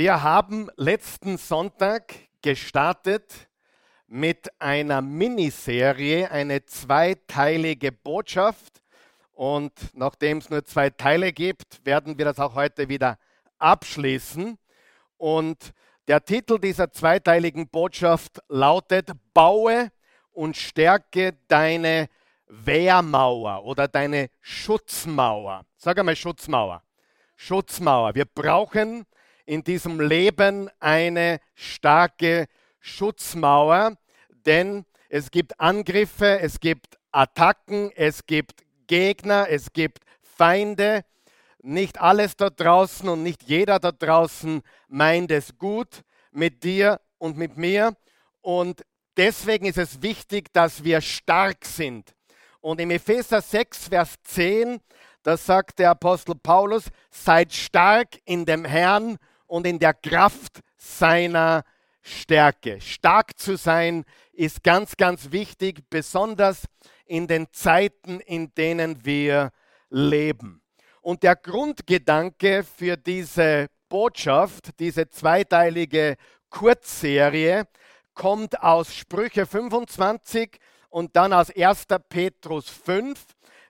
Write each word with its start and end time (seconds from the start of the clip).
Wir 0.00 0.22
haben 0.22 0.70
letzten 0.76 1.36
Sonntag 1.36 2.14
gestartet 2.40 3.50
mit 4.06 4.48
einer 4.58 5.02
Miniserie, 5.02 6.30
eine 6.30 6.64
zweiteilige 6.64 7.92
Botschaft. 7.92 8.80
Und 9.32 9.74
nachdem 9.92 10.38
es 10.38 10.48
nur 10.48 10.64
zwei 10.64 10.88
Teile 10.88 11.34
gibt, 11.34 11.84
werden 11.84 12.16
wir 12.16 12.24
das 12.24 12.38
auch 12.38 12.54
heute 12.54 12.88
wieder 12.88 13.18
abschließen. 13.58 14.56
Und 15.18 15.74
der 16.08 16.24
Titel 16.24 16.58
dieser 16.58 16.90
zweiteiligen 16.90 17.68
Botschaft 17.68 18.40
lautet, 18.48 19.10
baue 19.34 19.92
und 20.30 20.56
stärke 20.56 21.36
deine 21.46 22.08
Wehrmauer 22.46 23.66
oder 23.66 23.86
deine 23.86 24.30
Schutzmauer. 24.40 25.66
Sag 25.76 25.98
einmal 25.98 26.16
Schutzmauer. 26.16 26.82
Schutzmauer. 27.36 28.14
Wir 28.14 28.24
brauchen 28.24 29.04
in 29.50 29.64
diesem 29.64 29.98
Leben 29.98 30.70
eine 30.78 31.40
starke 31.56 32.46
Schutzmauer, 32.78 33.96
denn 34.46 34.84
es 35.08 35.32
gibt 35.32 35.58
Angriffe, 35.58 36.38
es 36.38 36.60
gibt 36.60 37.00
Attacken, 37.10 37.90
es 37.96 38.26
gibt 38.26 38.62
Gegner, 38.86 39.48
es 39.50 39.72
gibt 39.72 40.04
Feinde. 40.22 41.04
Nicht 41.62 42.00
alles 42.00 42.36
da 42.36 42.48
draußen 42.48 43.08
und 43.08 43.24
nicht 43.24 43.42
jeder 43.42 43.80
da 43.80 43.90
draußen 43.90 44.62
meint 44.86 45.32
es 45.32 45.58
gut 45.58 46.04
mit 46.30 46.62
dir 46.62 47.00
und 47.18 47.36
mit 47.36 47.56
mir. 47.56 47.96
Und 48.42 48.84
deswegen 49.16 49.66
ist 49.66 49.78
es 49.78 50.00
wichtig, 50.00 50.52
dass 50.52 50.84
wir 50.84 51.00
stark 51.00 51.64
sind. 51.64 52.14
Und 52.60 52.80
im 52.80 52.92
Epheser 52.92 53.42
6, 53.42 53.88
Vers 53.88 54.14
10, 54.22 54.78
da 55.24 55.36
sagt 55.36 55.80
der 55.80 55.90
Apostel 55.90 56.36
Paulus, 56.36 56.84
seid 57.10 57.52
stark 57.52 58.20
in 58.24 58.46
dem 58.46 58.64
Herrn 58.64 59.18
und 59.50 59.66
in 59.66 59.78
der 59.78 59.94
Kraft 59.94 60.60
seiner 60.76 61.64
Stärke. 62.02 62.80
Stark 62.80 63.36
zu 63.36 63.56
sein 63.56 64.04
ist 64.32 64.62
ganz, 64.62 64.96
ganz 64.96 65.32
wichtig, 65.32 65.82
besonders 65.90 66.64
in 67.04 67.26
den 67.26 67.48
Zeiten, 67.52 68.20
in 68.20 68.54
denen 68.54 69.04
wir 69.04 69.50
leben. 69.90 70.62
Und 71.02 71.24
der 71.24 71.34
Grundgedanke 71.34 72.62
für 72.62 72.96
diese 72.96 73.66
Botschaft, 73.88 74.78
diese 74.78 75.08
zweiteilige 75.08 76.16
Kurzserie, 76.48 77.66
kommt 78.14 78.62
aus 78.62 78.94
Sprüche 78.94 79.46
25 79.46 80.58
und 80.90 81.16
dann 81.16 81.32
aus 81.32 81.50
1. 81.50 81.86
Petrus 82.08 82.68
5. 82.68 83.18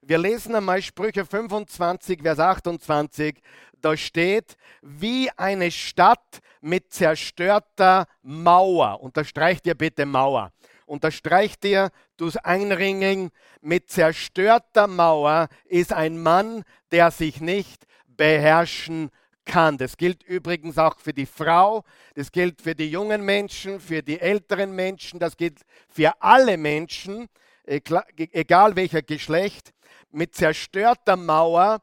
Wir 0.02 0.16
lesen 0.16 0.54
einmal 0.54 0.80
Sprüche 0.80 1.26
25, 1.26 2.22
Vers 2.22 2.38
28 2.38 3.36
da 3.82 3.96
steht, 3.96 4.56
wie 4.82 5.30
eine 5.36 5.70
Stadt 5.70 6.40
mit 6.60 6.92
zerstörter 6.92 8.06
Mauer. 8.22 9.02
Unterstreicht 9.02 9.66
ihr 9.66 9.74
bitte 9.74 10.06
Mauer. 10.06 10.52
Unterstreicht 10.86 11.64
ihr 11.64 11.90
durchs 12.16 12.36
Einringen, 12.38 13.30
mit 13.60 13.90
zerstörter 13.90 14.86
Mauer 14.86 15.48
ist 15.66 15.92
ein 15.92 16.18
Mann, 16.18 16.64
der 16.92 17.10
sich 17.10 17.40
nicht 17.40 17.86
beherrschen 18.06 19.10
kann. 19.44 19.76
Das 19.76 19.96
gilt 19.96 20.22
übrigens 20.22 20.78
auch 20.78 20.98
für 20.98 21.12
die 21.12 21.26
Frau, 21.26 21.84
das 22.14 22.32
gilt 22.32 22.62
für 22.62 22.74
die 22.74 22.90
jungen 22.90 23.22
Menschen, 23.24 23.80
für 23.80 24.02
die 24.02 24.18
älteren 24.18 24.74
Menschen, 24.74 25.20
das 25.20 25.36
gilt 25.36 25.60
für 25.88 26.12
alle 26.20 26.56
Menschen, 26.56 27.28
egal 27.64 28.76
welcher 28.76 29.02
Geschlecht. 29.02 29.72
Mit 30.12 30.34
zerstörter 30.34 31.16
Mauer, 31.16 31.80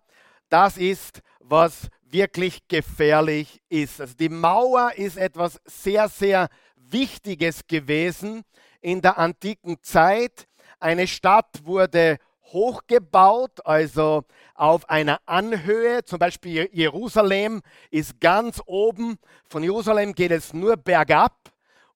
das 0.50 0.78
ist 0.78 1.22
was 1.40 1.90
wirklich 2.04 2.68
gefährlich 2.68 3.62
ist. 3.70 4.02
Also 4.02 4.14
die 4.16 4.30
Mauer 4.30 4.92
ist 4.96 5.18
etwas 5.18 5.60
sehr, 5.66 6.10
sehr 6.10 6.50
Wichtiges 6.76 7.68
gewesen 7.68 8.44
in 8.82 9.02
der 9.02 9.18
antiken 9.18 9.82
Zeit. 9.82 10.48
Eine 10.80 11.08
Stadt 11.08 11.66
wurde 11.66 12.18
hochgebaut, 12.44 13.66
also 13.66 14.24
auf 14.56 14.90
einer 14.90 15.20
Anhöhe. 15.26 16.04
Zum 16.06 16.20
Beispiel 16.20 16.70
Jerusalem 16.72 17.62
ist 17.92 18.20
ganz 18.22 18.62
oben. 18.66 19.18
Von 19.50 19.64
Jerusalem 19.64 20.14
geht 20.14 20.32
es 20.32 20.54
nur 20.54 20.78
bergab. 20.78 21.36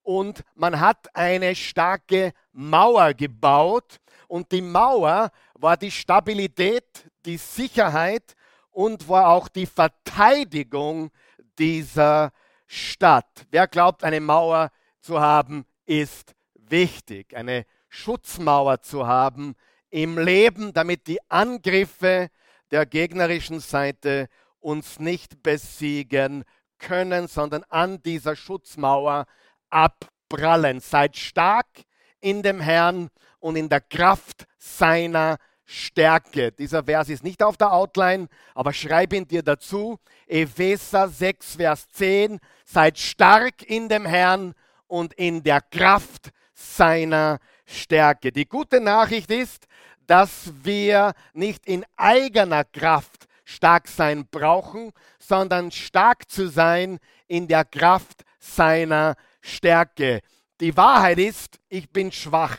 Und 0.03 0.43
man 0.55 0.79
hat 0.79 1.15
eine 1.15 1.55
starke 1.55 2.33
Mauer 2.51 3.13
gebaut. 3.13 4.00
Und 4.31 4.49
die 4.53 4.61
Mauer 4.61 5.29
war 5.55 5.75
die 5.75 5.91
Stabilität, 5.91 6.85
die 7.25 7.35
Sicherheit 7.35 8.33
und 8.69 9.09
war 9.09 9.27
auch 9.27 9.49
die 9.49 9.65
Verteidigung 9.65 11.11
dieser 11.59 12.31
Stadt. 12.65 13.45
Wer 13.51 13.67
glaubt, 13.67 14.05
eine 14.05 14.21
Mauer 14.21 14.71
zu 15.01 15.19
haben, 15.19 15.65
ist 15.85 16.33
wichtig. 16.55 17.35
Eine 17.35 17.65
Schutzmauer 17.89 18.81
zu 18.81 19.05
haben 19.05 19.53
im 19.89 20.17
Leben, 20.17 20.71
damit 20.71 21.07
die 21.07 21.19
Angriffe 21.29 22.29
der 22.71 22.85
gegnerischen 22.85 23.59
Seite 23.59 24.29
uns 24.61 24.97
nicht 24.97 25.43
besiegen 25.43 26.45
können, 26.79 27.27
sondern 27.27 27.65
an 27.67 28.01
dieser 28.01 28.37
Schutzmauer 28.37 29.25
abprallen. 29.69 30.79
Seid 30.79 31.17
stark 31.17 31.67
in 32.21 32.43
dem 32.43 32.61
Herrn 32.61 33.09
und 33.41 33.57
in 33.57 33.67
der 33.67 33.81
Kraft 33.81 34.47
seiner 34.57 35.37
Stärke. 35.65 36.51
Dieser 36.51 36.83
Vers 36.83 37.09
ist 37.09 37.23
nicht 37.23 37.43
auf 37.43 37.57
der 37.57 37.73
Outline, 37.73 38.27
aber 38.55 38.73
schreib 38.73 39.13
ihn 39.13 39.27
dir 39.27 39.43
dazu. 39.43 39.99
Epheser 40.27 41.07
6, 41.07 41.55
Vers 41.55 41.87
10. 41.91 42.39
Seid 42.65 42.97
stark 42.97 43.63
in 43.63 43.89
dem 43.89 44.05
Herrn 44.05 44.53
und 44.87 45.13
in 45.13 45.43
der 45.43 45.61
Kraft 45.61 46.31
seiner 46.53 47.39
Stärke. 47.65 48.31
Die 48.31 48.47
gute 48.47 48.79
Nachricht 48.81 49.31
ist, 49.31 49.65
dass 50.07 50.51
wir 50.61 51.13
nicht 51.33 51.65
in 51.65 51.85
eigener 51.95 52.65
Kraft 52.65 53.27
stark 53.45 53.87
sein 53.87 54.27
brauchen, 54.29 54.91
sondern 55.19 55.71
stark 55.71 56.29
zu 56.29 56.49
sein 56.49 56.99
in 57.27 57.47
der 57.47 57.65
Kraft 57.65 58.23
seiner 58.39 59.15
Stärke. 59.41 60.21
Die 60.59 60.75
Wahrheit 60.75 61.17
ist, 61.17 61.59
ich 61.69 61.89
bin 61.89 62.11
schwach. 62.11 62.57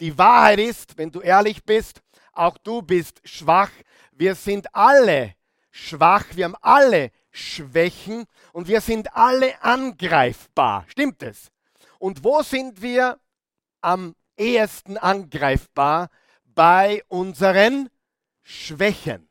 Die 0.00 0.16
Wahrheit 0.16 0.58
ist, 0.58 0.96
wenn 0.96 1.10
du 1.10 1.20
ehrlich 1.20 1.62
bist, 1.62 2.00
auch 2.32 2.56
du 2.56 2.80
bist 2.80 3.20
schwach. 3.24 3.70
Wir 4.12 4.34
sind 4.34 4.74
alle 4.74 5.34
schwach, 5.70 6.24
wir 6.32 6.46
haben 6.46 6.56
alle 6.62 7.12
Schwächen 7.30 8.24
und 8.52 8.66
wir 8.66 8.80
sind 8.80 9.14
alle 9.14 9.62
angreifbar. 9.62 10.86
Stimmt 10.88 11.22
es? 11.22 11.50
Und 11.98 12.24
wo 12.24 12.42
sind 12.42 12.80
wir 12.80 13.20
am 13.82 14.14
ehesten 14.38 14.96
angreifbar? 14.96 16.08
Bei 16.46 17.04
unseren 17.08 17.90
Schwächen. 18.42 19.28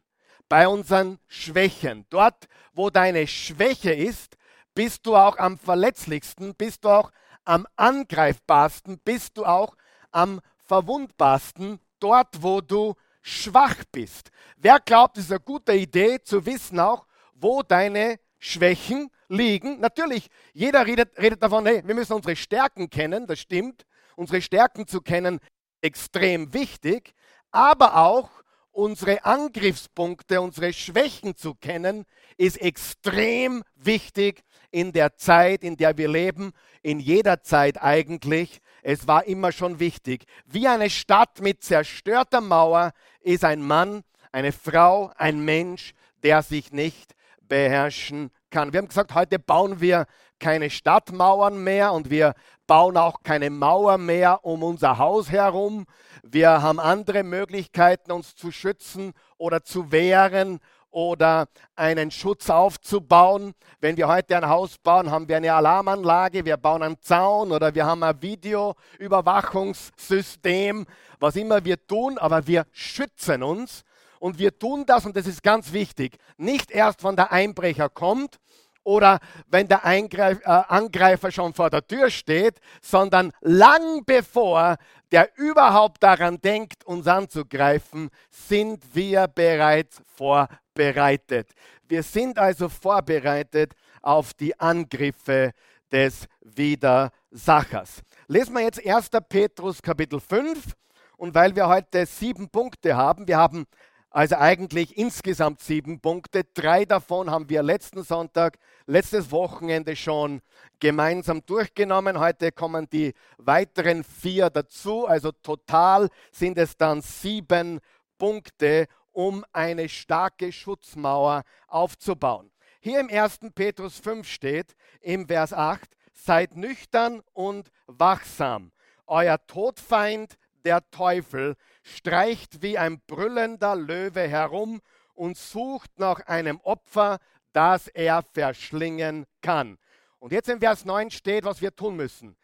Bei 0.48 0.68
unseren 0.68 1.20
Schwächen. 1.28 2.06
Dort, 2.12 2.48
wo 2.74 2.92
deine 2.92 3.26
Schwäche 3.26 3.92
ist, 3.92 4.38
bist 4.76 5.06
du 5.08 5.16
auch 5.16 5.38
am 5.40 5.58
verletzlichsten, 5.58 6.54
bist 6.54 6.86
du 6.86 6.90
auch 6.90 7.12
am 7.44 7.68
angreifbarsten, 7.76 9.00
bist 9.00 9.38
du 9.38 9.46
auch 9.46 9.76
am 10.12 10.42
verwundbarsten 10.70 11.80
dort, 12.00 12.44
wo 12.44 12.62
du 12.62 12.94
schwach 13.22 13.84
bist. 13.92 14.30
Wer 14.56 14.80
glaubt, 14.80 15.18
es 15.18 15.26
ist 15.26 15.32
eine 15.32 15.40
gute 15.42 15.74
Idee 15.74 16.22
zu 16.22 16.46
wissen 16.46 16.80
auch, 16.80 17.06
wo 17.34 17.64
deine 17.64 18.20
Schwächen 18.38 19.10
liegen? 19.28 19.80
Natürlich, 19.80 20.30
jeder 20.54 20.86
redet, 20.86 21.18
redet 21.18 21.42
davon, 21.42 21.66
hey, 21.66 21.82
wir 21.86 21.96
müssen 21.96 22.14
unsere 22.14 22.36
Stärken 22.36 22.90
kennen, 22.90 23.26
das 23.26 23.40
stimmt. 23.40 23.86
Unsere 24.16 24.42
Stärken 24.42 24.86
zu 24.86 25.02
kennen, 25.02 25.40
extrem 25.82 26.54
wichtig, 26.54 27.14
aber 27.52 27.98
auch 27.98 28.30
unsere 28.72 29.26
Angriffspunkte, 29.26 30.40
unsere 30.40 30.72
Schwächen 30.74 31.36
zu 31.36 31.56
kennen, 31.56 32.06
ist 32.38 32.62
extrem 32.62 33.64
wichtig 33.76 34.44
in 34.72 34.92
der 34.92 35.16
Zeit, 35.16 35.64
in 35.64 35.78
der 35.78 35.98
wir 35.98 36.10
leben, 36.10 36.52
in 36.84 37.00
jeder 37.00 37.42
Zeit 37.42 37.82
eigentlich. 37.82 38.60
Es 38.84 39.08
war 39.08 39.26
immer 39.26 39.52
schon 39.52 39.80
wichtig. 39.80 40.26
Wie 40.46 40.68
eine 40.68 40.90
Stadt 40.90 41.42
mit 41.42 41.64
zerstörter 41.64 42.42
Mauer 42.42 42.92
ist 43.22 43.44
ein 43.44 43.62
Mann, 43.62 44.04
eine 44.32 44.52
Frau, 44.52 45.12
ein 45.18 45.44
Mensch, 45.44 45.94
der 46.24 46.42
sich 46.42 46.72
nicht 46.72 47.16
beherrschen 47.42 48.32
kann. 48.50 48.74
Wir 48.74 48.80
haben 48.80 48.88
gesagt, 48.88 49.16
heute 49.16 49.40
bauen 49.40 49.82
wir 49.82 50.06
keine 50.40 50.70
Stadtmauern 50.70 51.64
mehr 51.64 51.92
und 51.94 52.10
wir 52.10 52.34
bauen 52.68 52.98
auch 52.98 53.24
keine 53.24 53.50
Mauer 53.50 53.98
mehr 53.98 54.46
um 54.46 54.64
unser 54.64 54.98
Haus 54.98 55.32
herum. 55.32 55.86
Wir 56.24 56.62
haben 56.62 56.80
andere 56.80 57.24
Möglichkeiten, 57.24 58.12
uns 58.12 58.36
zu 58.36 58.52
schützen 58.52 59.14
oder 59.38 59.64
zu 59.64 59.92
wehren 59.92 60.60
oder 60.92 61.48
einen 61.76 62.12
Schutz 62.12 62.50
aufzubauen. 62.50 63.54
Wenn 63.80 63.98
wir 63.98 64.08
heute 64.08 64.38
ein 64.38 64.48
Haus 64.48 64.78
bauen, 64.78 65.10
haben 65.12 65.28
wir 65.28 65.36
eine 65.38 65.52
Alarmanlage, 65.54 66.46
wir 66.46 66.56
bauen 66.58 66.84
einen 66.84 67.02
Zaun 67.02 67.52
oder 67.52 67.74
wir 67.76 67.86
haben 67.86 68.04
ein 68.04 68.22
Videoüberwachungssystem, 68.22 70.86
was 71.20 71.36
immer 71.36 71.66
wir 71.66 71.86
tun, 71.86 72.18
aber 72.18 72.48
wir 72.48 72.66
schützen 72.72 73.44
uns. 73.44 73.84
Und 74.20 74.38
wir 74.38 74.58
tun 74.60 74.86
das, 74.86 75.06
und 75.06 75.16
das 75.16 75.28
ist 75.28 75.44
ganz 75.44 75.72
wichtig, 75.72 76.18
nicht 76.38 76.72
erst, 76.72 77.06
wenn 77.06 77.16
der 77.16 77.32
Einbrecher 77.32 77.88
kommt 77.88 78.38
oder 78.84 79.20
wenn 79.48 79.68
der 79.68 79.86
Eingreif, 79.86 80.40
äh, 80.42 80.64
Angreifer 80.68 81.32
schon 81.32 81.54
vor 81.54 81.70
der 81.70 81.88
Tür 81.88 82.10
steht, 82.10 82.60
sondern 82.82 83.32
lang 83.40 84.04
bevor 84.06 84.76
der 85.12 85.30
überhaupt 85.38 86.04
daran 86.04 86.40
denkt, 86.42 86.86
uns 86.86 87.08
anzugreifen, 87.08 88.10
sind 88.30 88.84
wir 88.94 89.28
bereits 89.28 90.02
vorbereitet. 90.06 90.60
Wir 90.80 92.04
sind 92.04 92.40
also 92.40 92.70
vorbereitet 92.70 93.74
auf 94.02 94.34
die 94.34 94.58
Angriffe 94.60 95.52
des 95.92 96.26
Widersachers. 96.42 98.02
Lesen 98.28 98.54
wir 98.54 98.62
jetzt 98.62 98.86
1. 98.86 99.10
Petrus 99.28 99.82
Kapitel 99.82 100.20
5 100.20 100.74
und 101.18 101.36
weil 101.36 101.56
wir 101.56 101.68
heute 101.68 102.06
sieben 102.06 102.50
Punkte 102.50 102.96
haben, 102.96 103.28
wir 103.28 103.38
haben 103.38 103.66
also 104.12 104.38
eigentlich 104.38 104.98
insgesamt 104.98 105.60
sieben 105.60 106.00
Punkte. 106.00 106.44
Drei 106.54 106.86
davon 106.86 107.30
haben 107.30 107.48
wir 107.50 107.62
letzten 107.62 108.04
Sonntag, 108.04 108.58
letztes 108.88 109.32
Wochenende 109.32 109.96
schon 109.96 110.42
gemeinsam 110.80 111.46
durchgenommen. 111.46 112.20
Heute 112.20 112.52
kommen 112.52 112.90
die 112.90 113.14
weiteren 113.38 114.04
vier 114.04 114.50
dazu. 114.50 115.06
Also 115.06 115.32
total 115.32 116.10
sind 116.32 116.58
es 116.58 116.76
dann 116.76 117.02
sieben 117.02 117.82
Punkte, 118.18 118.88
um 119.20 119.44
eine 119.52 119.90
starke 119.90 120.50
Schutzmauer 120.54 121.44
aufzubauen. 121.68 122.50
Hier 122.80 123.02
im 123.02 123.10
1. 123.10 123.52
Petrus 123.54 124.00
5 124.00 124.26
steht 124.26 124.78
im 125.02 125.28
Vers 125.28 125.52
8, 125.52 125.90
seid 126.14 126.56
nüchtern 126.56 127.22
und 127.34 127.70
wachsam. 127.86 128.72
Euer 129.08 129.46
Todfeind, 129.46 130.38
der 130.64 130.90
Teufel, 130.92 131.58
streicht 131.84 132.62
wie 132.62 132.78
ein 132.78 133.02
brüllender 133.08 133.76
Löwe 133.76 134.26
herum 134.26 134.80
und 135.16 135.38
sucht 135.38 136.00
nach 136.00 136.22
einem 136.28 136.62
Opfer, 136.62 137.20
das 137.52 137.90
er 137.90 138.24
verschlingen 138.24 139.26
kann. 139.42 139.78
Und 140.20 140.32
jetzt 140.32 140.48
im 140.48 140.62
Vers 140.62 140.86
9 140.86 141.12
steht, 141.12 141.44
was 141.44 141.62
wir 141.62 141.76
tun 141.76 141.98
müssen. 141.98 142.38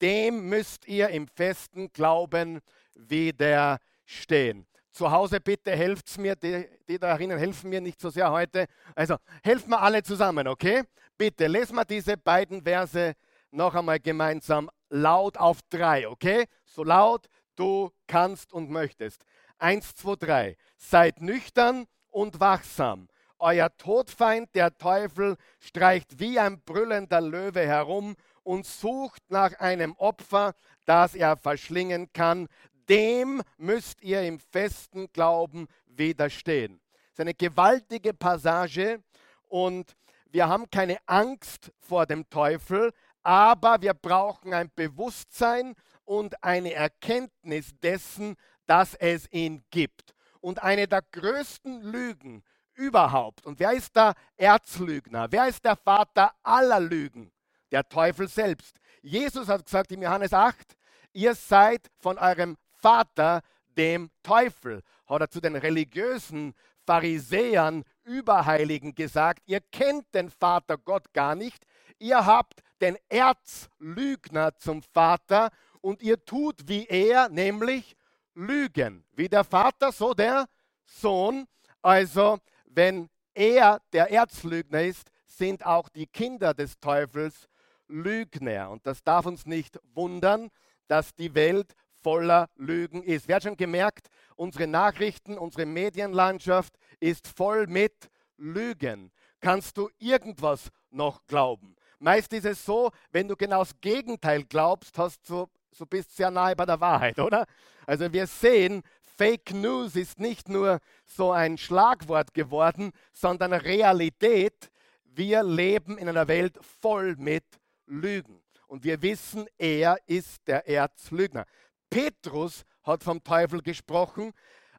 Dem 0.00 0.48
müsst 0.48 0.86
ihr 0.86 1.08
im 1.08 1.26
festen 1.26 1.92
Glauben 1.92 2.60
widerstehen. 2.94 4.68
Zu 4.90 5.10
Hause 5.10 5.40
bitte 5.40 5.70
helft 5.70 6.18
mir, 6.18 6.34
die, 6.36 6.66
die 6.88 6.98
da 6.98 7.16
drinnen 7.16 7.38
helfen 7.38 7.70
mir 7.70 7.80
nicht 7.80 8.00
so 8.00 8.10
sehr 8.10 8.30
heute. 8.30 8.66
Also 8.94 9.16
helfen 9.42 9.70
wir 9.70 9.80
alle 9.80 10.02
zusammen, 10.02 10.48
okay? 10.48 10.82
Bitte 11.16 11.46
lesen 11.46 11.76
wir 11.76 11.84
diese 11.84 12.16
beiden 12.16 12.62
Verse 12.62 13.14
noch 13.52 13.74
einmal 13.74 14.00
gemeinsam 14.00 14.70
laut 14.88 15.36
auf 15.38 15.58
drei, 15.70 16.08
okay? 16.08 16.46
So 16.64 16.82
laut, 16.82 17.28
du 17.56 17.90
kannst 18.06 18.52
und 18.52 18.70
möchtest. 18.70 19.24
Eins, 19.58 19.94
zwei, 19.94 20.16
drei. 20.16 20.56
Seid 20.76 21.20
nüchtern 21.20 21.86
und 22.10 22.40
wachsam. 22.40 23.08
Euer 23.38 23.74
Todfeind, 23.76 24.54
der 24.54 24.76
Teufel, 24.76 25.36
streicht 25.60 26.18
wie 26.18 26.38
ein 26.38 26.60
brüllender 26.62 27.20
Löwe 27.20 27.66
herum 27.66 28.16
und 28.42 28.66
sucht 28.66 29.22
nach 29.28 29.58
einem 29.60 29.94
Opfer, 29.96 30.54
das 30.84 31.14
er 31.14 31.36
verschlingen 31.36 32.12
kann. 32.12 32.48
Dem 32.90 33.40
müsst 33.56 34.02
ihr 34.02 34.22
im 34.22 34.40
festen 34.40 35.06
Glauben 35.12 35.68
widerstehen. 35.86 36.80
Das 36.90 37.12
ist 37.12 37.20
eine 37.20 37.34
gewaltige 37.34 38.12
Passage 38.12 39.00
und 39.46 39.94
wir 40.32 40.48
haben 40.48 40.68
keine 40.70 40.98
Angst 41.06 41.70
vor 41.78 42.04
dem 42.06 42.28
Teufel, 42.28 42.92
aber 43.22 43.80
wir 43.80 43.94
brauchen 43.94 44.52
ein 44.52 44.72
Bewusstsein 44.74 45.74
und 46.04 46.42
eine 46.42 46.74
Erkenntnis 46.74 47.70
dessen, 47.80 48.34
dass 48.66 48.94
es 48.94 49.30
ihn 49.30 49.62
gibt. 49.70 50.12
Und 50.40 50.60
eine 50.60 50.88
der 50.88 51.02
größten 51.12 51.82
Lügen 51.82 52.42
überhaupt, 52.74 53.46
und 53.46 53.60
wer 53.60 53.72
ist 53.72 53.94
der 53.94 54.14
Erzlügner? 54.36 55.28
Wer 55.30 55.46
ist 55.46 55.64
der 55.64 55.76
Vater 55.76 56.32
aller 56.42 56.80
Lügen? 56.80 57.30
Der 57.70 57.88
Teufel 57.88 58.26
selbst. 58.26 58.80
Jesus 59.00 59.46
hat 59.46 59.64
gesagt 59.64 59.92
im 59.92 60.02
Johannes 60.02 60.32
8, 60.32 60.76
ihr 61.12 61.36
seid 61.36 61.88
von 61.98 62.18
eurem 62.18 62.56
Vater, 62.82 63.42
dem 63.76 64.10
Teufel. 64.22 64.82
Hat 65.06 65.20
er 65.20 65.30
zu 65.30 65.40
den 65.40 65.56
religiösen 65.56 66.54
Pharisäern, 66.86 67.84
Überheiligen 68.04 68.94
gesagt, 68.94 69.42
ihr 69.46 69.60
kennt 69.60 70.12
den 70.14 70.30
Vater 70.30 70.76
Gott 70.76 71.12
gar 71.12 71.34
nicht, 71.34 71.64
ihr 71.98 72.26
habt 72.26 72.62
den 72.80 72.96
Erzlügner 73.08 74.56
zum 74.56 74.82
Vater 74.82 75.50
und 75.80 76.02
ihr 76.02 76.24
tut 76.24 76.68
wie 76.68 76.86
er, 76.86 77.28
nämlich 77.28 77.96
lügen. 78.34 79.04
Wie 79.12 79.28
der 79.28 79.44
Vater, 79.44 79.92
so 79.92 80.14
der 80.14 80.46
Sohn. 80.84 81.46
Also, 81.82 82.38
wenn 82.64 83.08
er 83.34 83.80
der 83.92 84.10
Erzlügner 84.10 84.82
ist, 84.82 85.10
sind 85.26 85.64
auch 85.64 85.88
die 85.88 86.06
Kinder 86.06 86.54
des 86.54 86.78
Teufels 86.80 87.48
Lügner. 87.88 88.70
Und 88.70 88.86
das 88.86 89.02
darf 89.02 89.26
uns 89.26 89.46
nicht 89.46 89.78
wundern, 89.94 90.50
dass 90.86 91.14
die 91.14 91.34
Welt 91.34 91.74
voller 92.02 92.48
Lügen 92.56 93.02
ist. 93.02 93.28
Wer 93.28 93.36
hat 93.36 93.42
schon 93.44 93.56
gemerkt, 93.56 94.08
unsere 94.36 94.66
Nachrichten, 94.66 95.38
unsere 95.38 95.66
Medienlandschaft 95.66 96.74
ist 96.98 97.28
voll 97.28 97.66
mit 97.66 98.10
Lügen. 98.36 99.10
Kannst 99.40 99.76
du 99.76 99.88
irgendwas 99.98 100.70
noch 100.90 101.26
glauben? 101.26 101.76
Meist 101.98 102.32
ist 102.32 102.46
es 102.46 102.64
so, 102.64 102.90
wenn 103.12 103.28
du 103.28 103.36
genau 103.36 103.60
das 103.60 103.78
Gegenteil 103.80 104.44
glaubst, 104.44 104.96
hast 104.98 105.28
du 105.28 105.46
so 105.72 105.86
bist 105.86 106.16
sehr 106.16 106.30
nahe 106.30 106.56
bei 106.56 106.66
der 106.66 106.80
Wahrheit, 106.80 107.18
oder? 107.18 107.46
Also 107.86 108.12
wir 108.12 108.26
sehen, 108.26 108.82
Fake 109.16 109.52
News 109.52 109.96
ist 109.96 110.18
nicht 110.18 110.48
nur 110.48 110.80
so 111.04 111.30
ein 111.32 111.58
Schlagwort 111.58 112.32
geworden, 112.34 112.92
sondern 113.12 113.52
Realität. 113.52 114.70
Wir 115.04 115.42
leben 115.42 115.98
in 115.98 116.08
einer 116.08 116.28
Welt 116.28 116.58
voll 116.80 117.16
mit 117.16 117.44
Lügen. 117.86 118.42
Und 118.66 118.84
wir 118.84 119.02
wissen, 119.02 119.46
er 119.58 119.98
ist 120.06 120.46
der 120.46 120.66
Erzlügner. 120.68 121.44
Petrus 121.90 122.64
hat 122.84 123.02
vom 123.04 123.22
Teufel 123.22 123.60
gesprochen. 123.60 124.32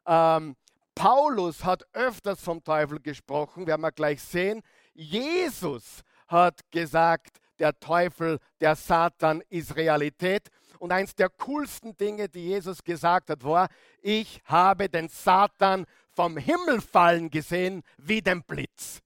Ähm, 0.06 0.56
Paulus 0.94 1.64
hat 1.64 1.84
öfters 1.92 2.40
vom 2.40 2.62
Teufel 2.64 3.00
gesprochen, 3.00 3.66
werden 3.66 3.82
wir 3.82 3.92
gleich 3.92 4.22
sehen. 4.22 4.62
Jesus 4.94 6.02
hat 6.26 6.60
gesagt, 6.70 7.38
der 7.58 7.78
Teufel, 7.78 8.38
der 8.60 8.74
Satan 8.74 9.42
ist 9.48 9.76
Realität. 9.76 10.48
Und 10.78 10.90
eins 10.90 11.14
der 11.14 11.28
coolsten 11.28 11.96
Dinge, 11.96 12.28
die 12.28 12.48
Jesus 12.48 12.82
gesagt 12.82 13.30
hat, 13.30 13.44
war, 13.44 13.68
ich 14.00 14.40
habe 14.46 14.88
den 14.88 15.08
Satan 15.08 15.86
vom 16.10 16.36
Himmel 16.36 16.80
fallen 16.80 17.30
gesehen 17.30 17.82
wie 17.98 18.20
den 18.20 18.42
Blitz. 18.42 19.00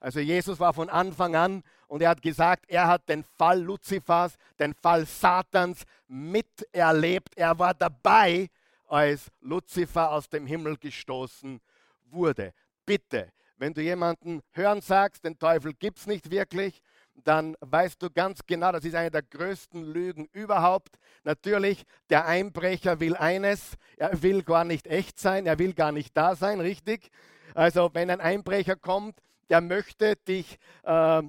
Also 0.00 0.20
Jesus 0.20 0.60
war 0.60 0.74
von 0.74 0.90
Anfang 0.90 1.34
an 1.34 1.62
und 1.88 2.02
er 2.02 2.10
hat 2.10 2.22
gesagt, 2.22 2.66
er 2.68 2.86
hat 2.86 3.08
den 3.08 3.24
Fall 3.36 3.60
Luzifers, 3.60 4.36
den 4.58 4.74
Fall 4.74 5.06
Satans 5.06 5.84
miterlebt. 6.06 7.36
Er 7.36 7.58
war 7.58 7.74
dabei, 7.74 8.48
als 8.86 9.30
Luzifer 9.40 10.12
aus 10.12 10.28
dem 10.28 10.46
Himmel 10.46 10.76
gestoßen 10.76 11.60
wurde. 12.04 12.54
Bitte, 12.86 13.32
wenn 13.56 13.74
du 13.74 13.82
jemanden 13.82 14.40
hören 14.52 14.80
sagst, 14.80 15.24
den 15.24 15.38
Teufel 15.38 15.74
gibt 15.74 15.98
es 15.98 16.06
nicht 16.06 16.30
wirklich, 16.30 16.80
dann 17.24 17.56
weißt 17.60 18.00
du 18.00 18.10
ganz 18.10 18.40
genau, 18.46 18.70
das 18.72 18.84
ist 18.84 18.94
eine 18.94 19.10
der 19.10 19.22
größten 19.22 19.82
Lügen 19.82 20.28
überhaupt. 20.32 20.98
Natürlich, 21.24 21.84
der 22.10 22.26
Einbrecher 22.26 23.00
will 23.00 23.16
eines, 23.16 23.72
er 23.96 24.22
will 24.22 24.42
gar 24.42 24.64
nicht 24.64 24.86
echt 24.86 25.18
sein, 25.18 25.46
er 25.46 25.58
will 25.58 25.74
gar 25.74 25.92
nicht 25.92 26.16
da 26.16 26.36
sein, 26.36 26.60
richtig? 26.60 27.10
Also 27.54 27.90
wenn 27.92 28.10
ein 28.10 28.20
Einbrecher 28.20 28.76
kommt, 28.76 29.18
der 29.50 29.60
möchte 29.60 30.16
dich, 30.16 30.58
äh, 30.84 31.22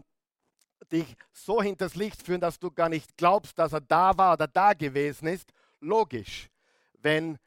dich 0.92 1.16
so 1.32 1.62
hinters 1.62 1.96
Licht 1.96 2.22
führen, 2.22 2.42
dass 2.42 2.60
du 2.60 2.72
gar 2.72 2.90
nicht 2.90 3.18
glaubst, 3.18 3.58
dass 3.60 3.74
er 3.74 3.82
da 3.82 4.18
war 4.18 4.34
oder 4.34 4.48
da 4.48 4.74
gewesen 4.74 5.28
ist. 5.28 5.52
Logisch. 5.80 6.50
Wenn 7.02 7.38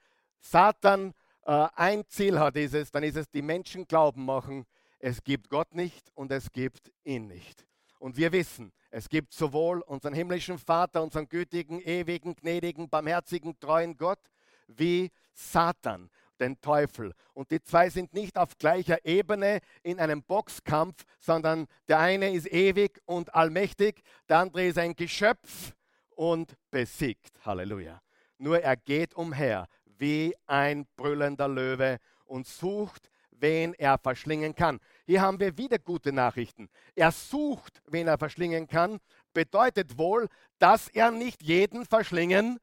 Satan 0.40 1.14
äh, 1.44 1.68
ein 1.74 2.04
Ziel 2.08 2.38
hat, 2.38 2.56
ist 2.56 2.74
es, 2.74 2.90
dann 2.90 3.02
ist 3.02 3.16
es, 3.16 3.30
die 3.30 3.42
Menschen 3.42 3.86
glauben 3.86 4.24
machen, 4.24 4.64
es 4.98 5.22
gibt 5.22 5.48
Gott 5.48 5.74
nicht 5.74 6.10
und 6.14 6.30
es 6.30 6.52
gibt 6.52 6.92
ihn 7.04 7.26
nicht. 7.26 7.66
Und 7.98 8.16
wir 8.16 8.32
wissen, 8.32 8.72
es 8.90 9.08
gibt 9.08 9.32
sowohl 9.32 9.80
unseren 9.80 10.14
himmlischen 10.14 10.58
Vater, 10.58 11.02
unseren 11.02 11.28
gütigen, 11.28 11.80
ewigen, 11.80 12.34
gnädigen, 12.34 12.88
barmherzigen, 12.88 13.58
treuen 13.58 13.96
Gott, 13.96 14.20
wie 14.66 15.10
Satan, 15.34 16.10
den 16.42 16.60
Teufel. 16.60 17.14
Und 17.32 17.50
die 17.50 17.62
zwei 17.62 17.88
sind 17.88 18.12
nicht 18.12 18.36
auf 18.36 18.58
gleicher 18.58 19.04
Ebene 19.04 19.60
in 19.82 19.98
einem 19.98 20.22
Boxkampf, 20.22 21.04
sondern 21.18 21.66
der 21.88 22.00
eine 22.00 22.32
ist 22.32 22.52
ewig 22.52 23.00
und 23.06 23.34
allmächtig, 23.34 24.02
der 24.28 24.38
andere 24.38 24.66
ist 24.66 24.78
ein 24.78 24.94
Geschöpf 24.94 25.72
und 26.10 26.54
besiegt. 26.70 27.44
Halleluja. 27.44 28.00
Nur 28.38 28.60
er 28.60 28.76
geht 28.76 29.14
umher 29.14 29.66
wie 29.86 30.34
ein 30.46 30.86
brüllender 30.96 31.48
Löwe 31.48 31.98
und 32.24 32.46
sucht, 32.46 33.08
wen 33.30 33.74
er 33.74 33.98
verschlingen 33.98 34.54
kann. 34.54 34.78
Hier 35.06 35.20
haben 35.20 35.38
wir 35.40 35.56
wieder 35.56 35.78
gute 35.78 36.12
Nachrichten. 36.12 36.68
Er 36.94 37.12
sucht, 37.12 37.82
wen 37.86 38.08
er 38.08 38.18
verschlingen 38.18 38.66
kann, 38.66 38.98
bedeutet 39.32 39.98
wohl, 39.98 40.28
dass 40.58 40.88
er 40.88 41.10
nicht 41.10 41.42
jeden 41.42 41.84
verschlingen 41.84 42.58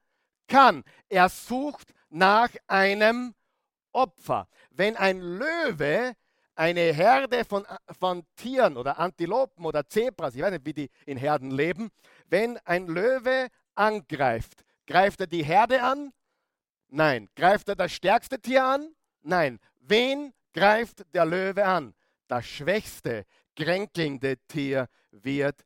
kann. 0.47 0.83
Er 1.07 1.29
sucht 1.29 1.93
nach 2.09 2.49
einem 2.67 3.35
Opfer. 3.99 4.47
Wenn 4.71 4.95
ein 4.95 5.19
Löwe 5.19 6.15
eine 6.55 6.93
Herde 6.93 7.45
von, 7.45 7.65
von 7.99 8.23
Tieren 8.35 8.77
oder 8.77 8.99
Antilopen 8.99 9.65
oder 9.65 9.87
Zebras, 9.87 10.35
ich 10.35 10.41
weiß 10.41 10.51
nicht, 10.51 10.65
wie 10.65 10.73
die 10.73 10.89
in 11.05 11.17
Herden 11.17 11.51
leben, 11.51 11.89
wenn 12.27 12.57
ein 12.65 12.87
Löwe 12.87 13.47
angreift, 13.75 14.63
greift 14.85 15.21
er 15.21 15.27
die 15.27 15.43
Herde 15.43 15.81
an? 15.83 16.11
Nein. 16.89 17.29
Greift 17.35 17.69
er 17.69 17.75
das 17.75 17.91
stärkste 17.91 18.39
Tier 18.39 18.65
an? 18.65 18.93
Nein. 19.21 19.59
Wen 19.79 20.33
greift 20.53 21.03
der 21.13 21.25
Löwe 21.25 21.65
an? 21.65 21.93
Das 22.27 22.45
schwächste, 22.45 23.25
kränkelnde 23.55 24.37
Tier 24.47 24.87
wird 25.11 25.61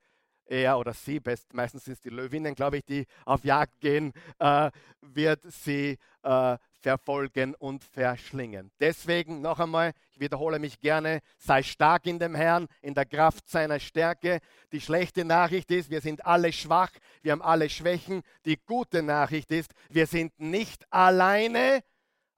er 0.53 0.77
oder 0.77 0.93
sie, 0.93 1.19
best, 1.19 1.53
meistens 1.53 1.85
sind 1.85 1.93
es 1.93 2.01
die 2.01 2.09
Löwinnen, 2.09 2.53
glaube 2.53 2.77
ich, 2.77 2.85
die 2.85 3.05
auf 3.25 3.43
Jagd 3.43 3.81
gehen, 3.81 4.13
äh, 4.39 4.69
wird 5.01 5.41
sie 5.51 5.97
äh, 6.21 6.57
verfolgen 6.79 7.55
und 7.55 7.83
verschlingen. 7.83 8.71
Deswegen 8.79 9.41
noch 9.41 9.59
einmal, 9.59 9.93
ich 10.11 10.19
wiederhole 10.19 10.59
mich 10.59 10.79
gerne, 10.79 11.21
sei 11.37 11.63
stark 11.63 12.05
in 12.05 12.19
dem 12.19 12.35
Herrn, 12.35 12.67
in 12.81 12.93
der 12.93 13.05
Kraft 13.05 13.49
seiner 13.49 13.79
Stärke. 13.79 14.39
Die 14.71 14.81
schlechte 14.81 15.25
Nachricht 15.25 15.71
ist, 15.71 15.89
wir 15.89 16.01
sind 16.01 16.25
alle 16.25 16.53
schwach, 16.53 16.91
wir 17.21 17.31
haben 17.31 17.41
alle 17.41 17.69
Schwächen. 17.69 18.21
Die 18.45 18.57
gute 18.57 19.01
Nachricht 19.01 19.51
ist, 19.51 19.71
wir 19.89 20.07
sind 20.07 20.39
nicht 20.39 20.85
alleine, 20.91 21.83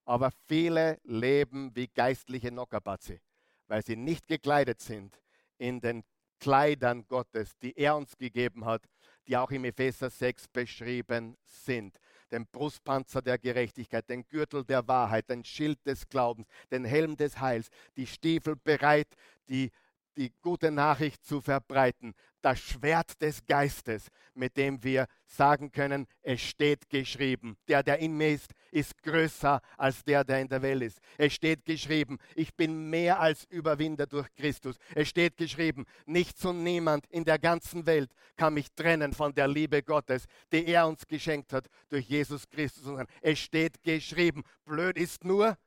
aber 0.05 0.31
viele 0.48 1.00
leben 1.03 1.75
wie 1.75 1.88
geistliche 1.88 2.51
Nockerbatze, 2.51 3.19
weil 3.67 3.84
sie 3.84 3.95
nicht 3.95 4.27
gekleidet 4.27 4.79
sind 4.79 5.19
in 5.57 5.81
den 5.81 6.03
Kleidern 6.39 7.06
Gottes, 7.08 7.58
die 7.60 7.77
er 7.77 7.96
uns 7.96 8.18
gegeben 8.18 8.65
hat, 8.65 8.84
die 9.27 9.38
auch 9.38 9.51
im 9.51 9.65
Epheser 9.65 10.10
6 10.10 10.48
beschrieben 10.50 11.38
sind. 11.44 12.00
Den 12.32 12.46
Brustpanzer 12.48 13.22
der 13.22 13.38
Gerechtigkeit, 13.38 14.10
den 14.10 14.27
Gürtel 14.27 14.63
der 14.63 14.88
Wahrheit, 14.88 15.30
den 15.30 15.44
Schild 15.44 15.86
des 15.86 16.08
Glaubens, 16.10 16.48
den 16.72 16.86
Helm 16.86 17.15
des 17.18 17.39
Heils, 17.39 17.70
die 17.98 18.08
Stiefel 18.08 18.56
bereit, 18.56 19.08
die 19.48 19.72
die 20.17 20.31
gute 20.41 20.72
Nachricht 20.72 21.25
zu 21.25 21.41
verbreiten, 21.41 22.13
das 22.45 22.60
Schwert 22.60 23.19
des 23.24 23.43
Geistes, 23.48 24.07
mit 24.36 24.55
dem 24.55 24.84
wir 24.84 25.07
sagen 25.25 25.72
können, 25.72 26.05
es 26.22 26.41
steht 26.41 26.88
geschrieben, 26.89 27.57
der, 27.67 27.81
der 27.81 27.98
in 27.98 28.15
mir 28.15 28.36
ist, 28.36 28.51
ist 28.69 29.01
größer 29.01 29.60
als 29.77 30.03
der, 30.03 30.24
der 30.24 30.41
in 30.41 30.48
der 30.48 30.62
Welt 30.62 30.84
ist. 30.84 31.00
Es 31.17 31.34
steht 31.34 31.65
geschrieben, 31.65 32.19
ich 32.36 32.53
bin 32.53 32.89
mehr 32.91 33.19
als 33.19 33.45
Überwinder 33.45 34.05
durch 34.05 34.27
Christus. 34.36 34.75
Es 34.93 35.10
steht 35.10 35.38
geschrieben, 35.38 35.86
nichts 36.05 36.45
und 36.45 36.62
niemand 36.62 37.07
in 37.07 37.25
der 37.25 37.39
ganzen 37.39 37.88
Welt 37.88 38.12
kann 38.38 38.53
mich 38.53 38.72
trennen 38.75 39.13
von 39.13 39.34
der 39.34 39.48
Liebe 39.48 39.81
Gottes, 39.81 40.25
die 40.51 40.67
er 40.67 40.88
uns 40.88 41.07
geschenkt 41.07 41.51
hat 41.51 41.67
durch 41.89 42.05
Jesus 42.05 42.48
Christus. 42.48 42.88
Es 43.22 43.39
steht 43.39 43.81
geschrieben. 43.81 44.43
Blöd 44.65 44.98
ist 44.98 45.24
nur, 45.24 45.57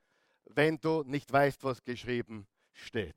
wenn 0.45 0.79
du 0.79 1.03
nicht 1.05 1.33
weißt, 1.33 1.65
was 1.65 1.83
geschrieben 1.83 2.47
steht. 2.73 3.17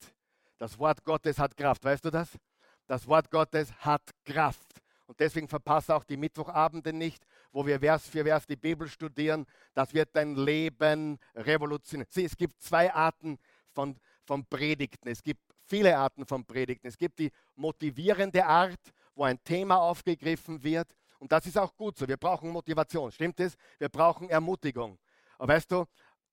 Das 0.62 0.78
Wort 0.78 1.04
Gottes 1.04 1.40
hat 1.40 1.58
Kraft, 1.58 1.84
weißt 1.84 2.06
du 2.06 2.12
das? 2.12 2.38
Das 2.86 3.08
Wort 3.08 3.32
Gottes 3.32 3.74
hat 3.80 4.04
Kraft. 4.24 4.80
Und 5.08 5.20
deswegen 5.20 5.48
verpasse 5.48 5.96
auch 5.96 6.04
die 6.04 6.18
Mittwochabende 6.18 6.94
nicht, 6.94 7.26
wo 7.52 7.66
wir 7.66 7.80
Vers 7.80 8.08
für 8.08 8.24
Vers 8.24 8.46
die 8.46 8.58
Bibel 8.58 8.88
studieren. 8.88 9.48
Das 9.74 9.92
wird 9.92 10.10
dein 10.14 10.36
Leben 10.36 11.18
revolutionieren. 11.34 12.08
Sieh, 12.12 12.26
es 12.26 12.38
gibt 12.38 12.62
zwei 12.62 12.94
Arten 12.94 13.40
von, 13.72 13.98
von 14.24 14.46
Predigten. 14.46 15.10
Es 15.10 15.24
gibt 15.24 15.42
viele 15.66 15.98
Arten 15.98 16.28
von 16.28 16.46
Predigten. 16.46 16.86
Es 16.86 16.96
gibt 17.00 17.18
die 17.18 17.32
motivierende 17.56 18.46
Art, 18.46 18.94
wo 19.16 19.24
ein 19.24 19.44
Thema 19.44 19.78
aufgegriffen 19.78 20.62
wird. 20.62 20.96
Und 21.18 21.32
das 21.32 21.48
ist 21.48 21.58
auch 21.58 21.76
gut 21.76 21.98
so. 21.98 22.08
Wir 22.08 22.18
brauchen 22.18 22.52
Motivation. 22.52 23.12
Stimmt 23.12 23.40
es? 23.40 23.56
Wir 23.80 23.90
brauchen 23.90 24.30
Ermutigung. 24.30 25.00
Aber 25.40 25.56
weißt 25.56 25.72
du, 25.72 25.86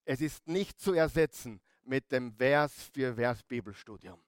es 0.05 0.21
ist 0.21 0.47
nicht 0.47 0.79
zu 0.79 0.93
ersetzen 0.93 1.59
mit 1.89 2.11
dem 2.11 2.31
Vers 2.31 2.89
für 2.93 3.15
Vers 3.15 3.41
Bibelstudium. 3.43 4.19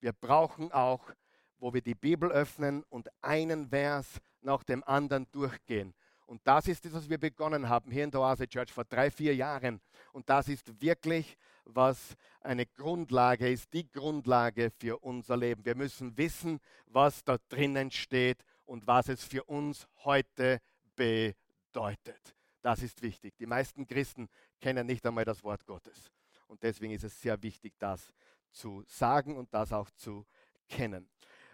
Wir 0.00 0.12
brauchen 0.12 0.72
auch, 0.72 1.12
wo 1.58 1.72
wir 1.72 1.80
die 1.80 1.94
Bibel 1.94 2.30
öffnen 2.30 2.82
und 2.90 3.08
einen 3.22 3.68
Vers 3.68 4.20
nach 4.42 4.64
dem 4.64 4.82
anderen 4.84 5.26
durchgehen. 5.30 5.94
Und 6.26 6.40
das 6.44 6.66
ist 6.66 6.84
das, 6.84 6.92
was 6.92 7.08
wir 7.08 7.18
begonnen 7.18 7.68
haben 7.68 7.92
hier 7.92 8.02
in 8.02 8.10
der 8.10 8.20
Oase 8.20 8.48
Church 8.48 8.72
vor 8.72 8.84
drei, 8.84 9.12
vier 9.12 9.34
Jahren. 9.36 9.80
Und 10.12 10.28
das 10.28 10.48
ist 10.48 10.80
wirklich, 10.82 11.38
was 11.64 12.16
eine 12.40 12.66
Grundlage 12.66 13.48
ist, 13.48 13.72
die 13.72 13.88
Grundlage 13.90 14.72
für 14.76 14.98
unser 14.98 15.36
Leben. 15.36 15.64
Wir 15.64 15.76
müssen 15.76 16.16
wissen, 16.16 16.58
was 16.86 17.22
da 17.22 17.38
drinnen 17.48 17.92
steht 17.92 18.44
und 18.64 18.84
was 18.88 19.08
es 19.08 19.22
für 19.22 19.44
uns 19.44 19.86
heute 20.02 20.60
bedeutet. 20.96 22.34
Das 22.62 22.82
ist 22.82 23.00
wichtig. 23.02 23.36
Die 23.38 23.46
meisten 23.46 23.86
Christen 23.86 24.28
kennen 24.60 24.88
nicht 24.88 25.06
einmal 25.06 25.24
das 25.24 25.44
Wort 25.44 25.64
Gottes. 25.66 26.10
Und 26.46 26.62
deswegen 26.62 26.92
ist 26.92 27.04
es 27.04 27.20
sehr 27.20 27.42
wichtig, 27.42 27.74
das 27.78 28.12
zu 28.50 28.82
sagen 28.86 29.36
und 29.36 29.52
das 29.52 29.72
auch 29.72 29.90
zu 29.90 30.24
kennen. 30.68 31.08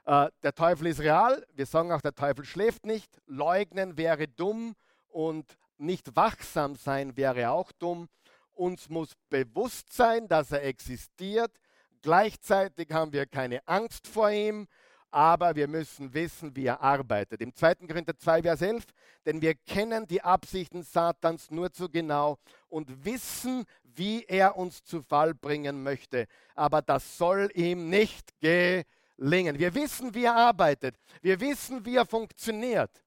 Äh, 0.05 0.31
der 0.43 0.55
Teufel 0.55 0.89
ist 0.89 1.01
real. 1.01 1.47
Wir 1.55 1.67
sagen 1.67 1.93
auch, 1.93 2.01
der 2.01 2.15
Teufel 2.15 2.45
schläft 2.45 2.87
nicht. 2.87 3.21
Leugnen 3.27 3.97
wäre 3.97 4.29
dumm 4.29 4.75
und 5.09 5.57
nicht 5.79 6.15
wachsam 6.17 6.77
sein 6.77 7.17
wäre 7.17 7.51
auch 7.51 7.73
dumm. 7.73 8.09
Uns 8.53 8.89
muss 8.89 9.13
bewusst 9.29 9.93
sein, 9.93 10.29
dass 10.29 10.53
er 10.53 10.65
existiert. 10.65 11.53
Gleichzeitig 12.03 12.91
haben 12.93 13.13
wir 13.13 13.27
keine 13.27 13.67
Angst 13.67 14.07
vor 14.09 14.31
ihm 14.31 14.67
aber 15.13 15.55
wir 15.55 15.69
müssen 15.69 16.13
wissen, 16.15 16.57
wie 16.57 16.67
er 16.67 16.81
arbeitet. 16.81 17.43
Im 17.43 17.55
2. 17.55 17.75
Korinther 17.87 18.17
2, 18.17 18.43
Vers 18.43 18.63
11, 18.63 18.85
denn 19.27 19.43
wir 19.43 19.55
kennen 19.55 20.07
die 20.07 20.23
Absichten 20.23 20.83
Satans 20.83 21.51
nur 21.51 21.71
zu 21.71 21.89
genau 21.89 22.39
und 22.69 23.05
wissen, 23.05 23.65
wie 23.83 24.25
er 24.25 24.57
uns 24.57 24.83
zu 24.83 25.03
Fall 25.03 25.35
bringen 25.35 25.83
möchte. 25.83 26.27
Aber 26.55 26.81
das 26.81 27.19
soll 27.19 27.51
ihm 27.55 27.91
nicht 27.91 28.31
gelingen. 28.41 29.59
Wir 29.59 29.75
wissen, 29.75 30.15
wie 30.15 30.25
er 30.25 30.35
arbeitet. 30.35 30.97
Wir 31.21 31.39
wissen, 31.39 31.85
wie 31.85 31.97
er 31.97 32.07
funktioniert. 32.07 33.05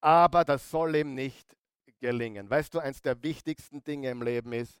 Aber 0.00 0.42
das 0.42 0.70
soll 0.70 0.96
ihm 0.96 1.14
nicht 1.14 1.54
gelingen. 2.00 2.48
Weißt 2.48 2.72
du, 2.72 2.78
eines 2.78 3.02
der 3.02 3.22
wichtigsten 3.22 3.84
Dinge 3.84 4.08
im 4.08 4.22
Leben 4.22 4.54
ist, 4.54 4.80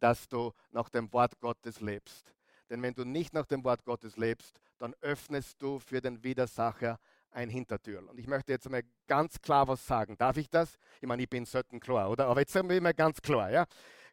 dass 0.00 0.28
du 0.28 0.52
nach 0.72 0.88
dem 0.88 1.12
Wort 1.12 1.38
Gottes 1.38 1.80
lebst. 1.80 2.34
Denn 2.68 2.82
wenn 2.82 2.94
du 2.94 3.04
nicht 3.04 3.32
nach 3.32 3.46
dem 3.46 3.62
Wort 3.62 3.84
Gottes 3.84 4.16
lebst, 4.16 4.60
dann 4.78 4.94
öffnest 5.00 5.60
du 5.60 5.78
für 5.78 6.00
den 6.00 6.22
Widersacher 6.22 6.98
ein 7.30 7.50
Hintertür. 7.50 8.08
Und 8.08 8.18
ich 8.18 8.26
möchte 8.26 8.52
jetzt 8.52 8.68
mal 8.70 8.82
ganz 9.06 9.40
klar 9.40 9.68
was 9.68 9.86
sagen. 9.86 10.16
Darf 10.16 10.36
ich 10.36 10.48
das? 10.48 10.78
Ich 11.00 11.06
meine, 11.06 11.22
ich 11.22 11.28
bin 11.28 11.44
selten 11.44 11.80
klar, 11.80 12.10
oder? 12.10 12.26
Aber 12.26 12.40
jetzt 12.40 12.52
sagen 12.52 12.68
wir 12.68 12.80
mal 12.80 12.94
ganz 12.94 13.20
klar. 13.20 13.50
Ja? 13.50 13.66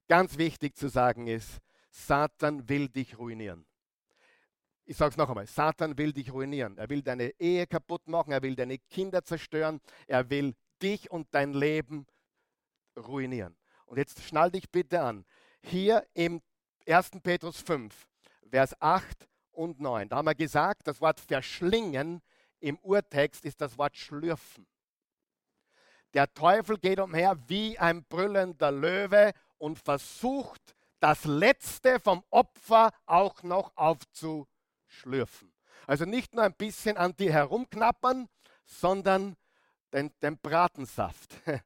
Ganz 0.08 0.38
wichtig 0.38 0.75
zu 0.75 0.89
sagen 0.89 1.27
ist, 1.27 1.60
Satan 1.89 2.67
will 2.67 2.89
dich 2.89 3.17
ruinieren. 3.17 3.65
Ich 4.86 4.98
sage 4.98 5.12
es 5.12 5.17
noch 5.17 5.29
einmal, 5.29 5.48
Satan 5.48 5.98
will 5.98 6.12
dich 6.12 6.34
ruinieren. 6.34 6.77
Er 6.77 6.89
will 6.89 7.01
deine 7.01 7.29
Ehe 7.39 7.65
kaputt 7.65 8.08
machen, 8.08 8.34
er 8.34 8.41
will 8.41 8.55
deine 8.55 8.77
Kinder 8.77 9.24
zerstören, 9.24 9.79
er 10.08 10.29
will 10.29 10.55
dich 10.82 11.10
und 11.10 11.27
dein 11.32 11.53
Leben 11.53 12.05
ruinieren. 12.98 13.55
Und 13.86 13.98
jetzt 13.98 14.22
schnall 14.24 14.51
dich 14.51 14.70
bitte 14.70 15.01
an. 15.01 15.25
Hier 15.62 16.05
im 16.13 16.41
1. 16.86 17.12
Petrus 17.24 17.62
5, 17.62 18.08
Vers 18.50 18.75
8 18.82 19.29
und 19.54 19.80
9. 19.80 20.10
Da 20.10 20.18
haben 20.18 20.26
wir 20.26 20.36
gesagt, 20.36 20.88
das 20.88 21.02
Wort 21.02 21.20
verschlingen 21.20 22.22
im 22.60 22.78
Urtext 22.80 23.46
ist 23.46 23.60
das 23.60 23.78
Wort 23.78 23.98
schlürfen. 23.98 24.66
Der 26.14 26.32
Teufel 26.34 26.78
geht 26.78 27.00
umher 27.00 27.38
wie 27.48 27.78
ein 27.78 28.04
brüllender 28.06 28.72
Löwe 28.72 29.34
und 29.58 29.80
versucht, 29.80 30.76
das 31.00 31.26
Letzte 31.26 32.00
vom 32.00 32.24
Opfer 32.30 32.92
auch 33.06 33.44
noch 33.44 33.76
aufzuschlürfen. 33.76 35.52
Also 35.86 36.06
nicht 36.06 36.34
nur 36.34 36.46
ein 36.46 36.54
bisschen 36.54 36.96
an 36.96 37.14
die 37.18 37.34
herumknappern, 37.34 38.30
sondern 38.66 39.36
den, 39.92 40.12
den 40.22 40.38
Bratensaft 40.38 41.36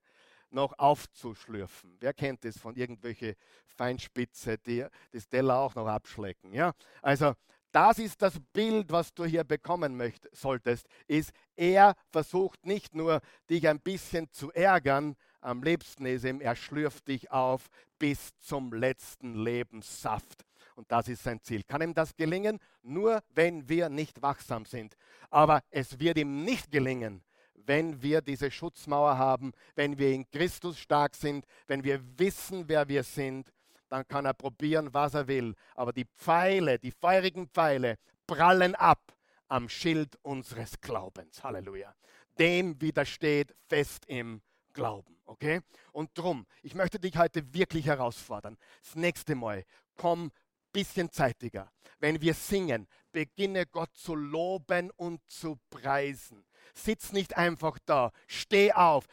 noch 0.50 0.79
aufzuschlürfen. 0.79 1.98
Wer 2.00 2.13
kennt 2.13 2.44
das 2.44 2.58
von 2.58 2.75
irgendwelche 2.75 3.36
Feinspitze, 3.67 4.58
die 4.58 4.86
das 5.12 5.27
Teller 5.27 5.60
auch 5.60 5.75
noch 5.75 5.88
abschlecken? 5.88 6.53
Ja? 6.53 6.74
Also 7.01 7.36
das 7.77 8.00
ist 8.00 8.24
das 8.24 8.34
Bild, 8.53 8.91
was 8.91 9.13
du 9.13 9.24
hier 9.24 9.43
bekommen 9.43 9.96
möcht, 9.98 10.27
solltest, 10.31 10.88
ist, 11.05 11.29
er 11.55 11.93
versucht 12.10 12.65
nicht 12.65 12.96
nur, 12.96 13.22
dich 13.51 13.67
ein 13.67 13.79
bisschen 13.79 14.31
zu 14.31 14.51
ärgern, 14.51 15.15
am 15.41 15.62
liebsten 15.62 16.07
ist 16.07 16.25
ihm, 16.25 16.41
er 16.41 16.55
schlürft 16.55 17.07
dich 17.07 17.29
auf 17.29 17.67
bis 18.00 18.36
zum 18.39 18.74
letzten 18.74 19.36
Lebenssaft. 19.36 20.43
Und 20.74 20.91
das 20.91 21.07
ist 21.07 21.22
sein 21.22 21.39
Ziel. 21.43 21.62
Kann 21.67 21.84
ihm 21.84 21.93
das 21.93 22.15
gelingen? 22.15 22.57
Nur 22.81 23.22
wenn 23.36 23.69
wir 23.69 23.89
nicht 23.89 24.24
wachsam 24.24 24.65
sind. 24.65 24.98
Aber 25.29 25.62
es 25.69 26.00
wird 26.00 26.17
ihm 26.17 26.43
nicht 26.43 26.72
gelingen, 26.72 27.22
wenn 27.53 28.01
wir 28.01 28.22
diese 28.24 28.50
Schutzmauer 28.50 29.19
haben, 29.19 29.51
wenn 29.75 30.00
wir 30.00 30.13
in 30.13 30.27
Christus 30.31 30.79
stark 30.79 31.13
sind, 31.13 31.46
wenn 31.67 31.84
wir 31.84 32.01
wissen, 32.17 32.67
wer 32.67 32.88
wir 32.88 33.03
sind, 33.03 33.51
dann 33.89 34.08
kann 34.08 34.25
er 34.25 34.34
probieren, 34.34 34.94
was 34.94 35.13
er 35.13 35.27
will. 35.27 35.56
Aber 35.75 35.94
die 35.94 36.06
Pfeile, 36.06 36.79
die 36.79 36.91
feurigen 36.91 37.48
Pfeile, 37.48 37.98
prallen 38.25 38.75
ab 38.75 39.13
am 39.48 39.70
Schild 39.70 40.17
unseres 40.24 40.79
Glaubens. 40.82 41.44
Halleluja. 41.44 41.96
Dem 42.38 42.79
widersteht 42.82 43.56
fest 43.67 44.06
im 44.08 44.41
Glauben. 44.74 45.17
Okay? 45.25 45.62
Und 45.91 46.12
drum, 46.13 46.46
ich 46.62 46.75
möchte 46.75 47.00
dich 47.00 47.17
heute 47.17 47.53
wirklich 47.53 47.88
herausfordern. 47.88 48.58
Das 48.84 48.96
nächste 48.96 49.36
Mal, 49.36 49.63
komm 49.96 50.32
bisschen 50.72 51.12
zeitiger. 51.12 51.72
Wenn 52.00 52.22
wir 52.22 52.34
singen, 52.36 52.88
beginne 53.12 53.65
Gott 53.65 53.96
zu 53.96 54.13
loben 54.13 54.91
und 54.91 55.22
zu 55.27 55.58
preisen. 55.72 56.46
Sitz 56.74 57.12
nicht 57.12 57.38
einfach 57.38 57.77
da, 57.86 58.12
steh 58.27 58.71
auf, 58.71 59.05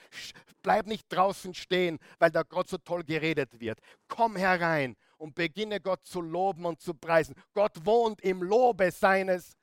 bleib 0.63 0.87
nicht 0.87 1.07
draußen 1.11 1.55
stehen, 1.55 1.99
weil 2.19 2.31
da 2.31 2.43
Gott 2.43 2.69
so 2.69 2.79
toll 2.79 3.05
geredet 3.05 3.61
wird. 3.61 3.79
Komm 4.09 4.37
herein 4.37 4.97
und 5.19 5.35
beginne 5.35 5.81
Gott 5.81 6.05
zu 6.05 6.21
loben 6.21 6.67
und 6.67 6.81
zu 6.81 6.95
preisen. 6.95 7.35
Gott 7.53 7.85
wohnt 7.85 8.21
im 8.23 8.43
Lobe 8.43 8.91
seines 8.91 9.57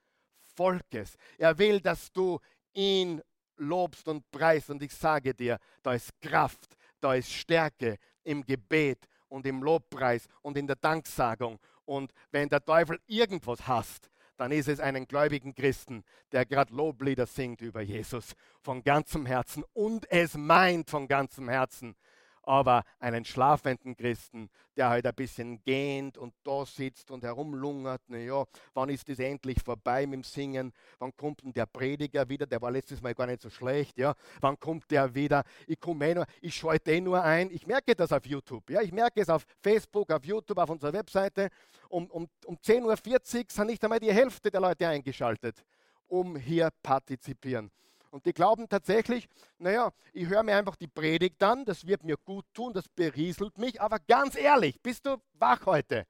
Volkes. 0.55 1.15
Er 1.37 1.57
will, 1.57 1.79
dass 1.79 2.11
du 2.11 2.39
ihn 2.73 3.21
lobst 3.57 4.07
und 4.07 4.29
preist. 4.31 4.69
Und 4.69 4.81
ich 4.81 4.93
sage 4.93 5.33
dir, 5.33 5.57
da 5.83 5.93
ist 5.93 6.19
Kraft, 6.21 6.75
da 6.99 7.13
ist 7.13 7.31
Stärke 7.31 7.97
im 8.23 8.43
Gebet 8.45 9.07
und 9.27 9.45
im 9.45 9.63
Lobpreis 9.63 10.27
und 10.41 10.57
in 10.57 10.67
der 10.67 10.75
Danksagung. 10.75 11.59
Und 11.85 12.11
wenn 12.31 12.49
der 12.49 12.63
Teufel 12.63 12.99
irgendwas 13.07 13.67
hasst, 13.67 14.09
dann 14.41 14.51
ist 14.51 14.67
es 14.67 14.79
einen 14.79 15.07
gläubigen 15.07 15.53
Christen, 15.53 16.03
der 16.31 16.47
gerade 16.47 16.73
Loblieder 16.73 17.27
singt 17.27 17.61
über 17.61 17.81
Jesus 17.81 18.33
von 18.63 18.83
ganzem 18.83 19.27
Herzen 19.27 19.63
und 19.73 20.11
es 20.11 20.35
meint 20.35 20.89
von 20.89 21.07
ganzem 21.07 21.47
Herzen 21.47 21.95
aber 22.43 22.83
einen 22.99 23.25
schlafenden 23.25 23.95
Christen, 23.95 24.49
der 24.75 24.89
halt 24.89 25.05
ein 25.05 25.13
bisschen 25.15 25.61
gähnt 25.63 26.17
und 26.17 26.33
da 26.43 26.65
sitzt 26.65 27.11
und 27.11 27.23
herumlungert, 27.23 28.01
naja, 28.07 28.45
wann 28.73 28.89
ist 28.89 29.07
das 29.09 29.19
endlich 29.19 29.61
vorbei 29.63 30.05
mit 30.05 30.19
dem 30.19 30.23
Singen? 30.23 30.73
Wann 30.99 31.15
kommt 31.15 31.43
denn 31.43 31.53
der 31.53 31.65
Prediger 31.65 32.27
wieder? 32.27 32.45
Der 32.45 32.61
war 32.61 32.71
letztes 32.71 33.01
Mal 33.01 33.13
gar 33.13 33.27
nicht 33.27 33.41
so 33.41 33.49
schlecht, 33.49 33.97
ja. 33.97 34.13
Wann 34.39 34.59
kommt 34.59 34.89
der 34.89 35.13
wieder? 35.13 35.43
Ich 35.67 35.79
komme 35.79 36.09
eh 36.09 36.15
nur, 36.15 36.25
ich 36.41 36.55
schalte 36.55 36.91
eh 36.91 37.01
nur 37.01 37.21
ein. 37.21 37.51
Ich 37.51 37.67
merke 37.67 37.95
das 37.95 38.11
auf 38.11 38.25
YouTube, 38.25 38.69
ja. 38.69 38.81
Ich 38.81 38.91
merke 38.91 39.21
es 39.21 39.29
auf 39.29 39.45
Facebook, 39.61 40.11
auf 40.11 40.25
YouTube, 40.25 40.57
auf 40.57 40.69
unserer 40.69 40.93
Webseite. 40.93 41.49
Um, 41.89 42.09
um, 42.09 42.27
um 42.45 42.55
10.40 42.55 42.85
Uhr 42.85 43.45
sind 43.47 43.67
nicht 43.67 43.83
einmal 43.83 43.99
die 43.99 44.13
Hälfte 44.13 44.49
der 44.49 44.61
Leute 44.61 44.87
eingeschaltet, 44.87 45.63
um 46.07 46.37
hier 46.37 46.69
partizipieren. 46.81 47.69
Und 48.11 48.25
die 48.25 48.33
glauben 48.33 48.67
tatsächlich, 48.67 49.27
naja, 49.57 49.91
ich 50.11 50.27
höre 50.27 50.43
mir 50.43 50.57
einfach 50.57 50.75
die 50.75 50.87
Predigt 50.87 51.41
an, 51.41 51.63
das 51.63 51.87
wird 51.87 52.03
mir 52.03 52.17
gut 52.17 52.45
tun, 52.53 52.73
das 52.73 52.87
berieselt 52.89 53.57
mich. 53.57 53.81
Aber 53.81 53.99
ganz 53.99 54.35
ehrlich, 54.35 54.81
bist 54.81 55.05
du 55.05 55.17
wach 55.33 55.65
heute? 55.65 56.05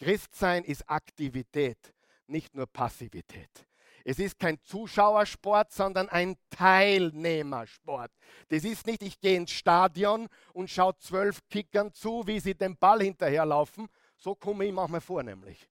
Christsein 0.00 0.64
ist 0.64 0.88
Aktivität, 0.90 1.94
nicht 2.26 2.54
nur 2.56 2.66
Passivität. 2.66 3.66
Es 4.04 4.18
ist 4.18 4.38
kein 4.38 4.60
Zuschauersport, 4.62 5.72
sondern 5.72 6.08
ein 6.08 6.36
Teilnehmersport. 6.50 8.10
Das 8.48 8.64
ist 8.64 8.86
nicht, 8.86 9.02
ich 9.02 9.20
gehe 9.20 9.36
ins 9.36 9.52
Stadion 9.52 10.26
und 10.54 10.70
schaue 10.70 10.96
zwölf 10.98 11.40
Kickern 11.48 11.92
zu, 11.92 12.26
wie 12.26 12.40
sie 12.40 12.54
den 12.54 12.76
Ball 12.76 13.02
hinterherlaufen. 13.02 13.88
So 14.16 14.34
komme 14.34 14.64
ich 14.64 14.72
manchmal 14.72 15.00
vor, 15.00 15.22
nämlich. 15.22 15.69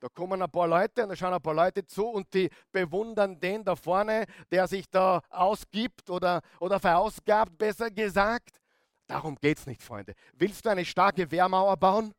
Da 0.00 0.08
kommen 0.08 0.40
ein 0.40 0.50
paar 0.50 0.68
Leute 0.68 1.02
und 1.02 1.08
da 1.08 1.16
schauen 1.16 1.34
ein 1.34 1.42
paar 1.42 1.54
Leute 1.54 1.84
zu 1.84 2.06
und 2.06 2.32
die 2.32 2.48
bewundern 2.70 3.40
den 3.40 3.64
da 3.64 3.74
vorne, 3.74 4.26
der 4.50 4.68
sich 4.68 4.88
da 4.88 5.20
ausgibt 5.28 6.08
oder, 6.08 6.40
oder 6.60 6.78
verausgabt, 6.78 7.58
besser 7.58 7.90
gesagt. 7.90 8.60
Darum 9.08 9.36
geht 9.36 9.58
es 9.58 9.66
nicht, 9.66 9.82
Freunde. 9.82 10.14
Willst 10.34 10.64
du 10.64 10.70
eine 10.70 10.84
starke 10.84 11.30
Wehrmauer 11.30 11.76
bauen? 11.76 12.12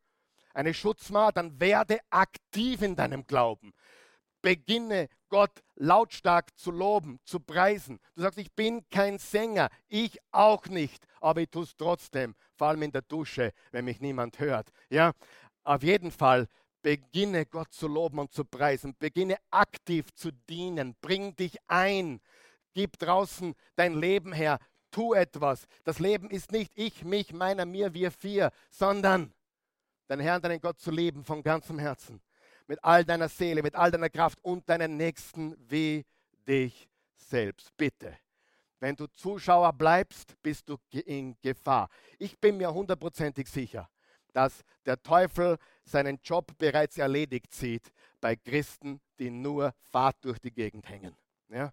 Eine 0.54 0.74
Schutzmauer? 0.74 1.32
Dann 1.32 1.58
werde 1.60 2.00
aktiv 2.10 2.82
in 2.82 2.96
deinem 2.96 3.26
Glauben. 3.26 3.72
Beginne 4.42 5.08
Gott 5.30 5.62
lautstark 5.76 6.58
zu 6.58 6.72
loben, 6.72 7.20
zu 7.24 7.40
preisen. 7.40 8.00
Du 8.16 8.24
sagst, 8.24 8.40
ich 8.40 8.52
bin 8.54 8.84
kein 8.90 9.20
Sänger, 9.20 9.70
ich 9.88 10.18
auch 10.32 10.66
nicht, 10.68 11.06
aber 11.22 11.42
ich 11.42 11.50
tue 11.50 11.64
es 11.64 11.76
trotzdem, 11.78 12.36
vor 12.56 12.68
allem 12.68 12.82
in 12.82 12.92
der 12.92 13.04
Dusche, 13.04 13.52
wenn 13.72 13.86
mich 13.86 14.02
niemand 14.02 14.40
hört. 14.40 14.72
Ja, 14.90 15.12
auf 15.64 15.84
jeden 15.84 16.12
Fall 16.12 16.48
Beginne 16.82 17.46
Gott 17.46 17.74
zu 17.74 17.88
loben 17.88 18.20
und 18.20 18.32
zu 18.32 18.46
preisen. 18.46 18.96
Beginne 18.98 19.38
aktiv 19.52 20.14
zu 20.14 20.32
dienen. 20.32 20.96
Bring 21.02 21.36
dich 21.36 21.58
ein. 21.68 22.22
Gib 22.74 22.98
draußen 23.00 23.56
dein 23.76 23.96
Leben 23.96 24.34
her. 24.34 24.60
Tu 24.92 25.14
etwas. 25.14 25.66
Das 25.84 26.00
Leben 26.00 26.30
ist 26.30 26.52
nicht 26.52 26.72
ich, 26.76 27.04
mich, 27.04 27.34
meiner, 27.34 27.66
mir, 27.66 27.94
wir 27.94 28.12
vier, 28.12 28.52
sondern 28.70 29.34
deinen 30.08 30.22
Herrn, 30.22 30.42
deinen 30.42 30.62
Gott 30.62 30.80
zu 30.80 30.92
lieben 30.92 31.24
von 31.24 31.44
ganzem 31.44 31.80
Herzen. 31.80 32.22
Mit 32.68 32.84
all 32.84 33.04
deiner 33.06 33.30
Seele, 33.30 33.62
mit 33.62 33.76
all 33.76 33.92
deiner 33.92 34.10
Kraft 34.10 34.40
und 34.42 34.68
deinen 34.70 34.98
Nächsten 34.98 35.56
wie 35.70 36.06
dich 36.48 36.90
selbst. 37.16 37.76
Bitte. 37.78 38.18
Wenn 38.80 38.96
du 38.96 39.08
Zuschauer 39.08 39.74
bleibst, 39.74 40.42
bist 40.42 40.70
du 40.70 40.78
in 40.92 41.36
Gefahr. 41.42 41.90
Ich 42.18 42.40
bin 42.40 42.58
mir 42.58 42.74
hundertprozentig 42.74 43.48
sicher, 43.48 43.90
dass 44.34 44.64
der 44.86 45.02
Teufel 45.02 45.58
seinen 45.84 46.20
Job 46.24 46.58
bereits 46.58 46.98
erledigt 46.98 47.54
sieht 47.54 47.92
bei 48.22 48.36
Christen, 48.36 49.00
die 49.18 49.30
nur 49.30 49.74
Fahrt 49.92 50.18
durch 50.22 50.40
die 50.40 50.52
Gegend 50.52 50.88
hängen. 50.90 51.16
Ja? 51.50 51.72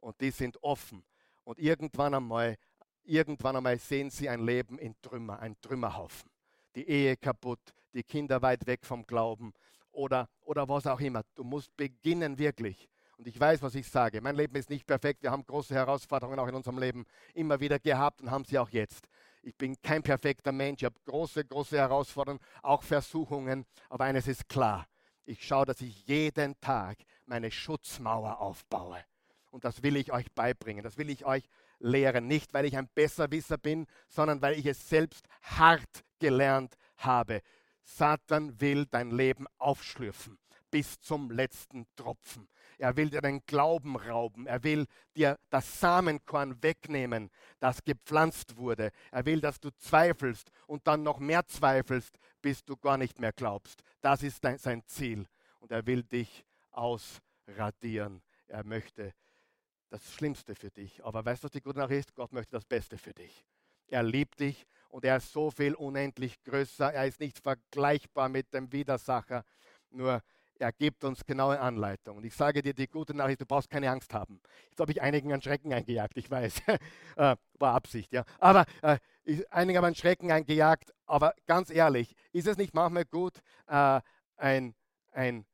Und 0.00 0.20
die 0.20 0.30
sind 0.30 0.62
offen. 0.62 1.04
Und 1.44 1.58
irgendwann 1.58 2.14
einmal, 2.14 2.56
irgendwann 3.04 3.56
einmal 3.56 3.78
sehen 3.78 4.10
sie 4.10 4.28
ein 4.28 4.44
Leben 4.44 4.78
in 4.78 4.94
Trümmer, 5.02 5.38
ein 5.40 5.56
Trümmerhaufen. 5.60 6.30
Die 6.74 6.88
Ehe 6.88 7.16
kaputt, 7.16 7.60
die 7.92 8.02
Kinder 8.02 8.42
weit 8.42 8.66
weg 8.66 8.84
vom 8.84 9.06
Glauben 9.06 9.52
oder, 9.92 10.28
oder 10.42 10.68
was 10.68 10.86
auch 10.86 11.00
immer. 11.00 11.22
Du 11.34 11.44
musst 11.44 11.74
beginnen 11.76 12.38
wirklich. 12.38 12.88
Und 13.16 13.28
ich 13.28 13.38
weiß, 13.38 13.62
was 13.62 13.74
ich 13.76 13.88
sage. 13.88 14.20
Mein 14.20 14.34
Leben 14.34 14.56
ist 14.56 14.70
nicht 14.70 14.86
perfekt. 14.86 15.22
Wir 15.22 15.30
haben 15.30 15.46
große 15.46 15.74
Herausforderungen 15.74 16.38
auch 16.38 16.48
in 16.48 16.54
unserem 16.54 16.78
Leben 16.78 17.06
immer 17.32 17.60
wieder 17.60 17.78
gehabt 17.78 18.20
und 18.20 18.30
haben 18.30 18.44
sie 18.44 18.58
auch 18.58 18.70
jetzt. 18.70 19.06
Ich 19.46 19.56
bin 19.56 19.76
kein 19.82 20.02
perfekter 20.02 20.52
Mensch, 20.52 20.80
ich 20.80 20.86
habe 20.86 20.98
große, 21.04 21.44
große 21.44 21.76
Herausforderungen, 21.76 22.42
auch 22.62 22.82
Versuchungen. 22.82 23.66
Aber 23.90 24.04
eines 24.04 24.26
ist 24.26 24.48
klar, 24.48 24.86
ich 25.26 25.46
schaue, 25.46 25.66
dass 25.66 25.82
ich 25.82 26.06
jeden 26.06 26.58
Tag 26.60 26.96
meine 27.26 27.50
Schutzmauer 27.50 28.40
aufbaue. 28.40 29.04
Und 29.50 29.64
das 29.64 29.82
will 29.82 29.96
ich 29.96 30.12
euch 30.12 30.32
beibringen, 30.32 30.82
das 30.82 30.96
will 30.96 31.10
ich 31.10 31.26
euch 31.26 31.44
lehren. 31.78 32.26
Nicht, 32.26 32.54
weil 32.54 32.64
ich 32.64 32.76
ein 32.76 32.88
Besserwisser 32.94 33.58
bin, 33.58 33.86
sondern 34.08 34.40
weil 34.40 34.58
ich 34.58 34.66
es 34.66 34.88
selbst 34.88 35.26
hart 35.42 36.04
gelernt 36.18 36.74
habe. 36.96 37.42
Satan 37.82 38.58
will 38.60 38.86
dein 38.86 39.10
Leben 39.10 39.46
aufschlürfen 39.58 40.38
bis 40.70 40.98
zum 41.00 41.30
letzten 41.30 41.86
Tropfen. 41.94 42.48
Er 42.78 42.96
will 42.96 43.10
dir 43.10 43.20
den 43.20 43.44
Glauben 43.46 43.96
rauben. 43.96 44.46
Er 44.46 44.62
will 44.64 44.86
dir 45.16 45.38
das 45.50 45.80
Samenkorn 45.80 46.62
wegnehmen, 46.62 47.30
das 47.60 47.82
gepflanzt 47.84 48.56
wurde. 48.56 48.90
Er 49.10 49.26
will, 49.26 49.40
dass 49.40 49.60
du 49.60 49.70
zweifelst 49.78 50.50
und 50.66 50.86
dann 50.86 51.02
noch 51.02 51.18
mehr 51.18 51.46
zweifelst, 51.46 52.18
bis 52.42 52.64
du 52.64 52.76
gar 52.76 52.96
nicht 52.96 53.20
mehr 53.20 53.32
glaubst. 53.32 53.82
Das 54.00 54.22
ist 54.22 54.44
dein, 54.44 54.58
sein 54.58 54.82
Ziel. 54.86 55.26
Und 55.60 55.72
er 55.72 55.86
will 55.86 56.02
dich 56.02 56.44
ausradieren. 56.70 58.22
Er 58.48 58.64
möchte 58.64 59.14
das 59.90 60.12
Schlimmste 60.12 60.54
für 60.54 60.70
dich. 60.70 61.04
Aber 61.04 61.24
weißt 61.24 61.42
du, 61.42 61.44
was 61.46 61.52
die 61.52 61.60
gute 61.60 61.78
Nachricht 61.78 62.10
ist? 62.10 62.14
Gott 62.14 62.32
möchte 62.32 62.52
das 62.52 62.64
Beste 62.64 62.98
für 62.98 63.14
dich. 63.14 63.44
Er 63.86 64.02
liebt 64.02 64.40
dich 64.40 64.66
und 64.88 65.04
er 65.04 65.18
ist 65.18 65.32
so 65.32 65.50
viel 65.50 65.74
unendlich 65.74 66.42
größer. 66.42 66.92
Er 66.92 67.06
ist 67.06 67.20
nicht 67.20 67.38
vergleichbar 67.38 68.28
mit 68.28 68.52
dem 68.52 68.72
Widersacher. 68.72 69.44
Nur 69.90 70.22
er 70.58 70.72
gibt 70.72 71.04
uns 71.04 71.24
genaue 71.24 71.58
Anleitung. 71.60 72.18
Und 72.18 72.24
ich 72.24 72.34
sage 72.34 72.62
dir 72.62 72.74
die 72.74 72.86
gute 72.86 73.14
Nachricht, 73.14 73.40
du 73.40 73.46
brauchst 73.46 73.70
keine 73.70 73.90
Angst 73.90 74.14
haben. 74.14 74.40
Jetzt 74.70 74.80
habe 74.80 74.92
ich 74.92 75.02
einigen 75.02 75.32
an 75.32 75.42
Schrecken 75.42 75.72
eingejagt, 75.72 76.16
ich 76.16 76.30
weiß. 76.30 76.62
äh, 77.16 77.36
war 77.58 77.74
Absicht, 77.74 78.12
ja. 78.12 78.24
Aber 78.38 78.64
äh, 78.82 78.98
einigen 79.50 79.78
haben 79.78 79.84
an 79.84 79.94
Schrecken 79.94 80.30
eingejagt. 80.30 80.92
Aber 81.06 81.34
ganz 81.46 81.70
ehrlich, 81.70 82.14
ist 82.32 82.46
es 82.46 82.56
nicht 82.56 82.74
manchmal 82.74 83.04
gut, 83.04 83.40
äh, 83.66 84.00
ein, 84.36 84.74
ein, 85.12 85.44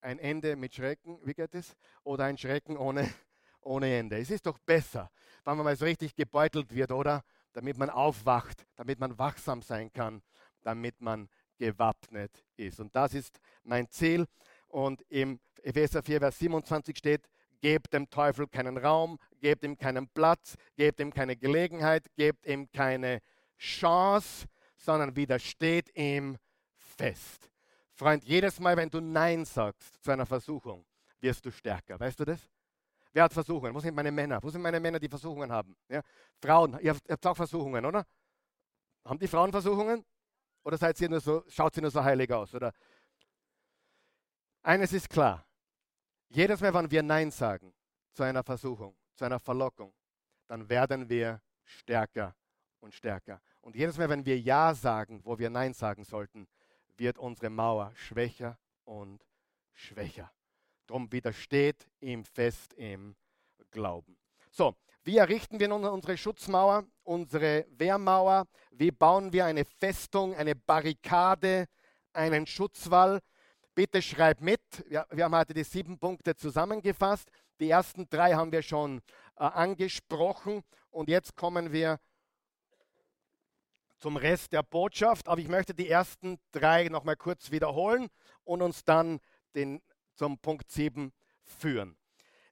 ein 0.00 0.18
Ende 0.18 0.56
mit 0.56 0.74
Schrecken, 0.74 1.18
wie 1.24 1.34
geht 1.34 1.54
es? 1.54 1.76
Oder 2.02 2.24
ein 2.24 2.38
Schrecken 2.38 2.76
ohne, 2.76 3.08
ohne 3.60 3.94
Ende? 3.94 4.18
Es 4.18 4.30
ist 4.30 4.46
doch 4.46 4.58
besser, 4.58 5.10
wenn 5.44 5.56
man 5.56 5.64
mal 5.64 5.76
so 5.76 5.84
richtig 5.84 6.14
gebeutelt 6.14 6.74
wird, 6.74 6.92
oder? 6.92 7.24
Damit 7.52 7.76
man 7.76 7.90
aufwacht, 7.90 8.66
damit 8.76 8.98
man 8.98 9.18
wachsam 9.18 9.60
sein 9.60 9.92
kann, 9.92 10.22
damit 10.62 11.00
man 11.00 11.28
gewappnet 11.62 12.44
ist. 12.56 12.80
Und 12.80 12.94
das 12.96 13.14
ist 13.14 13.38
mein 13.62 13.88
Ziel. 13.88 14.26
Und 14.66 15.02
im 15.08 15.38
Epheser 15.62 16.02
4, 16.02 16.18
Vers 16.18 16.38
27 16.40 16.98
steht, 16.98 17.28
gebt 17.60 17.92
dem 17.92 18.10
Teufel 18.10 18.48
keinen 18.48 18.76
Raum, 18.78 19.16
gebt 19.40 19.62
ihm 19.62 19.76
keinen 19.76 20.08
Platz, 20.08 20.56
gebt 20.74 20.98
ihm 20.98 21.12
keine 21.12 21.36
Gelegenheit, 21.36 22.04
gebt 22.16 22.46
ihm 22.46 22.68
keine 22.72 23.20
Chance, 23.56 24.46
sondern 24.76 25.14
widersteht 25.14 25.96
ihm 25.96 26.36
fest. 26.74 27.48
Freund, 27.92 28.24
jedes 28.24 28.58
Mal, 28.58 28.76
wenn 28.76 28.90
du 28.90 29.00
Nein 29.00 29.44
sagst 29.44 30.02
zu 30.02 30.10
einer 30.10 30.26
Versuchung, 30.26 30.84
wirst 31.20 31.46
du 31.46 31.52
stärker. 31.52 32.00
Weißt 32.00 32.18
du 32.18 32.24
das? 32.24 32.40
Wer 33.12 33.22
hat 33.22 33.32
Versuchungen? 33.32 33.72
Wo 33.72 33.78
sind 33.78 33.94
meine 33.94 34.10
Männer? 34.10 34.42
Wo 34.42 34.50
sind 34.50 34.62
meine 34.62 34.80
Männer, 34.80 34.98
die 34.98 35.08
Versuchungen 35.08 35.52
haben? 35.52 35.76
Ja? 35.88 36.00
Frauen, 36.40 36.76
ihr 36.80 36.92
habt, 36.92 37.08
ihr 37.08 37.12
habt 37.12 37.26
auch 37.26 37.36
Versuchungen, 37.36 37.84
oder? 37.84 38.04
Haben 39.04 39.18
die 39.20 39.28
Frauen 39.28 39.52
Versuchungen? 39.52 40.04
Oder 40.64 40.78
seid 40.78 41.00
ihr 41.00 41.08
nur 41.08 41.20
so, 41.20 41.44
schaut 41.48 41.74
sie 41.74 41.80
nur 41.80 41.90
so 41.90 42.02
heilig 42.02 42.30
aus? 42.32 42.54
Oder? 42.54 42.72
Eines 44.62 44.92
ist 44.92 45.08
klar. 45.08 45.44
Jedes 46.28 46.60
Mal, 46.60 46.72
wenn 46.72 46.90
wir 46.90 47.02
Nein 47.02 47.30
sagen 47.30 47.74
zu 48.12 48.22
einer 48.22 48.42
Versuchung, 48.42 48.96
zu 49.16 49.24
einer 49.24 49.40
Verlockung, 49.40 49.92
dann 50.46 50.68
werden 50.68 51.08
wir 51.08 51.42
stärker 51.64 52.34
und 52.80 52.94
stärker. 52.94 53.40
Und 53.60 53.76
jedes 53.76 53.98
Mal, 53.98 54.08
wenn 54.08 54.24
wir 54.24 54.38
Ja 54.38 54.74
sagen, 54.74 55.20
wo 55.24 55.38
wir 55.38 55.50
Nein 55.50 55.72
sagen 55.74 56.04
sollten, 56.04 56.46
wird 56.96 57.18
unsere 57.18 57.50
Mauer 57.50 57.92
schwächer 57.94 58.58
und 58.84 59.24
schwächer. 59.72 60.32
Darum 60.86 61.10
widersteht 61.12 61.88
ihm 62.00 62.24
fest 62.24 62.74
im 62.74 63.16
Glauben. 63.70 64.16
So, 64.50 64.76
wie 65.04 65.16
errichten 65.16 65.58
wir 65.58 65.68
nun 65.68 65.84
unsere 65.84 66.16
Schutzmauer, 66.16 66.84
unsere 67.04 67.66
Wehrmauer? 67.70 68.46
Wie 68.70 68.90
bauen 68.90 69.32
wir 69.32 69.44
eine 69.44 69.64
Festung, 69.64 70.34
eine 70.34 70.54
Barrikade, 70.54 71.66
einen 72.12 72.46
Schutzwall? 72.46 73.20
Bitte 73.74 74.02
schreib 74.02 74.40
mit. 74.40 74.60
Wir, 74.88 75.06
haben 75.24 75.34
heute 75.34 75.54
die 75.54 75.64
sieben 75.64 75.98
Punkte 75.98 76.36
zusammengefasst. 76.36 77.30
Die 77.60 77.70
ersten 77.70 78.08
drei 78.08 78.34
haben 78.34 78.52
wir 78.52 78.62
schon 78.62 78.98
äh, 79.36 79.44
angesprochen 79.44 80.62
und 80.90 81.08
jetzt 81.08 81.36
kommen 81.36 81.72
wir 81.72 81.98
zum 83.98 84.16
Rest 84.16 84.52
der 84.52 84.62
Botschaft. 84.62 85.28
Aber 85.28 85.40
ich 85.40 85.48
möchte 85.48 85.72
die 85.74 85.88
ersten 85.88 86.38
drei 86.50 86.88
nochmal 86.88 87.16
kurz 87.16 87.50
wiederholen 87.50 88.08
und 88.44 88.60
uns 88.60 88.84
dann 88.84 89.20
den, 89.54 89.80
zum 90.14 90.38
Punkt 90.38 90.70
7 90.70 91.12
führen. 91.44 91.96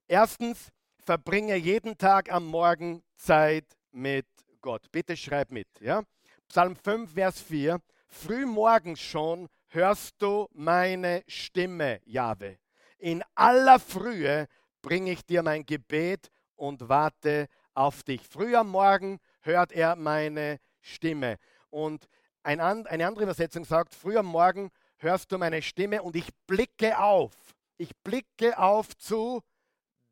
Erstens, 0.07 0.71
verbringe 1.05 1.57
jeden 1.57 1.99
Tag 1.99 2.33
am 2.33 2.47
Morgen 2.47 3.03
Zeit 3.17 3.67
mit 3.91 4.27
Gott. 4.61 4.91
Bitte 4.93 5.17
schreib 5.17 5.51
mit. 5.51 5.69
Ja? 5.81 6.03
Psalm 6.49 6.77
5, 6.77 7.13
Vers 7.13 7.41
4. 7.41 7.81
Frühmorgens 8.09 9.01
schon 9.01 9.49
hörst 9.69 10.21
du 10.21 10.49
meine 10.53 11.23
Stimme, 11.27 12.01
Jahwe. 12.05 12.59
In 12.99 13.23
aller 13.35 13.79
Frühe 13.79 14.47
bringe 14.83 15.13
ich 15.13 15.25
dir 15.25 15.43
mein 15.43 15.65
Gebet 15.65 16.31
und 16.57 16.89
warte 16.89 17.49
auf 17.75 18.03
dich. 18.03 18.21
Früh 18.27 18.55
am 18.57 18.69
Morgen 18.69 19.21
hört 19.43 19.73
er 19.73 19.97
meine 19.97 20.59
Stimme. 20.81 21.37
Und 21.71 22.09
ein, 22.43 22.61
eine 22.61 23.07
andere 23.07 23.25
Übersetzung 23.25 23.65
sagt, 23.65 23.95
früh 23.95 24.17
am 24.17 24.27
Morgen 24.27 24.71
hörst 24.97 25.31
du 25.33 25.39
meine 25.39 25.63
Stimme 25.63 26.03
und 26.03 26.17
ich 26.17 26.29
blicke 26.47 26.99
auf. 26.99 27.33
Ich 27.77 27.97
blicke 28.03 28.59
auf 28.59 28.97
zu 28.97 29.43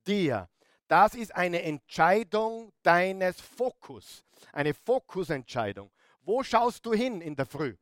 dir. 0.07 0.49
Das 0.89 1.15
ist 1.15 1.35
eine 1.35 1.63
Entscheidung 1.63 2.73
deines 2.83 3.41
Fokus, 3.41 4.25
eine 4.53 4.73
Fokusentscheidung. 4.73 5.91
Wo 6.23 6.43
schaust 6.43 6.85
du 6.87 6.95
hin 6.95 7.21
in 7.21 7.37
der 7.37 7.47
Früh? 7.47 7.77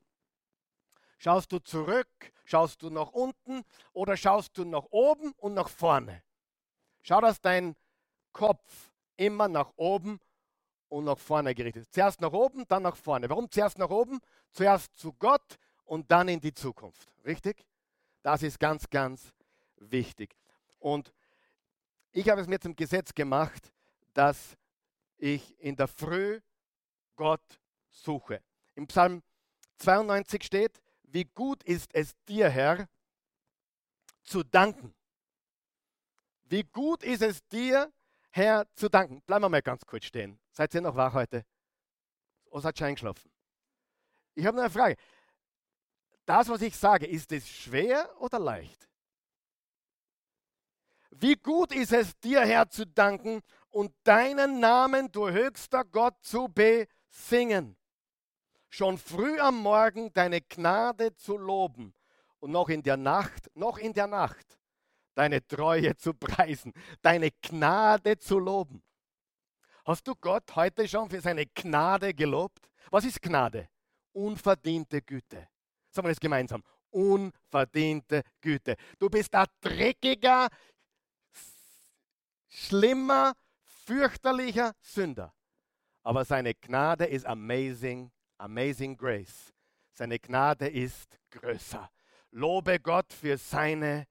Schaust 1.18 1.50
du 1.52 1.60
zurück, 1.60 2.08
schaust 2.44 2.82
du 2.82 2.90
nach 2.90 3.12
unten 3.12 3.62
oder 3.92 4.16
schaust 4.16 4.58
du 4.58 4.64
nach 4.64 4.84
oben 4.90 5.32
und 5.38 5.54
nach 5.54 5.68
vorne? 5.68 6.22
Schau, 7.02 7.20
dass 7.20 7.40
dein 7.40 7.76
Kopf 8.32 8.90
immer 9.16 9.48
nach 9.48 9.72
oben 9.76 10.18
und 10.88 11.04
nach 11.04 11.18
vorne 11.18 11.54
gerichtet 11.54 11.82
ist. 11.82 11.94
Zuerst 11.94 12.20
nach 12.20 12.32
oben, 12.32 12.66
dann 12.68 12.82
nach 12.82 12.96
vorne. 12.96 13.30
Warum 13.30 13.50
zuerst 13.50 13.78
nach 13.78 13.90
oben? 13.90 14.20
Zuerst 14.52 14.96
zu 14.96 15.12
Gott 15.14 15.58
und 15.84 16.10
dann 16.10 16.28
in 16.28 16.40
die 16.40 16.52
Zukunft. 16.52 17.08
Richtig? 17.24 17.64
Das 18.22 18.42
ist 18.42 18.58
ganz, 18.58 18.90
ganz 18.90 19.32
wichtig. 19.76 20.36
Und 20.78 21.12
ich 22.16 22.30
habe 22.30 22.40
es 22.40 22.46
mir 22.46 22.58
zum 22.58 22.74
Gesetz 22.74 23.12
gemacht, 23.12 23.70
dass 24.14 24.56
ich 25.18 25.60
in 25.60 25.76
der 25.76 25.86
Früh 25.86 26.40
Gott 27.14 27.60
suche. 27.90 28.42
Im 28.74 28.86
Psalm 28.86 29.22
92 29.78 30.42
steht, 30.42 30.82
wie 31.02 31.24
gut 31.24 31.62
ist 31.64 31.94
es 31.94 32.14
dir, 32.26 32.48
Herr, 32.48 32.88
zu 34.22 34.42
danken. 34.42 34.94
Wie 36.44 36.62
gut 36.62 37.02
ist 37.02 37.20
es 37.20 37.46
dir, 37.48 37.92
Herr, 38.30 38.66
zu 38.74 38.88
danken. 38.88 39.20
Bleiben 39.26 39.44
wir 39.44 39.48
mal 39.50 39.60
ganz 39.60 39.84
kurz 39.84 40.06
stehen. 40.06 40.38
Seid 40.50 40.74
ihr 40.74 40.80
noch 40.80 40.96
wach 40.96 41.12
heute? 41.12 41.44
Oder 42.46 42.62
seid 42.62 42.80
ihr 42.80 42.86
eingeschlafen? 42.86 43.30
Ich 44.34 44.46
habe 44.46 44.56
noch 44.56 44.64
eine 44.64 44.72
Frage. 44.72 44.96
Das, 46.24 46.48
was 46.48 46.62
ich 46.62 46.74
sage, 46.76 47.06
ist 47.06 47.30
es 47.32 47.46
schwer 47.46 48.10
oder 48.20 48.38
leicht? 48.38 48.88
Wie 51.18 51.34
gut 51.34 51.74
ist 51.74 51.92
es 51.92 52.18
dir, 52.20 52.40
Herr, 52.40 52.68
zu 52.68 52.86
danken 52.86 53.40
und 53.70 53.92
deinen 54.04 54.60
Namen, 54.60 55.10
du 55.12 55.28
höchster 55.28 55.84
Gott, 55.84 56.14
zu 56.22 56.48
besingen 56.48 57.76
schon 58.76 58.98
früh 58.98 59.38
am 59.40 59.56
Morgen 59.62 60.12
deine 60.12 60.42
Gnade 60.42 61.14
zu 61.16 61.38
loben 61.38 61.94
und 62.40 62.50
noch 62.50 62.68
in 62.68 62.82
der 62.82 62.98
Nacht, 62.98 63.50
noch 63.54 63.78
in 63.78 63.92
der 63.92 64.06
Nacht 64.06 64.58
deine 65.14 65.46
Treue 65.46 65.96
zu 65.96 66.12
preisen, 66.12 66.74
deine 67.00 67.30
Gnade 67.40 68.18
zu 68.18 68.38
loben. 68.38 68.82
Hast 69.86 70.06
du 70.06 70.14
Gott 70.14 70.54
heute 70.56 70.86
schon 70.86 71.08
für 71.08 71.22
seine 71.22 71.46
Gnade 71.46 72.12
gelobt? 72.12 72.68
Was 72.90 73.06
ist 73.06 73.22
Gnade? 73.22 73.68
Unverdiente 74.12 75.00
Güte. 75.00 75.48
Sagen 75.90 76.06
wir 76.06 76.10
das 76.12 76.20
gemeinsam. 76.20 76.62
Unverdiente 76.90 78.22
Güte. 78.42 78.76
Du 78.98 79.08
bist 79.08 79.34
ein 79.34 79.46
dreckiger, 79.60 80.48
schlimmer, 82.56 83.34
fürchterlicher 83.84 84.72
Sünder. 84.80 85.32
Aber 86.02 86.24
seine 86.24 86.54
Gnade 86.54 87.04
ist 87.04 87.26
amazing 87.26 88.10
Amazing 88.38 88.96
Grace. 88.96 89.52
Seine 89.92 90.18
Gnade 90.18 90.68
ist 90.68 91.18
größer. 91.30 91.90
Lobe 92.32 92.78
Gott 92.80 93.12
für 93.12 93.38
seine 93.38 94.06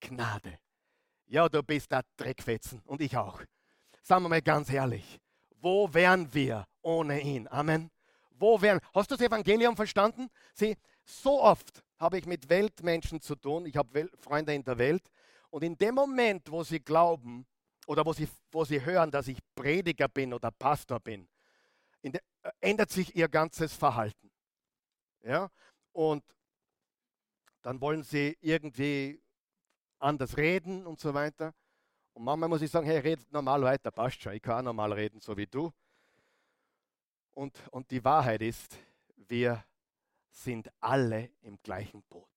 Gnade. 0.00 0.58
Ja, 1.26 1.48
du 1.48 1.62
bist 1.62 1.90
da 1.90 2.02
Dreckfetzen 2.16 2.80
und 2.84 3.00
ich 3.00 3.16
auch. 3.16 3.40
Sagen 4.02 4.24
wir 4.24 4.28
mal 4.28 4.42
ganz 4.42 4.70
ehrlich, 4.70 5.18
wo 5.56 5.92
wären 5.92 6.32
wir 6.32 6.66
ohne 6.82 7.20
ihn? 7.20 7.48
Amen. 7.48 7.90
Wo 8.30 8.60
wären, 8.60 8.80
hast 8.94 9.10
du 9.10 9.16
das 9.16 9.26
Evangelium 9.26 9.74
verstanden? 9.74 10.28
Sieh, 10.54 10.76
so 11.04 11.42
oft 11.42 11.82
habe 11.98 12.18
ich 12.18 12.26
mit 12.26 12.48
Weltmenschen 12.48 13.20
zu 13.20 13.34
tun, 13.34 13.66
ich 13.66 13.76
habe 13.76 14.08
Freunde 14.20 14.54
in 14.54 14.62
der 14.62 14.78
Welt 14.78 15.10
und 15.50 15.64
in 15.64 15.76
dem 15.76 15.94
Moment, 15.94 16.50
wo 16.50 16.62
sie 16.62 16.80
glauben 16.80 17.46
oder 17.86 18.04
wo 18.04 18.12
sie, 18.12 18.28
wo 18.50 18.64
sie 18.64 18.84
hören, 18.84 19.10
dass 19.10 19.28
ich 19.28 19.38
Prediger 19.54 20.08
bin 20.08 20.32
oder 20.32 20.50
Pastor 20.50 21.00
bin, 21.00 21.28
de, 22.02 22.20
äh, 22.42 22.50
ändert 22.60 22.90
sich 22.90 23.14
ihr 23.14 23.28
ganzes 23.28 23.74
Verhalten. 23.74 24.30
Ja? 25.22 25.50
Und 25.92 26.22
dann 27.62 27.80
wollen 27.80 28.02
sie 28.02 28.36
irgendwie 28.40 29.22
anders 29.98 30.36
reden 30.36 30.86
und 30.86 31.00
so 31.00 31.14
weiter. 31.14 31.54
Und 32.12 32.24
manchmal 32.24 32.48
muss 32.48 32.62
ich 32.62 32.70
sagen, 32.70 32.86
hey, 32.86 32.98
redet 32.98 33.32
normal 33.32 33.62
weiter, 33.62 33.90
passt 33.90 34.22
schon, 34.22 34.34
ich 34.34 34.42
kann 34.42 34.58
auch 34.58 34.64
normal 34.64 34.92
reden, 34.92 35.20
so 35.20 35.36
wie 35.36 35.46
du. 35.46 35.72
Und, 37.32 37.58
und 37.70 37.90
die 37.90 38.04
Wahrheit 38.04 38.42
ist, 38.42 38.78
wir 39.16 39.64
sind 40.30 40.70
alle 40.80 41.30
im 41.40 41.58
gleichen 41.62 42.02
Boot. 42.04 42.28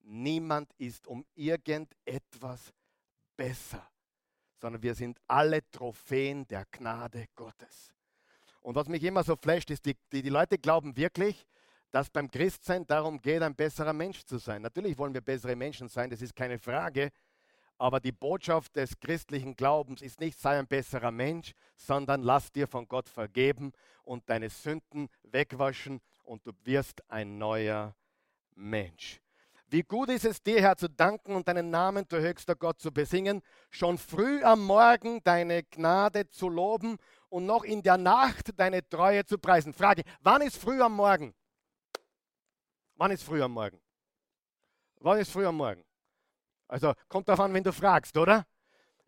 Niemand 0.00 0.72
ist 0.74 1.06
um 1.06 1.24
irgendetwas 1.34 2.72
besser, 3.36 3.90
sondern 4.56 4.82
wir 4.82 4.94
sind 4.94 5.18
alle 5.26 5.60
Trophäen 5.70 6.46
der 6.46 6.64
Gnade 6.70 7.26
Gottes. 7.34 7.92
Und 8.60 8.74
was 8.76 8.88
mich 8.88 9.02
immer 9.02 9.22
so 9.24 9.36
flasht, 9.36 9.70
ist, 9.70 9.84
die, 9.84 9.96
die, 10.12 10.22
die 10.22 10.30
Leute 10.30 10.58
glauben 10.58 10.96
wirklich, 10.96 11.46
dass 11.90 12.10
beim 12.10 12.30
Christsein 12.30 12.86
darum 12.86 13.20
geht, 13.20 13.42
ein 13.42 13.54
besserer 13.54 13.92
Mensch 13.92 14.24
zu 14.24 14.38
sein. 14.38 14.62
Natürlich 14.62 14.98
wollen 14.98 15.14
wir 15.14 15.20
bessere 15.20 15.54
Menschen 15.54 15.88
sein, 15.88 16.10
das 16.10 16.22
ist 16.22 16.34
keine 16.34 16.58
Frage. 16.58 17.10
Aber 17.76 18.00
die 18.00 18.12
Botschaft 18.12 18.76
des 18.76 18.98
christlichen 18.98 19.56
Glaubens 19.56 20.00
ist 20.00 20.20
nicht, 20.20 20.38
sei 20.38 20.58
ein 20.58 20.66
besserer 20.66 21.10
Mensch, 21.10 21.52
sondern 21.76 22.22
lass 22.22 22.52
dir 22.52 22.66
von 22.66 22.88
Gott 22.88 23.08
vergeben 23.08 23.72
und 24.04 24.28
deine 24.30 24.48
Sünden 24.48 25.08
wegwaschen 25.24 26.00
und 26.22 26.46
du 26.46 26.52
wirst 26.64 27.08
ein 27.10 27.38
neuer 27.38 27.94
Mensch. 28.54 29.20
Wie 29.74 29.82
gut 29.82 30.08
ist 30.08 30.24
es 30.24 30.40
dir, 30.40 30.60
Herr, 30.60 30.76
zu 30.76 30.88
danken 30.88 31.34
und 31.34 31.48
deinen 31.48 31.68
Namen, 31.68 32.06
du 32.06 32.20
höchster 32.20 32.54
Gott, 32.54 32.80
zu 32.80 32.92
besingen, 32.92 33.42
schon 33.70 33.98
früh 33.98 34.40
am 34.44 34.64
Morgen 34.64 35.20
deine 35.24 35.64
Gnade 35.64 36.28
zu 36.28 36.48
loben 36.48 36.96
und 37.28 37.44
noch 37.44 37.64
in 37.64 37.82
der 37.82 37.96
Nacht 37.96 38.50
deine 38.56 38.88
Treue 38.88 39.24
zu 39.24 39.36
preisen. 39.36 39.74
Frage, 39.74 40.04
wann 40.20 40.42
ist 40.42 40.58
früh 40.58 40.80
am 40.80 40.94
Morgen? 40.94 41.34
Wann 42.94 43.10
ist 43.10 43.24
früh 43.24 43.42
am 43.42 43.50
Morgen? 43.50 43.80
Wann 45.00 45.18
ist 45.18 45.32
früh 45.32 45.44
am 45.44 45.56
Morgen? 45.56 45.82
Also 46.68 46.92
kommt 47.08 47.26
darauf 47.26 47.40
an, 47.40 47.52
wenn 47.52 47.64
du 47.64 47.72
fragst, 47.72 48.16
oder? 48.16 48.46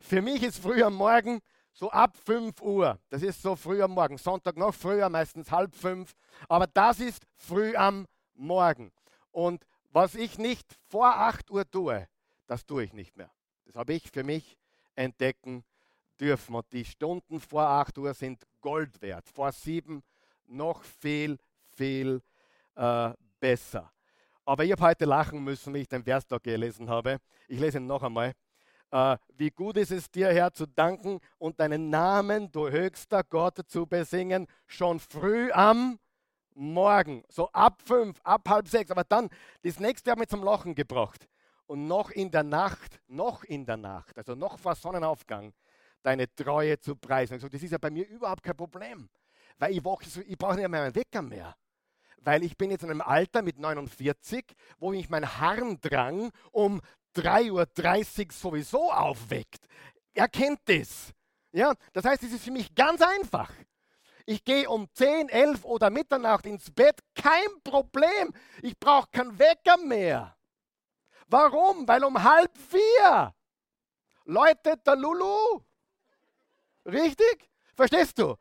Für 0.01 0.21
mich 0.21 0.43
ist 0.43 0.61
früh 0.61 0.83
am 0.83 0.95
Morgen 0.95 1.43
so 1.75 1.93
ab 1.93 2.17
5 2.25 2.61
Uhr. 2.61 2.99
Das 3.09 3.23
ist 3.23 3.41
so 3.41 3.55
früh 3.55 3.81
am 3.83 3.93
Morgen. 3.93 4.19
Sonntag 4.19 4.57
noch 4.57 4.75
früher, 4.75 5.09
meistens 5.11 5.53
halb 5.53 5.77
fünf. 5.77 6.17
Aber 6.49 6.67
das 6.67 6.99
ist 6.99 7.25
früh 7.37 7.77
am 7.77 8.09
Morgen. 8.35 8.91
Und 9.31 9.65
was 9.97 10.15
ich 10.15 10.37
nicht 10.37 10.79
vor 10.91 11.07
8 11.07 11.51
Uhr 11.51 11.71
tue, 11.71 12.07
das 12.47 12.67
tue 12.67 12.85
ich 12.85 12.93
nicht 12.93 13.17
mehr. 13.17 13.31
Das 13.65 13.77
habe 13.77 13.95
ich 13.95 14.11
für 14.11 14.25
mich 14.25 14.59
entdecken 14.95 15.65
dürfen. 16.21 16.55
Und 16.55 16.71
die 16.71 16.85
Stunden 16.85 17.41
vor 17.41 17.63
8 17.63 17.97
Uhr 17.97 18.13
sind 18.13 18.47
Gold 18.61 19.01
wert. 19.01 19.27
Vor 19.31 19.51
7 19.51 20.03
noch 20.49 20.83
viel, 20.83 21.39
viel 21.77 22.21
äh, 22.75 23.15
besser. 23.41 23.91
Aber 24.45 24.65
ich 24.65 24.73
habe 24.73 24.83
heute 24.83 25.07
lachen 25.07 25.43
müssen, 25.43 25.73
wie 25.73 25.79
ich 25.79 25.89
den 25.89 26.05
Vers 26.05 26.27
da 26.27 26.37
gelesen 26.37 26.91
habe. 26.91 27.17
Ich 27.49 27.59
lese 27.59 27.79
ihn 27.79 27.87
noch 27.87 28.03
einmal. 28.03 28.35
Äh, 28.91 29.17
wie 29.39 29.51
gut 29.51 29.79
ist 29.79 29.93
es 29.93 30.11
dir, 30.11 30.29
Herr, 30.29 30.53
zu 30.53 30.67
danken 30.67 31.21
und 31.39 31.59
deinen 31.59 31.89
Namen, 31.89 32.53
du 32.53 32.69
höchster 32.69 33.25
Gott, 33.25 33.61
zu 33.67 33.87
besingen, 33.87 34.47
schon 34.67 35.01
früh 35.01 35.51
am 35.53 35.99
morgen, 36.57 37.23
so 37.29 37.51
ab 37.53 37.83
fünf, 37.85 38.21
ab 38.25 38.49
halb 38.49 38.69
sechs, 38.69 38.91
aber 38.91 39.05
dann, 39.05 39.29
das 39.63 39.79
nächste 39.79 40.11
hat 40.11 40.19
mich 40.19 40.29
zum 40.29 40.43
Lachen 40.43 40.75
gebracht. 40.75 41.29
Und 41.67 41.87
noch 41.87 42.11
in 42.11 42.31
der 42.31 42.45
Nacht, 42.45 43.01
noch 43.09 43.45
in 43.45 43.67
der 43.67 43.77
Nacht, 43.77 44.17
also 44.17 44.35
noch 44.35 44.59
vor 44.59 44.75
Sonnenaufgang, 44.75 45.53
deine 46.03 46.33
Treue 46.35 46.79
zu 46.79 46.97
preisen. 46.97 47.39
So, 47.39 47.49
das 47.49 47.63
ist 47.63 47.73
ja 47.73 47.79
bei 47.79 47.91
mir 47.91 48.09
überhaupt 48.09 48.43
kein 48.43 48.57
Problem, 48.57 49.09
weil 49.59 49.73
ich, 49.73 49.83
so, 50.09 50.21
ich 50.21 50.39
brauche 50.39 50.57
nicht 50.57 50.69
mehr 50.69 50.83
einen 50.83 50.95
Wecker 50.95 51.23
mehr. 51.23 51.57
Weil 52.19 52.43
ich 52.43 52.57
bin 52.57 52.71
jetzt 52.71 52.83
in 52.83 52.91
einem 52.91 53.03
Alter 53.03 53.43
mit 53.43 53.59
49, 53.59 54.45
wo 54.79 54.91
mich 54.91 55.09
mein 55.09 55.39
Harndrang 55.39 56.31
um 56.51 56.81
3.30 57.15 58.27
Uhr 58.27 58.33
sowieso 58.33 58.93
aufweckt. 58.93 59.67
Er 60.15 60.29
kennt 60.29 60.61
das. 60.67 61.13
Ja, 61.53 61.75
das 61.93 62.05
heißt, 62.05 62.23
es 62.23 62.33
ist 62.33 62.45
für 62.45 62.51
mich 62.51 62.75
ganz 62.75 63.01
einfach. 63.03 63.51
Ich 64.27 64.45
gehe 64.45 64.69
um 64.69 64.89
10, 64.93 65.29
11 65.29 65.65
oder 65.65 65.89
Mitternacht 65.89 66.47
ins 66.47 66.71
Bett, 66.73 66.99
kein 67.15 67.63
Problem. 67.63 68.35
Ich 68.61 68.77
brauche 68.79 69.09
keinen 69.11 69.39
Wecker 69.39 69.77
mehr. 69.79 70.37
Warum? 71.29 71.87
Weil 71.87 72.05
um 72.05 72.21
halb 72.21 72.51
vier 72.59 73.33
läutet 74.25 74.85
der 74.85 74.97
Lulu. 74.97 75.61
Richtig? 76.85 77.49
Verstehst 77.75 78.19
du? 78.19 78.35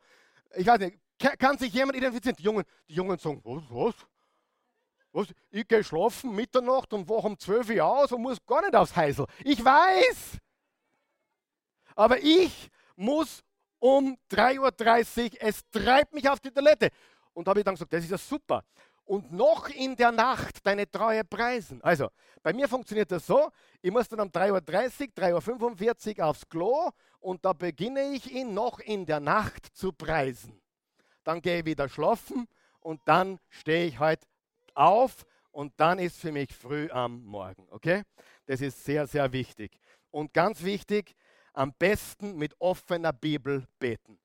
Ich 0.56 0.66
weiß 0.66 0.80
nicht, 0.80 0.98
kann 1.38 1.56
sich 1.56 1.72
jemand 1.72 1.96
identifizieren? 1.96 2.36
Die 2.36 2.42
Jungen, 2.42 2.64
die 2.88 2.94
Jungen 2.94 3.18
sagen, 3.18 3.40
was, 3.44 3.62
was? 3.70 3.94
was? 5.12 5.28
Ich 5.50 5.68
gehe 5.68 5.84
schlafen 5.84 6.34
Mitternacht 6.34 6.92
und 6.92 7.08
wache 7.08 7.28
um 7.28 7.38
12 7.38 7.70
Uhr 7.70 7.84
aus 7.84 8.12
und 8.12 8.22
muss 8.22 8.44
gar 8.44 8.62
nicht 8.62 8.74
aufs 8.74 8.94
Heisel. 8.94 9.26
Ich 9.44 9.64
weiß. 9.64 10.38
Aber 11.94 12.18
ich 12.18 12.70
muss 12.96 13.42
um 13.86 14.18
3.30 14.32 15.24
Uhr, 15.24 15.38
es 15.40 15.60
treibt 15.70 16.12
mich 16.12 16.28
auf 16.28 16.40
die 16.40 16.50
Toilette. 16.50 16.90
Und 17.32 17.46
da 17.46 17.50
habe 17.50 17.60
ich 17.60 17.64
dann 17.64 17.74
gesagt, 17.74 17.92
das 17.92 18.02
ist 18.02 18.10
ja 18.10 18.18
super. 18.18 18.64
Und 19.04 19.30
noch 19.30 19.68
in 19.68 19.94
der 19.94 20.10
Nacht 20.10 20.66
deine 20.66 20.90
Treue 20.90 21.22
preisen. 21.22 21.80
Also, 21.82 22.08
bei 22.42 22.52
mir 22.52 22.68
funktioniert 22.68 23.12
das 23.12 23.24
so, 23.24 23.50
ich 23.80 23.92
muss 23.92 24.08
dann 24.08 24.20
um 24.20 24.28
3.30 24.28 24.50
Uhr, 24.50 25.38
3.45 25.38 26.18
Uhr 26.18 26.26
aufs 26.26 26.48
Klo 26.48 26.90
und 27.20 27.44
da 27.44 27.52
beginne 27.52 28.10
ich 28.12 28.32
ihn 28.32 28.54
noch 28.54 28.80
in 28.80 29.06
der 29.06 29.20
Nacht 29.20 29.66
zu 29.76 29.92
preisen. 29.92 30.60
Dann 31.22 31.40
gehe 31.40 31.60
ich 31.60 31.64
wieder 31.64 31.88
schlafen 31.88 32.48
und 32.80 33.00
dann 33.04 33.38
stehe 33.50 33.86
ich 33.86 34.00
heute 34.00 34.26
auf 34.74 35.24
und 35.52 35.74
dann 35.76 36.00
ist 36.00 36.18
für 36.18 36.32
mich 36.32 36.52
früh 36.52 36.90
am 36.90 37.22
Morgen. 37.24 37.68
Okay? 37.70 38.02
Das 38.46 38.60
ist 38.60 38.84
sehr, 38.84 39.06
sehr 39.06 39.32
wichtig. 39.32 39.78
Und 40.10 40.32
ganz 40.32 40.64
wichtig, 40.64 41.14
am 41.56 41.72
besten 41.78 42.36
mit 42.36 42.54
offener 42.60 43.12
Bibel 43.12 43.66
beten. 43.78 44.18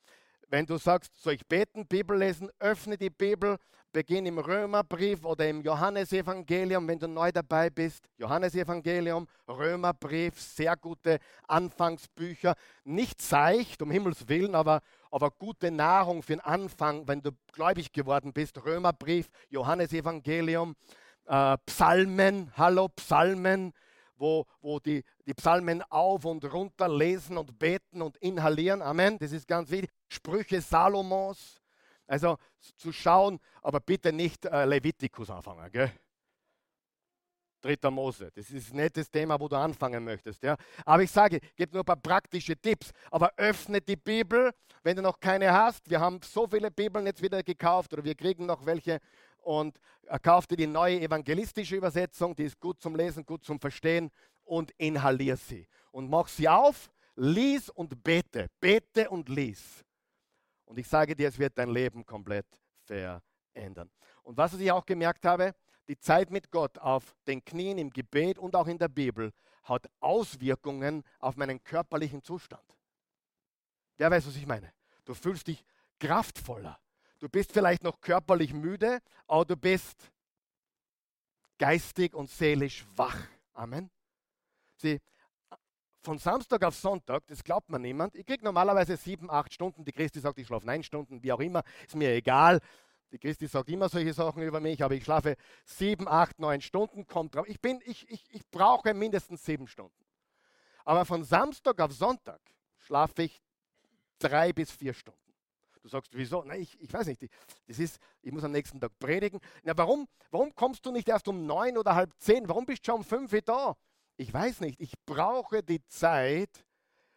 Wenn 0.49 0.65
du 0.65 0.77
sagst, 0.77 1.11
soll 1.17 1.33
ich 1.33 1.47
beten, 1.47 1.87
Bibel 1.87 2.17
lesen, 2.17 2.49
öffne 2.59 2.97
die 2.97 3.09
Bibel, 3.09 3.57
beginn 3.93 4.25
im 4.25 4.37
Römerbrief 4.37 5.23
oder 5.23 5.47
im 5.47 5.61
Johannesevangelium, 5.61 6.85
wenn 6.87 6.99
du 6.99 7.07
neu 7.07 7.31
dabei 7.31 7.69
bist. 7.69 8.09
Johannesevangelium, 8.17 9.27
Römerbrief, 9.47 10.39
sehr 10.39 10.75
gute 10.75 11.19
Anfangsbücher. 11.47 12.55
Nicht 12.83 13.21
seicht, 13.21 13.81
um 13.81 13.91
Himmels 13.91 14.27
Willen, 14.27 14.55
aber, 14.55 14.81
aber 15.09 15.31
gute 15.31 15.71
Nahrung 15.71 16.21
für 16.21 16.33
den 16.33 16.41
Anfang, 16.41 17.07
wenn 17.07 17.21
du 17.21 17.31
gläubig 17.53 17.93
geworden 17.93 18.33
bist. 18.33 18.63
Römerbrief, 18.65 19.29
Johannesevangelium, 19.49 20.75
äh, 21.27 21.57
Psalmen, 21.65 22.51
hallo 22.57 22.89
Psalmen, 22.89 23.73
wo, 24.21 24.45
wo 24.61 24.79
die, 24.79 25.03
die 25.25 25.33
Psalmen 25.33 25.81
auf 25.89 26.23
und 26.25 26.45
runter 26.53 26.87
lesen 26.87 27.37
und 27.37 27.57
beten 27.57 28.01
und 28.01 28.15
inhalieren. 28.17 28.81
Amen. 28.81 29.17
Das 29.17 29.31
ist 29.31 29.47
ganz 29.47 29.69
wichtig. 29.71 29.89
Sprüche 30.07 30.61
Salomos. 30.61 31.59
Also 32.07 32.37
zu 32.77 32.91
schauen, 32.91 33.39
aber 33.61 33.79
bitte 33.79 34.13
nicht 34.13 34.45
äh, 34.45 34.65
Levitikus 34.65 35.29
anfangen. 35.29 35.71
Gell? 35.71 35.91
Dritter 37.61 37.91
Mose. 37.91 38.31
Das 38.33 38.49
ist 38.49 38.73
nicht 38.73 38.97
das 38.97 39.09
Thema, 39.09 39.39
wo 39.39 39.47
du 39.47 39.55
anfangen 39.55 40.03
möchtest. 40.03 40.43
Ja? 40.43 40.57
Aber 40.83 41.03
ich 41.03 41.11
sage, 41.11 41.39
gebe 41.55 41.73
nur 41.73 41.83
ein 41.83 41.85
paar 41.85 41.95
praktische 41.95 42.57
Tipps. 42.57 42.91
Aber 43.11 43.31
öffne 43.37 43.79
die 43.81 43.95
Bibel, 43.95 44.51
wenn 44.83 44.95
du 44.95 45.01
noch 45.01 45.19
keine 45.19 45.51
hast. 45.53 45.89
Wir 45.89 45.99
haben 45.99 46.19
so 46.23 46.47
viele 46.47 46.71
Bibeln 46.71 47.05
jetzt 47.05 47.21
wieder 47.21 47.41
gekauft 47.43 47.93
oder 47.93 48.03
wir 48.03 48.15
kriegen 48.15 48.45
noch 48.45 48.65
welche 48.65 48.99
und 49.41 49.79
er 50.03 50.19
kaufte 50.19 50.55
die 50.55 50.67
neue 50.67 51.01
evangelistische 51.01 51.75
Übersetzung, 51.75 52.35
die 52.35 52.43
ist 52.43 52.59
gut 52.59 52.81
zum 52.81 52.95
Lesen, 52.95 53.25
gut 53.25 53.43
zum 53.43 53.59
Verstehen 53.59 54.11
und 54.43 54.71
inhalier 54.77 55.37
sie. 55.37 55.67
Und 55.91 56.09
mach 56.09 56.27
sie 56.27 56.47
auf, 56.47 56.91
lies 57.15 57.69
und 57.69 58.03
bete, 58.03 58.47
bete 58.59 59.09
und 59.09 59.29
lies. 59.29 59.83
Und 60.65 60.79
ich 60.79 60.87
sage 60.87 61.15
dir, 61.15 61.27
es 61.27 61.37
wird 61.37 61.57
dein 61.57 61.69
Leben 61.69 62.05
komplett 62.05 62.47
verändern. 62.83 63.89
Und 64.23 64.37
was 64.37 64.53
ich 64.53 64.71
auch 64.71 64.85
gemerkt 64.85 65.25
habe, 65.25 65.53
die 65.87 65.97
Zeit 65.97 66.29
mit 66.29 66.51
Gott 66.51 66.77
auf 66.77 67.15
den 67.27 67.43
Knien 67.43 67.77
im 67.77 67.89
Gebet 67.89 68.37
und 68.37 68.55
auch 68.55 68.67
in 68.67 68.77
der 68.77 68.87
Bibel 68.87 69.31
hat 69.63 69.89
Auswirkungen 69.99 71.03
auf 71.19 71.35
meinen 71.35 71.63
körperlichen 71.63 72.23
Zustand. 72.23 72.63
Wer 73.97 74.09
weiß, 74.09 74.27
was 74.27 74.35
ich 74.35 74.47
meine? 74.47 74.73
Du 75.05 75.13
fühlst 75.13 75.47
dich 75.47 75.63
kraftvoller, 75.99 76.79
Du 77.21 77.29
bist 77.29 77.53
vielleicht 77.53 77.83
noch 77.83 78.01
körperlich 78.01 78.51
müde, 78.51 78.99
aber 79.27 79.45
du 79.45 79.55
bist 79.55 80.11
geistig 81.59 82.15
und 82.15 82.31
seelisch 82.31 82.83
wach. 82.95 83.27
Amen. 83.53 83.91
Sie, 84.77 84.99
von 86.01 86.17
Samstag 86.17 86.63
auf 86.63 86.75
Sonntag, 86.75 87.27
das 87.27 87.43
glaubt 87.43 87.69
man 87.69 87.83
niemand. 87.83 88.15
Ich 88.15 88.25
kriege 88.25 88.43
normalerweise 88.43 88.97
sieben, 88.97 89.29
acht 89.29 89.53
Stunden. 89.53 89.85
Die 89.85 89.91
Christi 89.91 90.19
sagt, 90.19 90.39
ich 90.39 90.47
schlafe 90.47 90.65
neun 90.65 90.81
Stunden, 90.81 91.21
wie 91.21 91.31
auch 91.31 91.39
immer, 91.39 91.61
ist 91.85 91.95
mir 91.95 92.11
egal. 92.11 92.59
Die 93.11 93.19
Christi 93.19 93.45
sagt 93.45 93.69
immer 93.69 93.87
solche 93.87 94.13
Sachen 94.13 94.41
über 94.41 94.59
mich, 94.59 94.83
aber 94.83 94.95
ich 94.95 95.03
schlafe 95.03 95.35
sieben, 95.63 96.07
acht, 96.07 96.39
neun 96.39 96.59
Stunden. 96.59 97.05
Kommt 97.05 97.35
drauf. 97.35 97.47
Ich, 97.47 97.59
ich, 97.85 98.09
ich, 98.09 98.33
ich 98.33 98.49
brauche 98.49 98.95
mindestens 98.95 99.45
sieben 99.45 99.67
Stunden. 99.67 99.93
Aber 100.85 101.05
von 101.05 101.23
Samstag 101.23 101.79
auf 101.81 101.93
Sonntag 101.93 102.41
schlafe 102.77 103.21
ich 103.21 103.43
drei 104.17 104.53
bis 104.53 104.71
vier 104.71 104.95
Stunden. 104.95 105.19
Du 105.81 105.89
sagst, 105.89 106.11
wieso? 106.15 106.43
Nein, 106.43 106.61
ich, 106.61 106.79
ich 106.79 106.93
weiß 106.93 107.07
nicht. 107.07 107.27
Das 107.67 107.79
ist, 107.79 107.99
ich 108.21 108.31
muss 108.31 108.43
am 108.43 108.51
nächsten 108.51 108.79
Tag 108.79 108.97
predigen. 108.99 109.39
Na, 109.63 109.75
warum, 109.77 110.07
warum 110.29 110.53
kommst 110.53 110.85
du 110.85 110.91
nicht 110.91 111.07
erst 111.09 111.27
um 111.27 111.45
neun 111.45 111.77
oder 111.77 111.95
halb 111.95 112.13
zehn? 112.19 112.47
Warum 112.47 112.65
bist 112.65 112.85
du 112.87 112.91
schon 112.91 112.99
um 112.99 113.03
fünf 113.03 113.31
da? 113.45 113.75
Ich 114.17 114.31
weiß 114.31 114.61
nicht. 114.61 114.79
Ich 114.79 114.93
brauche 115.05 115.63
die 115.63 115.83
Zeit 115.87 116.65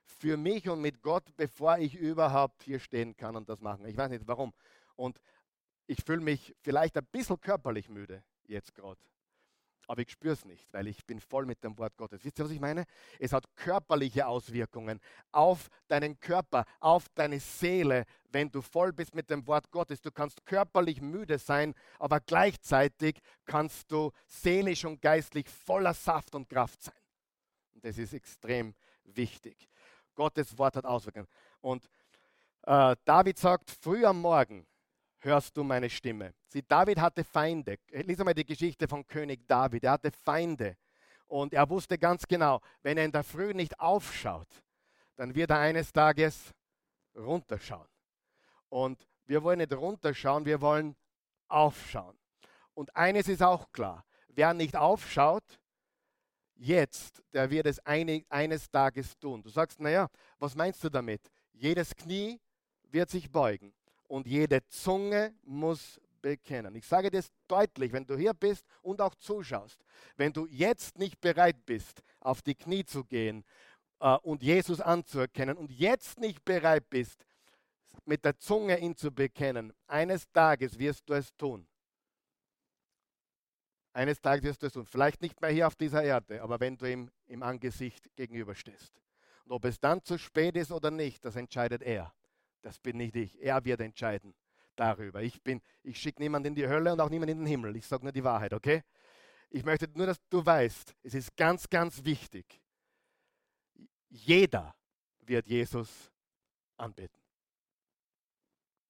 für 0.05 0.37
mich 0.37 0.69
und 0.69 0.81
mit 0.81 1.03
Gott, 1.03 1.25
bevor 1.37 1.79
ich 1.79 1.95
überhaupt 1.95 2.63
hier 2.63 2.79
stehen 2.79 3.17
kann 3.17 3.37
und 3.37 3.49
das 3.49 3.61
machen. 3.61 3.87
Ich 3.87 3.97
weiß 3.97 4.11
nicht 4.11 4.27
warum. 4.27 4.53
Und 4.97 5.21
ich 5.87 6.03
fühle 6.03 6.21
mich 6.21 6.55
vielleicht 6.61 6.97
ein 6.97 7.07
bisschen 7.07 7.41
körperlich 7.41 7.89
müde 7.89 8.25
jetzt 8.47 8.75
gerade 8.75 9.01
aber 9.87 10.03
ich 10.03 10.11
spüre 10.11 10.35
es 10.35 10.45
nicht, 10.45 10.73
weil 10.73 10.87
ich 10.87 11.05
bin 11.05 11.21
voll 11.21 11.47
mit 11.47 11.63
dem 11.63 11.77
Wort 11.79 11.97
Gottes. 11.97 12.25
Wisst 12.25 12.39
ihr, 12.39 12.45
was 12.45 12.51
ich 12.51 12.61
meine? 12.61 12.85
Es 13.19 13.33
hat 13.33 13.45
körperliche 13.57 14.27
Auswirkungen 14.27 15.01
auf 15.33 15.69
deinen 15.89 16.19
Körper, 16.21 16.65
auf 16.81 17.09
deine 17.15 17.41
Seele, 17.41 18.05
wenn 18.31 18.51
du 18.51 18.63
voll 18.63 18.93
bist 18.93 19.15
mit 19.15 19.31
dem 19.31 19.47
Wort 19.47 19.71
Gottes. 19.71 20.01
Du 20.01 20.11
kannst 20.11 20.45
körperlich 20.47 21.01
müde 21.01 21.39
sein, 21.39 21.75
aber 21.99 22.21
gleichzeitig 22.21 23.21
kannst 23.45 23.91
du 23.91 24.11
seelisch 24.27 24.85
und 24.85 25.01
geistlich 25.01 25.49
voller 25.49 25.95
Saft 25.95 26.35
und 26.35 26.49
Kraft 26.49 26.83
sein. 26.83 26.95
Und 27.75 27.85
das 27.85 27.99
ist 27.99 28.13
extrem 28.13 28.75
wichtig. 29.05 29.69
Gottes 30.15 30.57
Wort 30.59 30.77
hat 30.77 30.85
Auswirkungen. 30.85 31.29
Und 31.61 31.89
äh, 32.63 32.97
David 33.05 33.39
sagt, 33.39 33.71
früh 33.71 34.05
am 34.05 34.21
Morgen, 34.21 34.67
hörst 35.25 35.57
du 35.57 35.65
meine 35.65 35.89
Stimme. 35.89 36.35
Sieh, 36.49 36.63
David 36.67 37.01
hatte 37.01 37.25
Feinde. 37.25 37.79
Lies 37.91 38.19
einmal 38.19 38.35
die 38.35 38.45
Geschichte 38.45 38.87
von 38.87 39.07
König 39.07 39.47
David. 39.47 39.85
Er 39.85 39.93
hatte 39.93 40.11
Feinde. 40.11 40.77
Und 41.27 41.53
er 41.55 41.69
wusste 41.69 41.99
ganz 41.99 42.27
genau, 42.27 42.61
wenn 42.83 42.99
er 42.99 43.05
in 43.07 43.13
der 43.13 43.25
Früh 43.25 43.55
nicht 43.55 43.79
aufschaut, 43.81 44.49
dann 45.17 45.35
wird 45.35 45.51
er 45.51 45.59
eines 45.59 45.93
Tages 45.93 46.53
runterschauen. 47.17 47.89
Und 48.69 49.07
wir 49.25 49.43
wollen 49.43 49.59
nicht 49.59 49.73
runterschauen, 49.73 50.45
wir 50.45 50.61
wollen 50.61 50.95
aufschauen. 51.49 52.19
Und 52.75 52.95
eines 52.95 53.29
ist 53.29 53.43
auch 53.43 53.73
klar, 53.73 54.05
wer 54.29 54.53
nicht 54.53 54.77
aufschaut, 54.77 55.59
jetzt, 56.57 57.23
der 57.33 57.51
wird 57.51 57.67
es 57.67 57.79
eine, 57.87 58.25
eines 58.29 58.71
Tages 58.71 59.19
tun. 59.19 59.43
Du 59.43 59.49
sagst, 59.49 59.81
naja, 59.81 60.09
was 60.39 60.55
meinst 60.55 60.85
du 60.85 60.91
damit? 60.91 61.23
Jedes 61.53 61.95
Knie 61.97 62.41
wird 62.91 63.09
sich 63.09 63.31
beugen 63.31 63.73
und 64.09 64.27
jede 64.27 64.67
Zunge 64.69 65.35
muss 65.43 66.01
bekennen. 66.21 66.75
Ich 66.75 66.87
sage 66.87 67.11
das 67.11 67.31
deutlich, 67.47 67.93
wenn 67.93 68.07
du 68.07 68.17
hier 68.17 68.33
bist 68.33 68.65
und 68.81 69.01
auch 69.01 69.15
zuschaust, 69.15 69.85
wenn 70.17 70.33
du 70.33 70.47
jetzt 70.47 70.99
nicht 70.99 71.21
bereit 71.21 71.67
bist, 71.67 72.03
auf 72.21 72.41
die 72.41 72.55
Knie 72.55 72.85
zu 72.85 73.05
gehen 73.05 73.45
äh, 74.01 74.17
und 74.23 74.43
Jesus 74.43 74.81
anzuerkennen 74.81 75.57
und 75.57 75.71
jetzt 75.71 76.19
nicht 76.19 76.43
bereit 76.45 76.89
bist, 76.89 77.27
mit 78.07 78.25
der 78.25 78.39
Zunge 78.39 78.79
ihn 78.79 78.97
zu 78.97 79.13
bekennen, 79.13 79.73
eines 79.87 80.31
Tages 80.33 80.79
wirst 80.79 81.09
du 81.09 81.15
es 81.15 81.35
tun. 81.37 81.67
Eines 83.93 84.21
Tages 84.21 84.45
wirst 84.45 84.63
du 84.63 84.67
es 84.67 84.73
tun. 84.73 84.87
Vielleicht 84.87 85.23
nicht 85.23 85.41
mehr 85.41 85.51
hier 85.51 85.67
auf 85.67 85.77
dieser 85.77 86.03
Erde, 86.03 86.43
aber 86.43 86.59
wenn 86.59 86.77
du 86.77 86.91
ihm 86.91 87.11
im 87.27 87.43
Angesicht 87.43 88.09
gegenüberstehst. 88.17 88.93
Und 89.45 89.53
ob 89.53 89.65
es 89.67 89.79
dann 89.79 90.03
zu 90.03 90.19
spät 90.19 90.57
ist 90.57 90.73
oder 90.73 90.91
nicht, 90.91 91.25
das 91.25 91.37
entscheidet 91.37 91.83
er. 91.83 92.13
Das 92.65 92.79
bin 92.79 92.97
nicht 92.97 93.15
ich. 93.15 93.39
Er 93.43 93.63
wird 93.63 93.81
entscheiden. 93.81 94.35
darüber. 94.75 95.23
Ich, 95.23 95.41
ich 95.83 95.99
schicke 95.99 96.23
niemanden 96.23 96.49
in 96.49 96.55
die 96.55 96.67
Hölle 96.67 96.93
und 96.93 97.01
auch 97.01 97.11
niemanden 97.11 97.33
in 97.33 97.39
den 97.41 97.47
Himmel. 97.47 97.77
Ich 97.77 97.87
sage 97.87 98.05
nur 98.05 98.13
die 98.13 98.25
Wahrheit, 98.25 98.53
okay? 98.53 98.83
Ich 99.51 99.65
möchte 99.65 99.87
nur, 99.95 100.07
dass 100.07 100.19
du 100.31 100.45
weißt, 100.45 100.95
es 101.03 101.15
ist 101.15 101.37
ganz, 101.37 101.69
ganz 101.69 102.05
wichtig. 102.05 102.61
Jeder 104.09 104.75
wird 105.21 105.47
Jesus 105.47 106.11
anbeten. 106.77 107.21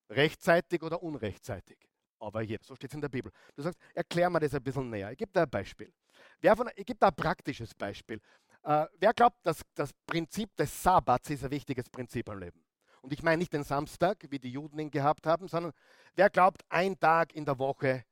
Rechtzeitig 0.09 0.83
oder 0.83 1.03
unrechtzeitig. 1.03 1.79
Aber 2.19 2.43
jeder. 2.43 2.65
So 2.65 2.75
steht 2.77 2.91
es 2.91 2.95
in 2.95 3.01
der 3.01 3.09
Bibel. 3.09 3.31
Du 3.55 3.63
sagst, 3.63 3.79
erklär 3.93 4.31
mir 4.31 4.41
das 4.41 4.55
ein 4.55 4.63
bisschen 4.63 4.89
näher. 4.89 5.11
Ich 5.11 5.19
gebe 5.19 5.33
dir 5.33 5.43
ein 5.43 5.51
Beispiel. 5.51 5.93
Wer 6.41 6.57
von, 6.57 6.71
ich 6.77 6.87
gebe 6.87 6.99
dir 6.99 7.09
ein 7.09 7.15
praktisches 7.15 7.75
Beispiel. 7.75 8.21
Äh, 8.63 8.87
wer 8.99 9.13
glaubt, 9.13 9.45
dass 9.45 9.61
das 9.75 9.93
Prinzip 10.07 10.57
des 10.57 10.83
Sabbats 10.83 11.29
ist 11.29 11.45
ein 11.45 11.51
wichtiges 11.51 11.91
Prinzip 11.91 12.29
im 12.29 12.39
Leben? 12.39 12.64
Und 13.05 13.13
ich 13.13 13.23
meine 13.23 13.37
nicht 13.37 13.53
den 13.53 13.65
Samstag, 13.65 14.25
wie 14.31 14.39
die 14.39 14.51
Juden 14.51 14.79
ihn 14.79 14.91
gehabt 14.91 15.27
haben, 15.27 15.47
sondern 15.47 15.75
wer 16.15 16.31
glaubt, 16.31 16.65
ein 16.71 16.99
Tag 16.99 17.35
in 17.35 17.45
der 17.45 17.59
Woche 17.59 18.03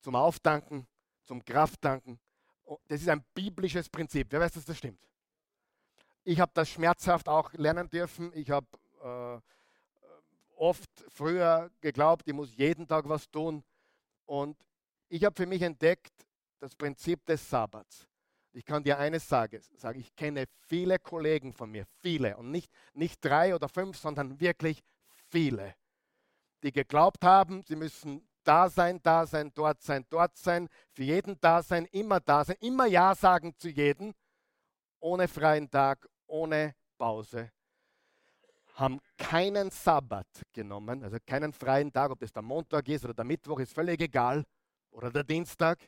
zum 0.00 0.14
Auftanken, 0.14 0.86
zum 1.26 1.44
Krafttanken, 1.44 2.18
das 2.88 3.02
ist 3.02 3.10
ein 3.10 3.22
biblisches 3.34 3.90
Prinzip. 3.90 4.28
Wer 4.30 4.40
weiß, 4.40 4.52
dass 4.52 4.64
das 4.64 4.78
stimmt? 4.78 5.06
Ich 6.24 6.40
habe 6.40 6.50
das 6.54 6.70
schmerzhaft 6.70 7.28
auch 7.28 7.52
lernen 7.52 7.90
dürfen. 7.90 8.32
Ich 8.32 8.48
habe 8.48 8.66
äh, 9.02 9.38
oft 10.56 10.88
früher 11.10 11.70
geglaubt, 11.82 12.26
ich 12.26 12.32
muss 12.32 12.56
jeden 12.56 12.88
Tag 12.88 13.06
was 13.10 13.30
tun. 13.30 13.62
Und 14.24 14.56
ich 15.10 15.24
habe 15.24 15.36
für 15.36 15.46
mich 15.46 15.60
entdeckt 15.60 16.26
das 16.58 16.74
Prinzip 16.74 17.22
des 17.26 17.50
Sabbats. 17.50 18.08
Ich 18.56 18.64
kann 18.64 18.82
dir 18.82 18.98
eines 18.98 19.28
sagen, 19.28 19.60
ich 19.96 20.16
kenne 20.16 20.46
viele 20.66 20.98
Kollegen 20.98 21.52
von 21.52 21.70
mir, 21.70 21.84
viele, 22.00 22.38
und 22.38 22.50
nicht, 22.50 22.72
nicht 22.94 23.22
drei 23.22 23.54
oder 23.54 23.68
fünf, 23.68 23.98
sondern 23.98 24.40
wirklich 24.40 24.82
viele, 25.28 25.74
die 26.62 26.72
geglaubt 26.72 27.22
haben, 27.22 27.62
sie 27.68 27.76
müssen 27.76 28.26
da 28.44 28.70
sein, 28.70 28.98
da 29.02 29.26
sein, 29.26 29.52
dort 29.54 29.82
sein, 29.82 30.06
dort 30.08 30.38
sein, 30.38 30.70
für 30.90 31.02
jeden 31.02 31.38
da 31.38 31.62
sein, 31.62 31.84
immer 31.92 32.18
da 32.18 32.46
sein, 32.46 32.56
immer 32.60 32.86
Ja 32.86 33.14
sagen 33.14 33.54
zu 33.58 33.68
jedem, 33.68 34.14
ohne 35.00 35.28
freien 35.28 35.70
Tag, 35.70 36.08
ohne 36.26 36.74
Pause, 36.96 37.52
haben 38.76 39.02
keinen 39.18 39.70
Sabbat 39.70 40.28
genommen, 40.54 41.04
also 41.04 41.18
keinen 41.26 41.52
freien 41.52 41.92
Tag, 41.92 42.10
ob 42.10 42.20
das 42.20 42.32
der 42.32 42.40
Montag 42.42 42.88
ist 42.88 43.04
oder 43.04 43.12
der 43.12 43.26
Mittwoch, 43.26 43.58
ist 43.58 43.74
völlig 43.74 44.00
egal, 44.00 44.46
oder 44.92 45.10
der 45.10 45.24
Dienstag. 45.24 45.78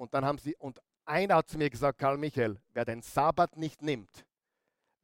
Und 0.00 0.14
dann 0.14 0.24
haben 0.24 0.38
sie, 0.38 0.56
und 0.56 0.80
einer 1.04 1.34
hat 1.34 1.50
zu 1.50 1.58
mir 1.58 1.68
gesagt, 1.68 1.98
Karl 1.98 2.16
Michael, 2.16 2.58
wer 2.72 2.86
den 2.86 3.02
Sabbat 3.02 3.58
nicht 3.58 3.82
nimmt, 3.82 4.24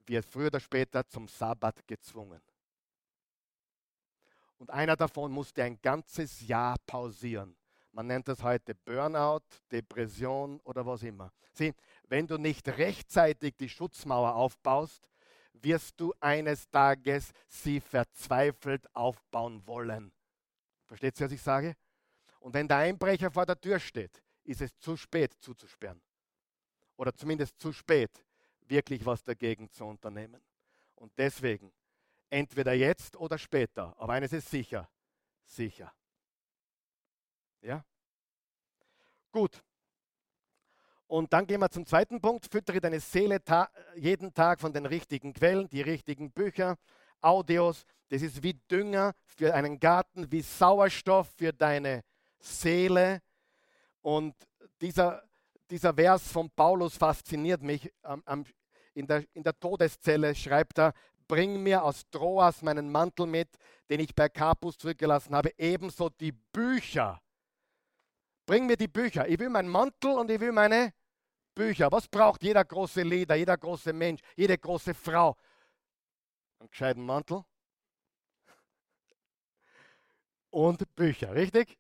wird 0.06 0.24
früher 0.24 0.46
oder 0.46 0.59
später 0.59 1.06
zum 1.06 1.28
Sabbat 1.28 1.87
gezwungen. 1.87 2.40
Und 4.56 4.70
einer 4.70 4.96
davon 4.96 5.32
musste 5.32 5.62
ein 5.64 5.78
ganzes 5.82 6.40
Jahr 6.48 6.76
pausieren. 6.87 7.59
Man 7.92 8.06
nennt 8.06 8.26
das 8.26 8.42
heute 8.42 8.74
Burnout, 8.74 9.42
Depression 9.70 10.61
oder 10.61 10.87
was 10.87 11.02
immer. 11.02 11.30
Sieh, 11.52 11.74
wenn 12.09 12.26
du 12.26 12.38
nicht 12.38 12.66
rechtzeitig 12.66 13.54
die 13.54 13.68
Schutzmauer 13.68 14.35
aufbaust, 14.35 15.11
wirst 15.52 16.00
du 16.00 16.14
eines 16.20 16.70
Tages 16.70 17.32
sie 17.48 17.80
verzweifelt 17.80 18.87
aufbauen 18.96 19.66
wollen. 19.66 20.11
Versteht 20.87 21.20
ihr, 21.20 21.26
was 21.26 21.32
ich 21.32 21.42
sage? 21.42 21.76
Und 22.40 22.54
wenn 22.54 22.66
der 22.66 22.78
Einbrecher 22.78 23.30
vor 23.30 23.44
der 23.44 23.61
Tür 23.61 23.78
steht, 23.78 24.22
ist 24.46 24.61
es 24.61 24.76
zu 24.78 24.96
spät 24.96 25.35
zuzusperren. 25.40 26.00
Oder 26.96 27.14
zumindest 27.14 27.59
zu 27.59 27.72
spät, 27.72 28.24
wirklich 28.61 29.04
was 29.04 29.22
dagegen 29.22 29.70
zu 29.70 29.85
unternehmen. 29.85 30.42
Und 30.94 31.12
deswegen, 31.18 31.72
entweder 32.30 32.72
jetzt 32.72 33.16
oder 33.16 33.38
später, 33.38 33.94
aber 33.98 34.14
eines 34.14 34.32
ist 34.32 34.50
sicher, 34.50 34.88
sicher. 35.44 35.92
Ja? 37.61 37.85
Gut, 39.30 39.62
und 41.09 41.32
dann 41.32 41.46
gehen 41.46 41.61
wir 41.61 41.70
zum 41.70 41.87
zweiten 41.87 42.20
Punkt. 42.20 42.46
Füttere 42.50 42.80
deine 42.80 43.00
Seele 43.00 43.42
ta 43.42 43.70
jeden 43.94 44.35
Tag 44.35 44.61
von 44.61 44.72
den 44.72 44.87
richtigen 44.87 45.32
Quellen, 45.32 45.68
die 45.68 45.82
richtigen 45.82 46.32
Bücher, 46.32 46.76
Audios. 47.20 47.85
Das 48.09 48.22
ist 48.22 48.42
wie 48.42 48.54
Dünger 48.70 49.12
für 49.24 49.54
einen 49.54 49.78
Garten, 49.78 50.30
wie 50.32 50.42
Sauerstoff 50.42 51.28
für 51.37 51.52
deine 51.52 52.02
Seele. 52.40 53.22
Und 54.07 54.37
dieser, 54.81 55.21
dieser 55.69 55.92
Vers 55.92 56.31
von 56.31 56.49
Paulus 56.49 56.97
fasziniert 56.97 57.61
mich. 57.61 57.92
in, 58.95 59.05
der, 59.05 59.25
in 59.33 59.42
der 59.42 59.59
Todeszelle 59.59 60.33
schreibt 60.33 60.79
er, 60.79 60.92
bring 61.27 61.61
mir 61.61 61.83
aus 61.83 62.09
Troas 62.09 62.62
meinen 62.62 62.88
Mantel 62.88 63.27
mit, 63.27 63.49
den 63.90 63.99
ich 63.99 64.14
bei 64.14 64.29
Carpus 64.29 64.79
zurückgelassen 64.79 65.35
habe, 65.35 65.51
ebenso 65.59 66.09
die 66.09 66.31
Bücher, 66.31 67.21
Bring 68.47 68.66
mir 68.66 68.77
die 68.77 68.87
Bücher. 68.87 69.29
Ich 69.29 69.40
will 69.40 69.49
meinen 69.49 69.69
Mantel 69.69 70.12
und 70.12 70.31
ich 70.31 70.38
will 70.38 70.53
meine 70.53 70.95
Bücher. 71.53 71.90
Was 71.90 72.07
braucht 72.07 72.45
jeder 72.45 72.64
große 72.64 73.03
Leader, 73.03 73.35
jeder 73.35 73.59
große 73.59 73.92
Mensch, 73.92 74.21
jede 74.37 74.57
große 74.57 74.95
Frau? 74.95 75.35
Einen 76.61 76.71
gescheiten 76.71 77.05
Mantel 77.05 77.42
und 80.51 80.95
Bücher, 80.95 81.35
richtig? 81.35 81.77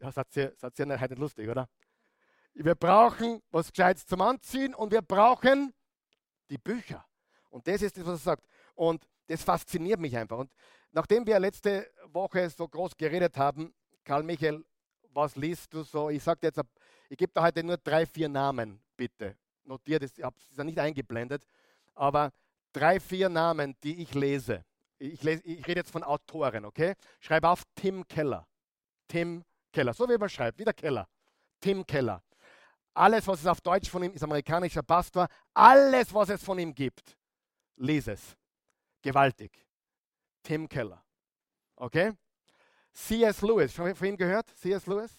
Das 0.00 0.16
hat 0.16 0.34
ihr, 0.36 0.54
das 0.58 0.78
ihr 0.78 0.88
heute 0.88 1.12
nicht 1.12 1.18
lustig, 1.18 1.48
oder? 1.48 1.68
Wir 2.54 2.74
brauchen 2.74 3.42
was 3.50 3.70
Gescheites 3.70 4.06
zum 4.06 4.20
Anziehen 4.22 4.74
und 4.74 4.92
wir 4.92 5.02
brauchen 5.02 5.74
die 6.48 6.58
Bücher. 6.58 7.04
Und 7.50 7.66
das 7.66 7.82
ist 7.82 7.96
das, 7.96 8.06
was 8.06 8.20
er 8.20 8.24
sagt. 8.36 8.46
Und 8.74 9.06
das 9.26 9.42
fasziniert 9.42 10.00
mich 10.00 10.16
einfach. 10.16 10.38
Und 10.38 10.52
nachdem 10.92 11.26
wir 11.26 11.38
letzte 11.38 11.90
Woche 12.06 12.48
so 12.48 12.66
groß 12.66 12.96
geredet 12.96 13.36
haben, 13.36 13.74
Karl 14.04 14.22
Michael 14.22 14.64
was 15.14 15.36
liest 15.36 15.72
du 15.72 15.82
so? 15.82 16.10
Ich 16.10 16.22
sage 16.22 16.40
jetzt, 16.42 16.60
ich 17.08 17.16
gebe 17.16 17.32
da 17.32 17.42
heute 17.42 17.62
nur 17.62 17.76
drei, 17.76 18.04
vier 18.04 18.28
Namen, 18.28 18.80
bitte. 18.96 19.36
Notiert, 19.64 20.02
es 20.02 20.18
ist 20.18 20.58
ja 20.58 20.64
nicht 20.64 20.78
eingeblendet, 20.78 21.46
aber 21.94 22.32
drei, 22.72 23.00
vier 23.00 23.28
Namen, 23.28 23.76
die 23.82 24.02
ich 24.02 24.12
lese. 24.14 24.64
Ich, 24.98 25.22
lese, 25.22 25.42
ich 25.44 25.66
rede 25.66 25.80
jetzt 25.80 25.90
von 25.90 26.02
Autoren, 26.02 26.64
okay? 26.64 26.94
Schreib 27.20 27.44
auf 27.44 27.62
Tim 27.74 28.06
Keller. 28.06 28.46
Tim 29.08 29.44
Keller, 29.74 29.92
so 29.92 30.08
wie 30.08 30.16
man 30.16 30.28
schreibt, 30.28 30.58
wie 30.58 30.64
der 30.64 30.72
Keller. 30.72 31.08
Tim 31.60 31.84
Keller. 31.84 32.22
Alles, 32.94 33.26
was 33.26 33.40
es 33.40 33.46
auf 33.46 33.60
Deutsch 33.60 33.90
von 33.90 34.02
ihm 34.04 34.12
ist, 34.12 34.22
amerikanischer 34.22 34.82
Pastor, 34.82 35.26
alles, 35.52 36.14
was 36.14 36.28
es 36.28 36.42
von 36.42 36.58
ihm 36.58 36.72
gibt, 36.72 37.18
lese 37.76 38.12
es. 38.12 38.36
Gewaltig. 39.02 39.66
Tim 40.42 40.68
Keller. 40.68 41.04
Okay? 41.76 42.12
C.S. 42.92 43.42
Lewis, 43.42 43.74
schon 43.74 43.94
von 43.94 44.06
ihm 44.06 44.16
gehört? 44.16 44.48
C.S. 44.56 44.86
Lewis? 44.86 45.10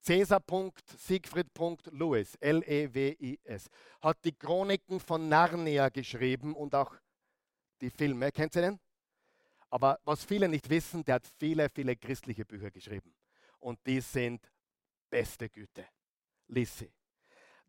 Cäsar. 0.00 0.42
Siegfried. 0.98 1.46
Lewis, 1.92 2.34
L-E-W-I-S, 2.40 3.68
hat 4.00 4.24
die 4.24 4.32
Chroniken 4.32 5.00
von 5.00 5.28
Narnia 5.28 5.88
geschrieben 5.88 6.54
und 6.54 6.74
auch 6.74 6.94
die 7.80 7.90
Filme. 7.90 8.32
Kennt 8.32 8.56
ihr 8.56 8.62
den? 8.62 8.80
Aber 9.70 9.98
was 10.04 10.24
viele 10.24 10.48
nicht 10.48 10.68
wissen, 10.68 11.04
der 11.04 11.16
hat 11.16 11.26
viele, 11.38 11.68
viele 11.70 11.96
christliche 11.96 12.44
Bücher 12.44 12.70
geschrieben. 12.70 13.14
Und 13.60 13.78
die 13.86 14.00
sind 14.00 14.50
beste 15.10 15.48
Güte. 15.48 15.86
Lies 16.48 16.78
sie. 16.78 16.92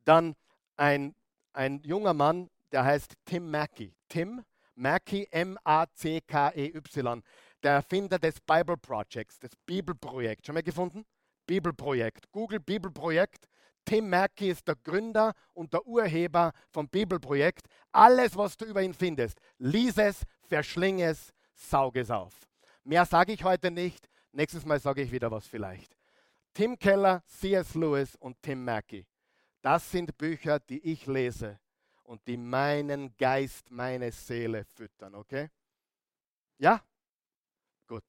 Dann 0.06 0.36
ein, 0.76 1.16
ein 1.54 1.82
junger 1.84 2.14
Mann, 2.14 2.50
der 2.72 2.86
heißt 2.86 3.14
Tim 3.26 3.50
Mackey. 3.50 3.96
Tim 4.08 4.44
Mackey, 4.76 5.28
M-A-C-K-E-Y 5.32 7.24
der 7.64 7.74
Erfinder 7.74 8.18
des 8.18 8.40
Bible 8.42 8.78
Projects, 8.78 9.40
des 9.40 9.52
Bibelprojekts. 9.66 10.46
Schon 10.46 10.56
mal 10.56 10.64
gefunden? 10.64 11.06
Bibelprojekt. 11.46 12.32
Google 12.32 12.60
Bibelprojekt. 12.60 13.48
Tim 13.86 14.10
Mackey 14.10 14.50
ist 14.50 14.68
der 14.68 14.76
Gründer 14.76 15.34
und 15.54 15.74
der 15.74 15.86
Urheber 15.86 16.52
vom 16.72 16.88
Bibelprojekt. 16.88 17.66
Alles, 17.92 18.36
was 18.38 18.56
du 18.56 18.66
über 18.66 18.82
ihn 18.82 18.94
findest, 18.94 19.40
lies 19.58 19.98
es, 19.98 20.22
verschling 20.48 21.02
es, 21.02 21.34
sauge 21.54 22.02
es 22.02 22.12
auf. 22.12 22.34
Mehr 22.84 23.06
sage 23.06 23.34
ich 23.34 23.44
heute 23.44 23.72
nicht. 23.72 24.09
Nächstes 24.32 24.66
Mal 24.66 24.80
sage 24.80 25.02
ich 25.02 25.12
wieder 25.12 25.32
was 25.32 25.48
vielleicht. 25.48 25.98
Tim 26.54 26.78
Keller, 26.78 27.24
C.S. 27.26 27.76
Lewis 27.76 28.16
und 28.16 28.42
Tim 28.42 28.64
Mackey. 28.64 29.06
Das 29.62 29.90
sind 29.92 30.18
Bücher, 30.18 30.60
die 30.60 30.80
ich 30.80 31.06
lese 31.08 31.60
und 32.04 32.26
die 32.28 32.38
meinen 32.38 33.16
Geist, 33.18 33.70
meine 33.72 34.12
Seele 34.12 34.64
füttern, 34.64 35.16
okay? 35.16 35.50
Ja? 36.58 36.82
Gut. 37.88 38.04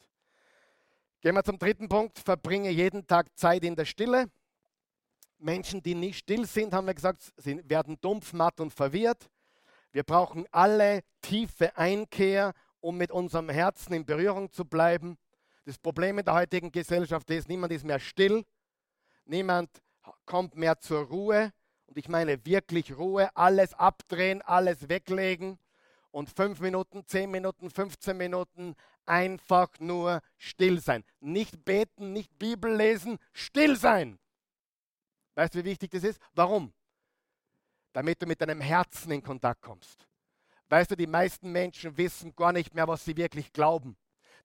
Gehen 1.20 1.34
wir 1.34 1.44
zum 1.44 1.58
dritten 1.58 1.88
Punkt. 1.88 2.18
Verbringe 2.18 2.70
jeden 2.70 3.06
Tag 3.06 3.26
Zeit 3.36 3.64
in 3.64 3.76
der 3.76 3.84
Stille. 3.84 4.30
Menschen, 5.38 5.82
die 5.82 5.94
nicht 5.94 6.18
still 6.18 6.46
sind, 6.46 6.72
haben 6.72 6.86
wir 6.86 6.94
gesagt, 6.94 7.32
sie 7.36 7.60
werden 7.68 7.98
dumpf, 8.00 8.32
matt 8.32 8.60
und 8.60 8.72
verwirrt. 8.72 9.30
Wir 9.92 10.02
brauchen 10.02 10.46
alle 10.50 11.00
tiefe 11.20 11.76
Einkehr, 11.76 12.52
um 12.80 12.96
mit 12.96 13.10
unserem 13.10 13.48
Herzen 13.48 13.92
in 13.94 14.04
Berührung 14.04 14.52
zu 14.52 14.64
bleiben. 14.64 15.18
Das 15.64 15.78
Problem 15.78 16.18
in 16.18 16.24
der 16.24 16.34
heutigen 16.34 16.72
Gesellschaft 16.72 17.30
ist, 17.30 17.48
niemand 17.48 17.72
ist 17.72 17.84
mehr 17.84 18.00
still, 18.00 18.44
niemand 19.24 19.70
kommt 20.26 20.56
mehr 20.56 20.78
zur 20.78 21.02
Ruhe. 21.02 21.52
Und 21.86 21.98
ich 21.98 22.08
meine 22.08 22.44
wirklich 22.46 22.96
Ruhe, 22.96 23.34
alles 23.36 23.74
abdrehen, 23.74 24.42
alles 24.42 24.88
weglegen 24.88 25.58
und 26.12 26.30
fünf 26.30 26.60
Minuten, 26.60 27.04
zehn 27.06 27.30
Minuten, 27.30 27.70
15 27.70 28.16
Minuten 28.16 28.74
einfach 29.06 29.68
nur 29.80 30.20
still 30.38 30.80
sein. 30.80 31.04
Nicht 31.20 31.64
beten, 31.64 32.12
nicht 32.12 32.38
Bibel 32.38 32.74
lesen, 32.74 33.18
still 33.32 33.76
sein. 33.76 34.18
Weißt 35.34 35.54
du, 35.54 35.58
wie 35.60 35.64
wichtig 35.64 35.90
das 35.90 36.04
ist? 36.04 36.20
Warum? 36.34 36.72
Damit 37.92 38.22
du 38.22 38.26
mit 38.26 38.40
deinem 38.40 38.60
Herzen 38.60 39.10
in 39.10 39.22
Kontakt 39.22 39.62
kommst. 39.62 40.06
Weißt 40.68 40.92
du, 40.92 40.96
die 40.96 41.06
meisten 41.08 41.50
Menschen 41.50 41.96
wissen 41.96 42.34
gar 42.36 42.52
nicht 42.52 42.74
mehr, 42.74 42.86
was 42.86 43.04
sie 43.04 43.16
wirklich 43.16 43.52
glauben. 43.52 43.96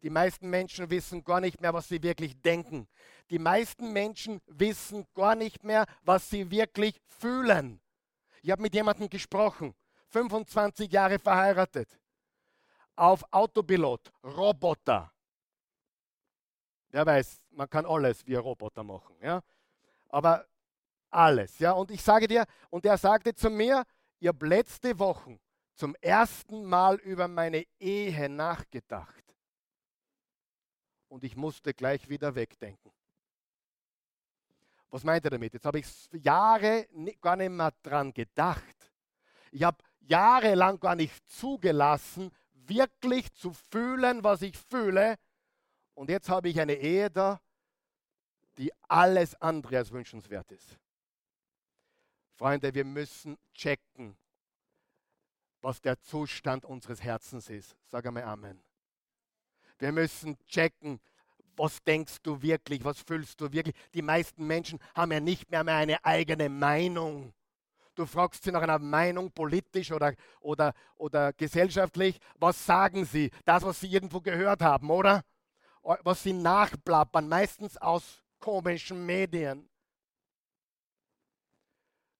Die 0.02 0.10
meisten 0.10 0.50
Menschen 0.50 0.90
wissen 0.90 1.24
gar 1.24 1.42
nicht 1.42 1.62
mehr, 1.62 1.74
was 1.74 1.88
sie 1.88 2.02
wirklich 2.02 2.40
denken. 2.42 2.88
Die 3.30 3.40
meisten 3.40 3.92
Menschen 3.92 4.42
wissen 4.46 5.06
gar 5.14 5.36
nicht 5.36 5.64
mehr, 5.64 5.86
was 6.04 6.30
sie 6.30 6.50
wirklich 6.52 7.02
fühlen. 7.08 7.82
Ich 8.42 8.52
habe 8.52 8.62
mit 8.62 8.74
jemandem 8.74 9.10
gesprochen, 9.10 9.74
25 10.10 10.92
Jahre 10.92 11.20
verheiratet, 11.20 12.00
auf 12.96 13.24
Autopilot, 13.32 14.12
Roboter. 14.24 15.12
Wer 16.90 17.06
weiß, 17.06 17.42
man 17.52 17.70
kann 17.70 17.86
alles 17.86 18.26
wie 18.26 18.38
ein 18.38 18.42
Roboter 18.42 18.84
machen, 18.84 19.16
ja? 19.22 19.42
Aber 20.10 20.46
alles, 21.10 21.60
ja? 21.60 21.72
Und 21.72 21.92
ich 21.92 22.02
sage 22.02 22.28
dir, 22.28 22.46
und 22.70 22.86
er 22.86 22.98
sagte 22.98 23.34
zu 23.34 23.50
mir, 23.50 23.84
ihr 24.20 24.30
habt 24.30 24.44
letzte 24.44 24.98
Woche 24.98 25.40
zum 25.74 25.96
ersten 25.96 26.64
Mal 26.64 26.96
über 26.98 27.28
meine 27.28 27.66
Ehe 27.80 28.30
nachgedacht. 28.30 29.25
Und 31.08 31.24
ich 31.24 31.36
musste 31.36 31.74
gleich 31.74 32.10
wieder 32.10 32.36
wegdenken. 32.36 32.92
Was 34.90 35.04
meint 35.04 35.26
er 35.26 35.32
damit? 35.32 35.54
Jetzt 35.54 35.66
habe 35.66 35.80
ich 35.80 35.86
Jahre 36.14 36.88
gar 37.22 37.36
nicht 37.36 37.50
mehr 37.50 37.74
dran 37.84 38.14
gedacht. 38.14 38.92
Ich 39.52 39.64
habe 39.64 39.78
jahrelang 40.02 40.80
gar 40.80 40.96
nicht 40.96 41.28
zugelassen, 41.30 42.32
wirklich 42.54 43.34
zu 43.34 43.54
fühlen, 43.54 44.24
was 44.24 44.42
ich 44.42 44.58
fühle. 44.58 45.18
Und 45.94 46.10
jetzt 46.10 46.30
habe 46.30 46.50
ich 46.50 46.60
eine 46.60 46.76
Ehe 46.76 47.10
da, 47.10 47.42
die 48.58 48.72
alles 48.84 49.36
andere 49.42 49.78
als 49.78 49.92
wünschenswert 49.92 50.52
ist. 50.52 50.78
Freunde, 52.36 52.74
wir 52.74 52.86
müssen 52.86 53.38
checken, 53.54 54.18
was 55.62 55.82
der 55.82 56.00
Zustand 56.00 56.66
unseres 56.66 57.02
Herzens 57.02 57.50
ist. 57.50 57.76
Sag 57.88 58.06
einmal 58.06 58.24
Amen. 58.24 58.62
Wir 59.80 59.92
müssen 59.92 60.38
checken, 60.48 61.00
was 61.58 61.84
denkst 61.84 62.18
du 62.24 62.42
wirklich, 62.42 62.84
was 62.84 63.02
fühlst 63.02 63.40
du 63.40 63.52
wirklich. 63.52 63.76
Die 63.94 64.02
meisten 64.02 64.46
Menschen 64.46 64.80
haben 64.94 65.12
ja 65.12 65.20
nicht 65.20 65.50
mehr, 65.52 65.64
mehr 65.64 65.76
eine 65.76 66.04
eigene 66.04 66.50
Meinung. 66.50 67.34
Du 67.96 68.06
fragst 68.06 68.44
sie 68.44 68.52
nach 68.52 68.62
einer 68.62 68.80
Meinung, 68.80 69.32
politisch 69.32 69.92
oder, 69.92 70.14
oder, 70.42 70.74
oder 70.98 71.32
gesellschaftlich. 71.34 72.20
Was 72.36 72.66
sagen 72.66 73.06
sie? 73.06 73.32
Das, 73.46 73.64
was 73.64 73.80
sie 73.80 73.88
irgendwo 73.88 74.20
gehört 74.20 74.62
haben, 74.62 74.90
oder? 74.90 75.24
Was 75.82 76.24
sie 76.24 76.34
nachplappern, 76.34 77.28
meistens 77.28 77.78
aus 77.78 78.22
komischen 78.40 79.06
Medien. 79.06 79.70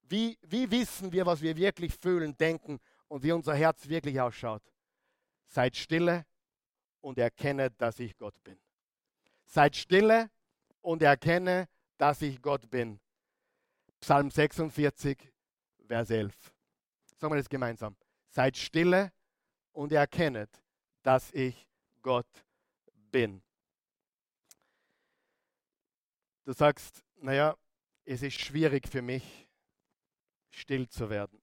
Wie, 0.04 0.38
wie 0.44 0.70
wissen 0.70 1.12
wir, 1.12 1.26
was 1.26 1.42
wir 1.42 1.58
wirklich 1.58 1.94
fühlen, 1.96 2.38
denken 2.38 2.80
und 3.08 3.24
wie 3.24 3.32
unser 3.32 3.56
Herz 3.56 3.90
wirklich 3.90 4.22
ausschaut? 4.22 4.62
Seid 5.48 5.76
stille 5.76 6.26
und 7.06 7.20
erkenne, 7.20 7.70
dass 7.70 8.00
ich 8.00 8.18
Gott 8.18 8.44
bin. 8.44 8.60
Seid 9.46 9.76
stille 9.76 10.32
und 10.82 11.04
erkenne, 11.04 11.70
dass 12.00 12.24
ich 12.24 12.42
Gott 12.42 12.68
bin. 12.72 13.00
Psalm 14.00 14.32
46, 14.32 15.32
Vers 15.88 16.10
11. 16.10 16.34
Sagen 17.16 17.32
wir 17.32 17.38
das 17.38 17.48
gemeinsam. 17.48 17.96
Seid 18.28 18.58
stille 18.58 19.14
und 19.72 19.92
erkennet, 19.92 20.50
dass 21.04 21.32
ich 21.32 21.68
Gott 22.02 22.44
bin. 23.12 23.44
Du 26.44 26.54
sagst, 26.54 27.04
naja, 27.18 27.56
es 28.04 28.24
ist 28.24 28.42
schwierig 28.42 28.88
für 28.88 29.04
mich, 29.04 29.48
still 30.50 30.90
zu 30.90 31.12
werden. 31.12 31.40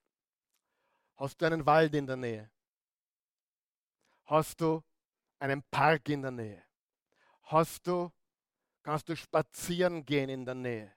Hast 1.15 1.41
du 1.41 1.47
einen 1.47 1.65
Wald 1.67 1.95
in 1.95 2.09
der 2.09 2.17
Nähe? 2.17 2.51
Hast 4.25 4.61
du 4.61 4.83
einen 5.43 5.63
Park 5.71 6.09
in 6.09 6.23
der 6.23 6.31
Nähe? 6.31 6.63
Hast 7.43 7.87
du, 7.87 8.11
kannst 8.83 9.09
du 9.09 9.17
spazieren 9.17 10.05
gehen 10.05 10.29
in 10.29 10.45
der 10.45 10.55
Nähe? 10.55 10.93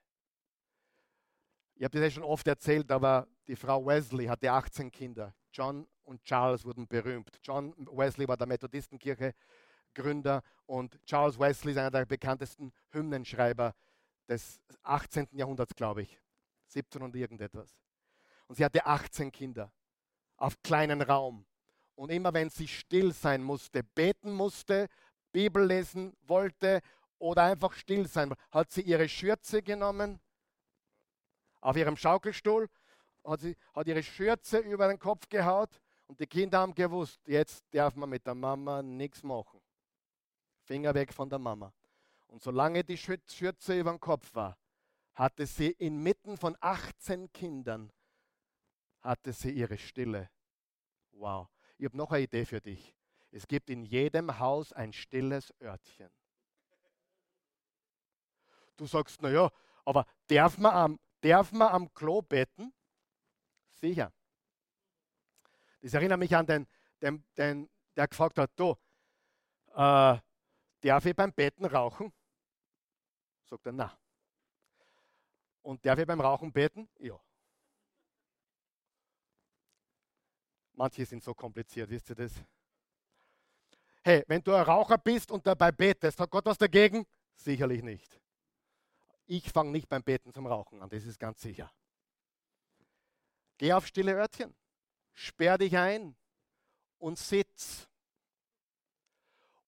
Ich 1.73 1.83
habe 1.83 1.97
das 1.97 2.01
ja 2.01 2.09
schon 2.11 2.23
oft 2.23 2.47
erzählt, 2.47 2.89
aber 2.91 3.27
die 3.47 3.55
Frau 3.55 3.85
Wesley 3.85 4.27
hatte 4.27 4.51
18 4.51 4.91
Kinder. 4.91 5.35
John 5.51 5.87
und 6.03 6.23
Charles 6.23 6.63
wurden 6.63 6.87
berühmt. 6.87 7.39
John 7.43 7.73
Wesley 7.91 8.27
war 8.27 8.37
der 8.37 8.47
Methodistenkirche 8.47 9.33
Gründer 9.93 10.43
und 10.65 11.03
Charles 11.05 11.39
Wesley 11.39 11.71
ist 11.71 11.77
einer 11.77 11.91
der 11.91 12.05
bekanntesten 12.05 12.71
Hymnenschreiber 12.91 13.73
des 14.27 14.61
18. 14.83 15.27
Jahrhunderts, 15.31 15.73
glaube 15.75 16.03
ich. 16.03 16.21
17 16.67 17.01
und 17.01 17.15
irgendetwas. 17.15 17.75
Und 18.47 18.55
sie 18.55 18.65
hatte 18.65 18.85
18 18.85 19.31
Kinder 19.31 19.71
auf 20.37 20.61
kleinen 20.61 21.01
Raum. 21.01 21.45
Und 21.95 22.11
immer 22.11 22.33
wenn 22.33 22.49
sie 22.49 22.67
still 22.67 23.13
sein 23.13 23.41
musste, 23.41 23.83
beten 23.83 24.33
musste, 24.33 24.87
Bibel 25.31 25.65
lesen 25.65 26.15
wollte 26.21 26.81
oder 27.17 27.43
einfach 27.43 27.73
still 27.73 28.07
sein, 28.07 28.33
hat 28.51 28.71
sie 28.71 28.81
ihre 28.81 29.07
Schürze 29.07 29.61
genommen 29.61 30.19
auf 31.61 31.75
ihrem 31.77 31.97
Schaukelstuhl, 31.97 32.69
hat 33.23 33.41
sie 33.41 33.55
hat 33.73 33.87
ihre 33.87 34.03
Schürze 34.03 34.59
über 34.59 34.87
den 34.87 34.99
Kopf 34.99 35.27
gehaut 35.29 35.81
und 36.07 36.19
die 36.19 36.27
Kinder 36.27 36.59
haben 36.59 36.73
gewusst, 36.73 37.19
jetzt 37.27 37.65
darf 37.71 37.95
man 37.95 38.09
mit 38.09 38.25
der 38.25 38.35
Mama 38.35 38.81
nichts 38.81 39.23
machen. 39.23 39.59
Finger 40.63 40.93
weg 40.93 41.13
von 41.13 41.29
der 41.29 41.39
Mama. 41.39 41.73
Und 42.27 42.41
solange 42.41 42.83
die 42.83 42.97
Schürze 42.97 43.79
über 43.79 43.91
den 43.91 43.99
Kopf 43.99 44.33
war, 44.33 44.57
hatte 45.13 45.45
sie 45.45 45.71
inmitten 45.71 46.37
von 46.37 46.57
18 46.59 47.31
Kindern, 47.31 47.91
hatte 49.01 49.31
sie 49.31 49.51
ihre 49.51 49.77
Stille. 49.77 50.29
Wow. 51.11 51.47
Ich 51.78 51.86
habe 51.86 51.97
noch 51.97 52.11
eine 52.11 52.23
Idee 52.23 52.45
für 52.45 52.61
dich. 52.61 52.95
Es 53.32 53.47
gibt 53.47 53.69
in 53.69 53.84
jedem 53.84 54.39
Haus 54.39 54.71
ein 54.71 54.93
stilles 54.93 55.53
Örtchen. 55.61 56.09
Du 58.78 58.86
sagst, 58.86 59.21
naja, 59.21 59.51
aber 59.84 60.05
darf 60.28 60.57
man, 60.57 60.73
am, 60.73 60.99
darf 61.21 61.51
man 61.51 61.69
am 61.69 61.93
Klo 61.93 62.21
beten? 62.21 62.73
Sicher. 63.73 64.13
Das 65.82 65.93
erinnert 65.93 66.19
mich 66.19 66.36
an 66.36 66.45
den, 66.45 66.67
den, 67.01 67.23
den 67.38 67.69
der 67.95 68.07
gefragt 68.07 68.38
hat, 68.38 68.51
du, 68.55 68.76
äh, 69.73 70.17
darf 70.82 71.05
ich 71.05 71.15
beim 71.15 71.34
Betten 71.34 71.65
rauchen? 71.65 72.11
Sagt 73.43 73.65
er, 73.65 73.71
na. 73.71 73.97
Und 75.61 75.86
darf 75.86 75.99
ich 75.99 76.05
beim 76.05 76.21
Rauchen 76.21 76.51
beten? 76.51 76.89
Ja. 76.99 77.19
Manche 80.76 81.05
sind 81.05 81.23
so 81.23 81.34
kompliziert, 81.34 81.89
wisst 81.89 82.09
ihr 82.09 82.15
das? 82.15 82.32
Hey, 84.03 84.23
wenn 84.28 84.43
du 84.43 84.53
ein 84.53 84.63
Raucher 84.63 84.97
bist 84.97 85.32
und 85.32 85.47
dabei 85.47 85.71
betest, 85.71 86.19
hat 86.19 86.30
Gott 86.30 86.45
was 86.45 86.57
dagegen? 86.57 87.05
Sicherlich 87.36 87.82
nicht. 87.82 88.21
Ich 89.26 89.51
fange 89.51 89.71
nicht 89.71 89.89
beim 89.89 90.03
Beten 90.03 90.32
zum 90.34 90.45
Rauchen 90.45 90.82
an, 90.82 90.89
das 90.89 91.05
ist 91.05 91.19
ganz 91.19 91.41
sicher. 91.41 91.71
Geh 93.57 93.73
auf 93.73 93.88
stille 93.88 94.13
Örtchen, 94.13 94.53
sperr 95.13 95.57
dich 95.57 95.76
ein 95.78 96.15
und 96.99 97.17
sitz. 97.17 97.88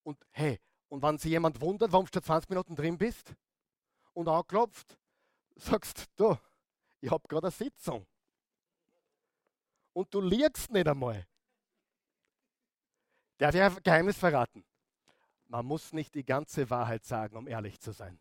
Und 0.03 0.24
hey, 0.32 0.60
und 0.89 1.01
wenn 1.01 1.18
sich 1.18 1.32
jemand 1.32 1.60
wundert, 1.62 1.91
warum 1.91 2.05
du 2.05 2.22
20 2.22 2.49
Minuten 2.49 2.76
drin 2.76 2.97
bist 2.97 3.34
und 4.14 4.28
anklopft, 4.28 4.97
sagst 5.55 6.05
du, 6.16 6.38
ich 7.01 7.10
habe 7.10 7.28
gerade 7.28 7.47
eine 7.47 7.51
Sitzung. 7.51 8.05
Und 9.98 10.14
du 10.14 10.22
liegst 10.22 10.70
nicht 10.70 10.88
einmal. 10.88 11.26
Darf 13.39 13.56
ich 13.56 13.62
ein 13.64 13.82
Geheimnis 13.82 14.16
verraten? 14.16 14.64
Man 15.48 15.66
muss 15.66 15.91
nicht 15.91 16.14
die 16.14 16.24
ganze 16.24 16.70
Wahrheit 16.70 17.04
sagen, 17.04 17.36
um 17.36 17.48
ehrlich 17.48 17.80
zu 17.80 17.91
sein. 17.93 18.20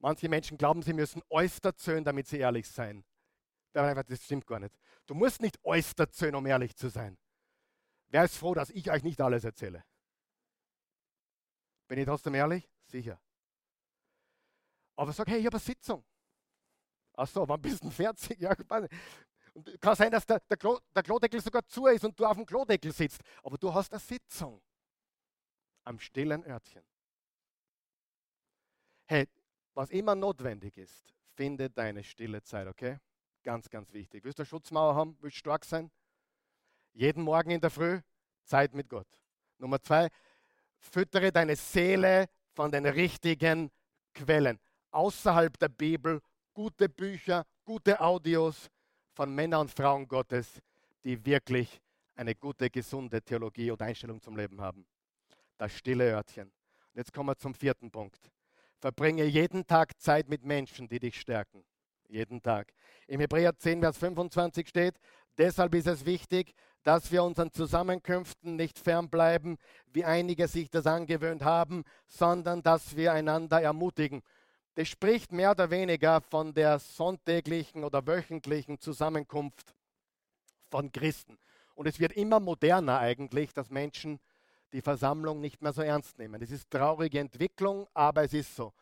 Manche 0.00 0.28
Menschen 0.28 0.58
glauben, 0.58 0.82
sie 0.82 0.92
müssen 0.92 1.22
erzählen, 1.64 2.02
damit 2.02 2.26
sie 2.26 2.38
ehrlich 2.38 2.68
sein. 2.68 3.04
Das 3.72 4.24
stimmt 4.24 4.48
gar 4.48 4.58
nicht. 4.58 4.76
Du 5.06 5.14
musst 5.14 5.40
nicht 5.40 5.56
erzählen, 6.00 6.34
um 6.34 6.46
ehrlich 6.46 6.74
zu 6.74 6.88
sein. 6.88 7.16
Wer 8.08 8.24
ist 8.24 8.36
froh, 8.36 8.54
dass 8.54 8.70
ich 8.70 8.90
euch 8.90 9.04
nicht 9.04 9.20
alles 9.20 9.44
erzähle? 9.44 9.84
Bin 11.86 12.00
ich 12.00 12.04
trotzdem 12.04 12.34
ehrlich? 12.34 12.68
Sicher. 12.86 13.20
Aber 14.96 15.12
sag, 15.12 15.28
hey, 15.28 15.38
ich 15.38 15.46
habe 15.46 15.56
eine 15.56 15.64
Sitzung. 15.64 16.04
Ach 17.20 17.28
so, 17.28 17.48
wann 17.48 17.62
bist 17.62 17.84
du 17.84 17.90
fertig? 17.90 18.38
Ja, 18.40 18.56
und 19.58 19.80
kann 19.80 19.96
sein, 19.96 20.10
dass 20.10 20.24
der, 20.24 20.40
der, 20.40 20.56
Klo, 20.56 20.78
der 20.94 21.02
Klodeckel 21.02 21.40
sogar 21.40 21.66
zu 21.66 21.86
ist 21.86 22.04
und 22.04 22.18
du 22.18 22.24
auf 22.24 22.36
dem 22.36 22.46
Klodeckel 22.46 22.92
sitzt. 22.92 23.20
Aber 23.42 23.58
du 23.58 23.74
hast 23.74 23.92
eine 23.92 23.98
Sitzung 23.98 24.62
am 25.84 25.98
stillen 25.98 26.44
Örtchen. 26.46 26.84
Hey, 29.06 29.26
was 29.74 29.90
immer 29.90 30.14
notwendig 30.14 30.76
ist, 30.76 31.12
finde 31.34 31.70
deine 31.70 32.04
stille 32.04 32.42
Zeit, 32.42 32.68
okay? 32.68 32.98
Ganz, 33.42 33.68
ganz 33.68 33.92
wichtig. 33.92 34.24
Willst 34.24 34.38
du 34.38 34.42
eine 34.42 34.46
Schutzmauer 34.46 34.94
haben? 34.94 35.16
Willst 35.20 35.36
du 35.36 35.40
stark 35.40 35.64
sein? 35.64 35.90
Jeden 36.92 37.22
Morgen 37.22 37.50
in 37.50 37.60
der 37.60 37.70
Früh 37.70 38.00
Zeit 38.44 38.74
mit 38.74 38.88
Gott. 38.88 39.08
Nummer 39.58 39.80
zwei, 39.80 40.08
füttere 40.78 41.32
deine 41.32 41.56
Seele 41.56 42.26
von 42.52 42.70
den 42.70 42.86
richtigen 42.86 43.70
Quellen. 44.14 44.60
Außerhalb 44.90 45.58
der 45.58 45.68
Bibel 45.68 46.20
gute 46.52 46.88
Bücher, 46.88 47.44
gute 47.64 48.00
Audios 48.00 48.70
von 49.18 49.34
Männern 49.34 49.62
und 49.62 49.72
Frauen 49.72 50.06
Gottes, 50.06 50.62
die 51.02 51.26
wirklich 51.26 51.80
eine 52.14 52.36
gute, 52.36 52.70
gesunde 52.70 53.20
Theologie 53.20 53.68
und 53.72 53.82
Einstellung 53.82 54.22
zum 54.22 54.36
Leben 54.36 54.60
haben. 54.60 54.86
Das 55.56 55.72
stille 55.72 56.12
Örtchen. 56.12 56.44
Und 56.44 56.98
jetzt 56.98 57.12
kommen 57.12 57.30
wir 57.30 57.36
zum 57.36 57.52
vierten 57.52 57.90
Punkt. 57.90 58.30
Verbringe 58.78 59.24
jeden 59.24 59.66
Tag 59.66 60.00
Zeit 60.00 60.28
mit 60.28 60.44
Menschen, 60.44 60.86
die 60.86 61.00
dich 61.00 61.20
stärken. 61.20 61.64
Jeden 62.06 62.40
Tag. 62.40 62.72
Im 63.08 63.18
Hebräer 63.18 63.56
10, 63.58 63.80
Vers 63.80 63.98
25 63.98 64.68
steht, 64.68 64.94
deshalb 65.36 65.74
ist 65.74 65.88
es 65.88 66.06
wichtig, 66.06 66.54
dass 66.84 67.10
wir 67.10 67.24
unseren 67.24 67.50
Zusammenkünften 67.50 68.54
nicht 68.54 68.78
fernbleiben, 68.78 69.58
wie 69.92 70.04
einige 70.04 70.46
sich 70.46 70.70
das 70.70 70.86
angewöhnt 70.86 71.42
haben, 71.42 71.82
sondern 72.06 72.62
dass 72.62 72.94
wir 72.94 73.12
einander 73.12 73.60
ermutigen. 73.60 74.22
Das 74.78 74.86
spricht 74.86 75.32
mehr 75.32 75.50
oder 75.50 75.72
weniger 75.72 76.20
von 76.20 76.54
der 76.54 76.78
sonntäglichen 76.78 77.82
oder 77.82 78.06
wöchentlichen 78.06 78.78
Zusammenkunft 78.78 79.74
von 80.70 80.92
Christen. 80.92 81.36
Und 81.74 81.88
es 81.88 81.98
wird 81.98 82.12
immer 82.12 82.38
moderner 82.38 83.00
eigentlich, 83.00 83.52
dass 83.52 83.70
Menschen 83.70 84.20
die 84.72 84.80
Versammlung 84.80 85.40
nicht 85.40 85.62
mehr 85.62 85.72
so 85.72 85.82
ernst 85.82 86.16
nehmen. 86.20 86.40
Es 86.42 86.52
ist 86.52 86.70
traurige 86.70 87.18
Entwicklung, 87.18 87.88
aber 87.92 88.22
es 88.22 88.32
ist 88.32 88.54
so. 88.54 88.72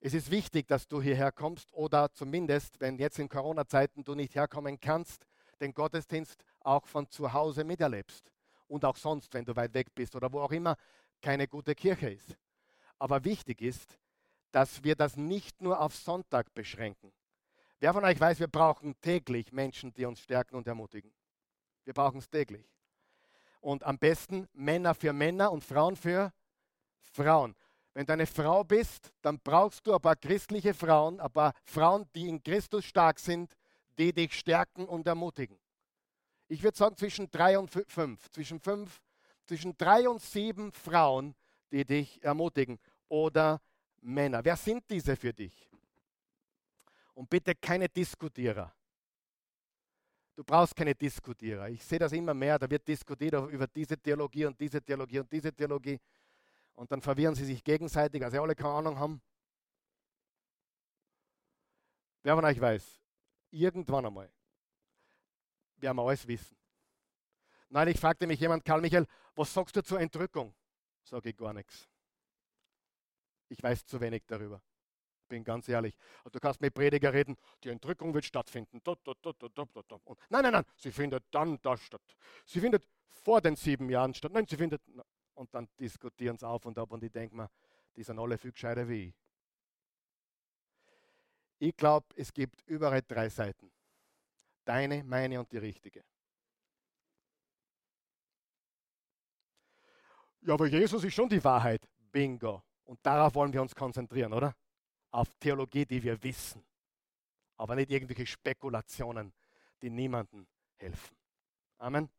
Es 0.00 0.12
ist 0.12 0.30
wichtig, 0.30 0.68
dass 0.68 0.86
du 0.86 1.00
hierher 1.00 1.32
kommst 1.32 1.72
oder 1.72 2.12
zumindest, 2.12 2.78
wenn 2.78 2.98
jetzt 2.98 3.18
in 3.18 3.30
Corona-Zeiten 3.30 4.04
du 4.04 4.14
nicht 4.14 4.34
herkommen 4.34 4.78
kannst, 4.78 5.26
den 5.62 5.72
Gottesdienst 5.72 6.44
auch 6.60 6.86
von 6.86 7.08
zu 7.08 7.32
Hause 7.32 7.64
miterlebst. 7.64 8.30
Und 8.68 8.84
auch 8.84 8.96
sonst, 8.96 9.32
wenn 9.32 9.46
du 9.46 9.56
weit 9.56 9.72
weg 9.72 9.94
bist 9.94 10.14
oder 10.14 10.30
wo 10.30 10.40
auch 10.40 10.52
immer 10.52 10.76
keine 11.22 11.48
gute 11.48 11.74
Kirche 11.74 12.10
ist. 12.10 12.36
Aber 12.98 13.24
wichtig 13.24 13.62
ist, 13.62 13.98
dass 14.52 14.82
wir 14.84 14.96
das 14.96 15.16
nicht 15.16 15.60
nur 15.60 15.80
auf 15.80 15.94
Sonntag 15.94 16.52
beschränken. 16.54 17.12
Wer 17.78 17.92
von 17.92 18.04
euch 18.04 18.18
weiß, 18.18 18.40
wir 18.40 18.48
brauchen 18.48 18.98
täglich 19.00 19.52
Menschen, 19.52 19.92
die 19.92 20.06
uns 20.06 20.20
stärken 20.20 20.56
und 20.56 20.66
ermutigen. 20.66 21.12
Wir 21.84 21.92
brauchen 21.92 22.18
es 22.18 22.28
täglich. 22.28 22.66
Und 23.60 23.84
am 23.84 23.98
besten 23.98 24.48
Männer 24.54 24.94
für 24.94 25.12
Männer 25.12 25.52
und 25.52 25.62
Frauen 25.62 25.96
für 25.96 26.32
Frauen. 27.00 27.54
Wenn 27.92 28.06
du 28.06 28.12
eine 28.12 28.26
Frau 28.26 28.62
bist, 28.64 29.12
dann 29.22 29.40
brauchst 29.40 29.86
du 29.86 29.94
ein 29.94 30.00
paar 30.00 30.16
christliche 30.16 30.74
Frauen, 30.74 31.20
ein 31.20 31.32
paar 31.32 31.52
Frauen, 31.64 32.06
die 32.14 32.28
in 32.28 32.42
Christus 32.42 32.84
stark 32.84 33.18
sind, 33.18 33.56
die 33.98 34.12
dich 34.12 34.38
stärken 34.38 34.86
und 34.86 35.06
ermutigen. 35.06 35.58
Ich 36.48 36.62
würde 36.62 36.76
sagen 36.76 36.96
zwischen 36.96 37.30
drei 37.30 37.58
und 37.58 37.70
fünf, 37.70 38.30
zwischen 38.30 38.60
fünf, 38.60 39.00
zwischen 39.46 39.76
drei 39.76 40.08
und 40.08 40.20
sieben 40.20 40.72
Frauen, 40.72 41.34
die 41.72 41.84
dich 41.84 42.22
ermutigen 42.22 42.78
oder 43.08 43.60
Männer. 44.06 44.44
Wer 44.44 44.56
sind 44.56 44.88
diese 44.88 45.16
für 45.16 45.32
dich? 45.32 45.68
Und 47.14 47.28
bitte 47.28 47.54
keine 47.54 47.88
Diskutierer. 47.88 48.72
Du 50.34 50.44
brauchst 50.44 50.76
keine 50.76 50.94
Diskutierer. 50.94 51.68
Ich 51.70 51.82
sehe 51.82 51.98
das 51.98 52.12
immer 52.12 52.34
mehr, 52.34 52.58
da 52.58 52.70
wird 52.70 52.86
diskutiert 52.86 53.34
über 53.50 53.66
diese 53.66 53.96
Theologie 53.98 54.44
und 54.44 54.60
diese 54.60 54.82
Theologie 54.82 55.20
und 55.20 55.32
diese 55.32 55.52
Theologie. 55.52 55.98
Und 56.74 56.92
dann 56.92 57.00
verwirren 57.00 57.34
sie 57.34 57.46
sich 57.46 57.64
gegenseitig, 57.64 58.22
also 58.22 58.42
alle 58.42 58.54
keine 58.54 58.74
Ahnung 58.74 58.98
haben. 58.98 59.22
Wer 62.22 62.34
von 62.34 62.44
euch 62.44 62.60
weiß, 62.60 63.02
irgendwann 63.50 64.06
einmal 64.06 64.30
werden 65.76 65.96
wir 65.96 66.02
alles 66.02 66.26
wissen. 66.26 66.56
Neulich 67.70 67.98
fragte 67.98 68.26
mich 68.26 68.38
jemand, 68.38 68.64
Karl 68.64 68.80
Michael, 68.80 69.06
was 69.34 69.52
sagst 69.52 69.74
du 69.74 69.82
zur 69.82 70.00
Entrückung? 70.00 70.54
Sage 71.02 71.30
ich 71.30 71.36
gar 71.36 71.52
nichts. 71.52 71.88
Ich 73.48 73.62
weiß 73.62 73.86
zu 73.86 74.00
wenig 74.00 74.24
darüber 74.26 74.60
bin 75.26 75.44
ganz 75.44 75.68
ehrlich. 75.68 75.96
Du 76.30 76.38
kannst 76.38 76.60
mit 76.60 76.74
Prediger 76.74 77.12
reden, 77.12 77.36
die 77.62 77.70
Entrückung 77.70 78.14
wird 78.14 78.24
stattfinden. 78.24 78.80
Und 78.84 80.18
nein, 80.30 80.42
nein, 80.42 80.52
nein, 80.52 80.64
sie 80.76 80.92
findet 80.92 81.24
dann 81.30 81.60
da 81.62 81.76
statt. 81.76 82.16
Sie 82.44 82.60
findet 82.60 82.88
vor 83.08 83.40
den 83.40 83.56
sieben 83.56 83.90
Jahren 83.90 84.14
statt. 84.14 84.32
Nein, 84.32 84.46
sie 84.48 84.56
findet. 84.56 84.82
Und 85.34 85.54
dann 85.54 85.68
diskutieren 85.78 86.38
sie 86.38 86.48
auf 86.48 86.64
und 86.64 86.78
ab 86.78 86.90
und 86.92 87.02
ich 87.02 87.12
denke 87.12 87.36
mir, 87.36 87.50
die 87.94 88.02
sind 88.02 88.18
alle 88.18 88.38
viel 88.38 88.52
gescheiter 88.52 88.88
wie 88.88 89.08
ich. 89.08 89.14
Ich 91.58 91.76
glaube, 91.76 92.06
es 92.16 92.32
gibt 92.32 92.62
überall 92.66 93.02
drei 93.02 93.28
Seiten. 93.28 93.70
Deine, 94.64 95.04
meine 95.04 95.38
und 95.38 95.50
die 95.52 95.58
richtige. 95.58 96.04
Ja, 100.40 100.54
aber 100.54 100.66
Jesus 100.66 101.02
ist 101.02 101.14
schon 101.14 101.28
die 101.28 101.42
Wahrheit. 101.42 101.88
Bingo. 102.12 102.65
Und 102.86 102.98
darauf 103.02 103.34
wollen 103.34 103.52
wir 103.52 103.60
uns 103.60 103.74
konzentrieren, 103.74 104.32
oder? 104.32 104.54
auf 105.16 105.32
Theologie, 105.40 105.86
die 105.86 106.02
wir 106.02 106.22
wissen, 106.22 106.62
aber 107.56 107.74
nicht 107.74 107.90
irgendwelche 107.90 108.26
Spekulationen, 108.26 109.32
die 109.80 109.88
niemandem 109.88 110.46
helfen. 110.76 111.16
Amen. 111.78 112.10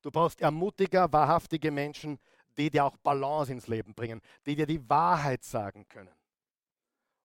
Du 0.00 0.10
brauchst 0.10 0.40
ermutiger, 0.40 1.12
wahrhaftige 1.12 1.70
Menschen, 1.70 2.18
die 2.56 2.70
dir 2.70 2.86
auch 2.86 2.96
Balance 2.96 3.52
ins 3.52 3.68
Leben 3.68 3.94
bringen, 3.94 4.22
die 4.46 4.56
dir 4.56 4.66
die 4.66 4.88
Wahrheit 4.88 5.44
sagen 5.44 5.86
können. 5.88 6.14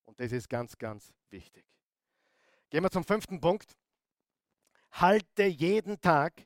Und 0.04 0.20
das 0.20 0.34
ist 0.34 0.50
ganz, 0.50 0.78
ganz 0.78 1.14
wichtig. 1.30 1.66
Gehen 2.70 2.84
wir 2.84 2.92
zum 2.92 3.06
fünften 3.06 3.40
Punkt. 3.40 3.78
Halte 4.92 5.46
jeden 5.46 6.02
Tag, 6.02 6.46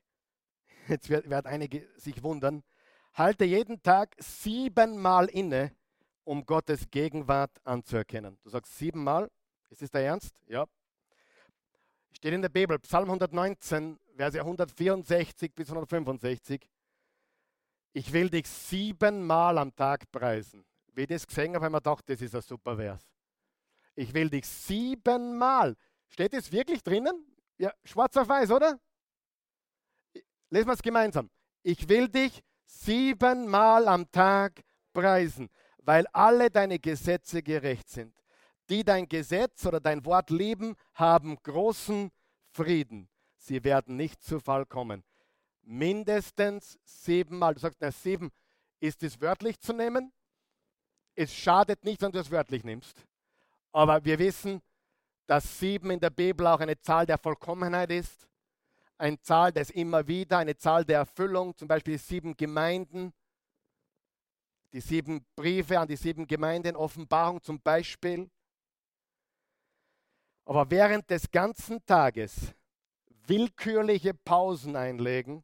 jetzt 0.87 1.09
werden 1.09 1.45
einige 1.47 1.87
sich 1.97 2.21
wundern, 2.21 2.63
halte 3.13 3.45
jeden 3.45 3.81
Tag 3.81 4.15
siebenmal 4.19 5.27
inne 5.27 5.75
um 6.23 6.45
Gottes 6.45 6.89
Gegenwart 6.89 7.51
anzuerkennen. 7.63 8.37
Du 8.43 8.49
sagst 8.49 8.77
siebenmal, 8.77 9.29
ist 9.69 9.81
das 9.81 9.91
der 9.91 10.01
Ernst? 10.01 10.35
Ja. 10.47 10.65
Steht 12.11 12.33
in 12.33 12.41
der 12.41 12.49
Bibel, 12.49 12.77
Psalm 12.79 13.05
119, 13.05 13.99
Verse 14.15 14.39
164 14.39 15.53
bis 15.53 15.69
165. 15.69 16.69
Ich 17.93 18.13
will 18.13 18.29
dich 18.29 18.47
siebenmal 18.47 19.57
am 19.57 19.75
Tag 19.75 20.09
preisen. 20.11 20.65
Wie 20.93 21.07
das 21.07 21.25
gesehen 21.25 21.55
habe, 21.55 21.65
habe 21.65 21.77
ich 21.77 22.05
das 22.05 22.21
ist 22.21 22.35
ein 22.35 22.41
super 22.41 22.75
Vers. 22.75 23.01
Ich 23.95 24.13
will 24.13 24.29
dich 24.29 24.45
siebenmal. 24.45 25.75
Steht 26.07 26.33
es 26.33 26.51
wirklich 26.51 26.83
drinnen? 26.83 27.25
Ja, 27.57 27.73
schwarz 27.83 28.15
auf 28.17 28.27
weiß, 28.27 28.51
oder? 28.51 28.79
Lesen 30.49 30.67
wir 30.67 30.73
es 30.73 30.81
gemeinsam. 30.81 31.29
Ich 31.63 31.87
will 31.87 32.09
dich 32.09 32.43
siebenmal 32.71 33.87
am 33.87 34.09
Tag 34.11 34.61
preisen 34.93 35.49
weil 35.83 36.05
alle 36.13 36.49
deine 36.49 36.79
Gesetze 36.79 37.41
gerecht 37.41 37.89
sind. 37.89 38.13
Die 38.69 38.83
dein 38.83 39.07
Gesetz 39.07 39.65
oder 39.65 39.79
dein 39.79 40.05
Wort 40.05 40.29
lieben, 40.29 40.75
haben 40.93 41.35
großen 41.41 42.11
Frieden. 42.51 43.09
Sie 43.37 43.63
werden 43.63 43.97
nicht 43.97 44.23
zu 44.23 44.39
Fall 44.39 44.65
kommen. 44.65 45.03
Mindestens 45.63 46.79
siebenmal. 46.83 47.55
Du 47.55 47.59
sagst, 47.59 47.79
na 47.81 47.91
sieben, 47.91 48.31
ist 48.79 49.03
es 49.03 49.19
wörtlich 49.19 49.59
zu 49.59 49.73
nehmen? 49.73 50.13
Es 51.15 51.33
schadet 51.33 51.83
nicht, 51.83 52.01
wenn 52.01 52.11
du 52.11 52.19
es 52.19 52.31
wörtlich 52.31 52.63
nimmst. 52.63 53.03
Aber 53.71 54.03
wir 54.05 54.17
wissen, 54.19 54.61
dass 55.27 55.59
sieben 55.59 55.91
in 55.91 55.99
der 55.99 56.09
Bibel 56.09 56.47
auch 56.47 56.59
eine 56.59 56.79
Zahl 56.79 57.05
der 57.05 57.17
Vollkommenheit 57.17 57.91
ist. 57.91 58.27
Eine 59.01 59.19
Zahl 59.19 59.51
des 59.51 59.71
immer 59.71 60.07
wieder, 60.07 60.37
eine 60.37 60.55
Zahl 60.55 60.85
der 60.85 60.99
Erfüllung, 60.99 61.55
zum 61.55 61.67
Beispiel 61.67 61.97
sieben 61.97 62.35
Gemeinden 62.37 63.13
die 64.73 64.81
sieben 64.81 65.25
Briefe 65.35 65.79
an 65.79 65.87
die 65.87 65.95
sieben 65.95 66.27
Gemeinden, 66.27 66.75
Offenbarung 66.75 67.41
zum 67.41 67.59
Beispiel. 67.59 68.29
Aber 70.45 70.69
während 70.71 71.09
des 71.09 71.29
ganzen 71.29 71.85
Tages 71.85 72.53
willkürliche 73.27 74.13
Pausen 74.13 74.75
einlegen, 74.75 75.43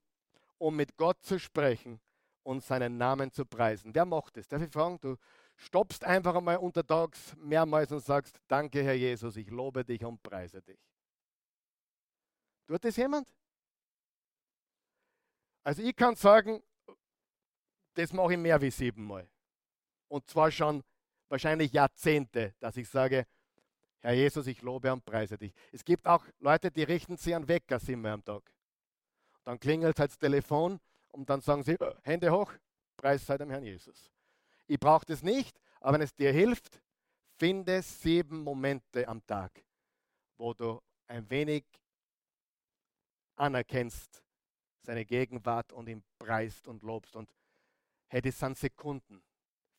um 0.58 0.76
mit 0.76 0.98
Gott 0.98 1.22
zu 1.24 1.40
sprechen 1.40 2.00
und 2.44 2.64
seinen 2.64 2.98
Namen 2.98 3.32
zu 3.32 3.46
preisen. 3.46 3.94
Wer 3.94 4.06
macht 4.06 4.38
das? 4.38 4.48
Darf 4.48 4.62
ich 4.62 4.72
fragen? 4.72 5.00
Du 5.00 5.18
stoppst 5.56 6.04
einfach 6.04 6.36
einmal 6.36 6.58
untertags 6.58 7.36
mehrmals 7.38 7.92
und 7.92 8.04
sagst, 8.04 8.40
danke 8.48 8.84
Herr 8.84 8.94
Jesus, 8.94 9.36
ich 9.36 9.50
lobe 9.50 9.84
dich 9.84 10.04
und 10.04 10.22
preise 10.24 10.62
dich. 10.62 10.80
Tut 12.66 12.84
das 12.84 12.96
jemand? 12.96 13.28
Also 15.68 15.82
ich 15.82 15.98
kann 15.98 16.16
sagen, 16.16 16.64
das 17.96 18.14
mache 18.14 18.32
ich 18.32 18.40
mehr 18.40 18.62
wie 18.62 18.72
siebenmal. 18.72 19.28
Und 20.08 20.26
zwar 20.30 20.50
schon 20.50 20.82
wahrscheinlich 21.28 21.74
Jahrzehnte, 21.74 22.56
dass 22.62 22.78
ich 22.78 22.88
sage, 22.88 23.28
Herr 24.00 24.14
Jesus, 24.14 24.48
ich 24.48 24.62
lobe 24.62 24.94
und 24.94 25.04
preise 25.04 25.38
dich. 25.38 25.52
Es 25.74 25.84
gibt 25.84 26.08
auch 26.08 26.24
Leute, 26.40 26.72
die 26.72 26.84
richten 26.84 27.18
sich 27.18 27.36
an 27.36 27.50
Wecker 27.50 27.80
siebenmal 27.80 28.14
am 28.14 28.24
Tag. 28.24 28.50
Dann 29.44 29.60
klingelt 29.60 30.00
halt 30.00 30.12
das 30.12 30.18
Telefon 30.18 30.80
und 31.10 31.30
dann 31.30 31.42
sagen 31.42 31.64
sie, 31.64 31.76
Hände 32.04 32.32
hoch, 32.32 32.54
preis 32.96 33.26
sei 33.26 33.38
dem 33.38 33.50
Herrn 33.50 33.66
Jesus. 33.66 34.10
Ich 34.68 34.80
brauche 34.80 35.06
das 35.06 35.22
nicht, 35.22 35.60
aber 35.82 35.96
wenn 35.96 36.02
es 36.02 36.16
dir 36.16 36.32
hilft, 36.32 36.82
finde 37.36 37.82
sieben 37.82 38.42
Momente 38.42 39.06
am 39.06 39.22
Tag, 39.28 39.52
wo 40.38 40.54
du 40.54 40.82
ein 41.08 41.30
wenig 41.30 41.66
anerkennst, 43.36 44.24
seine 44.88 45.04
Gegenwart 45.04 45.74
und 45.74 45.90
ihn 45.90 46.02
preist 46.18 46.66
und 46.66 46.82
lobst. 46.82 47.18
Und 47.18 47.30
hey, 48.08 48.22
das 48.22 48.40
sind 48.40 48.58
Sekunden, 48.58 49.22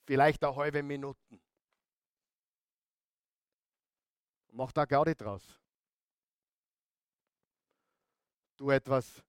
vielleicht 0.05 0.45
auch 0.45 0.59
halbe 0.59 0.83
Minuten. 0.83 1.41
Mach 4.53 4.71
da 4.71 4.85
Gaudi 4.85 5.15
draus. 5.15 5.59
Tu 8.59 8.71
etwas 8.71 9.25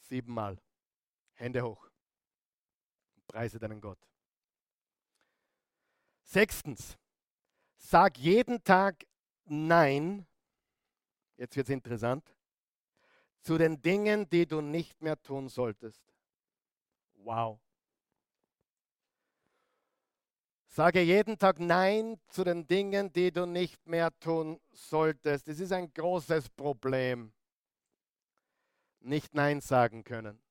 siebenmal. 0.00 0.58
Hände 1.34 1.62
hoch. 1.62 1.88
Preise 3.28 3.60
deinen 3.60 3.80
Gott. 3.80 3.98
Sechstens, 6.24 6.98
sag 7.76 8.18
jeden 8.18 8.62
Tag 8.64 9.06
Nein, 9.44 10.26
jetzt 11.36 11.54
wird 11.54 11.68
es 11.68 11.72
interessant, 11.72 12.35
zu 13.46 13.58
den 13.58 13.80
Dingen, 13.80 14.28
die 14.28 14.44
du 14.44 14.60
nicht 14.60 15.00
mehr 15.00 15.22
tun 15.22 15.48
solltest. 15.48 16.02
Wow. 17.14 17.60
Sage 20.66 21.00
jeden 21.00 21.38
Tag 21.38 21.60
Nein 21.60 22.18
zu 22.26 22.42
den 22.42 22.66
Dingen, 22.66 23.12
die 23.12 23.30
du 23.30 23.46
nicht 23.46 23.86
mehr 23.86 24.10
tun 24.18 24.60
solltest. 24.72 25.46
Das 25.46 25.60
ist 25.60 25.70
ein 25.70 25.94
großes 25.94 26.50
Problem. 26.50 27.32
Nicht 28.98 29.32
Nein 29.32 29.60
sagen 29.60 30.02
können. 30.02 30.42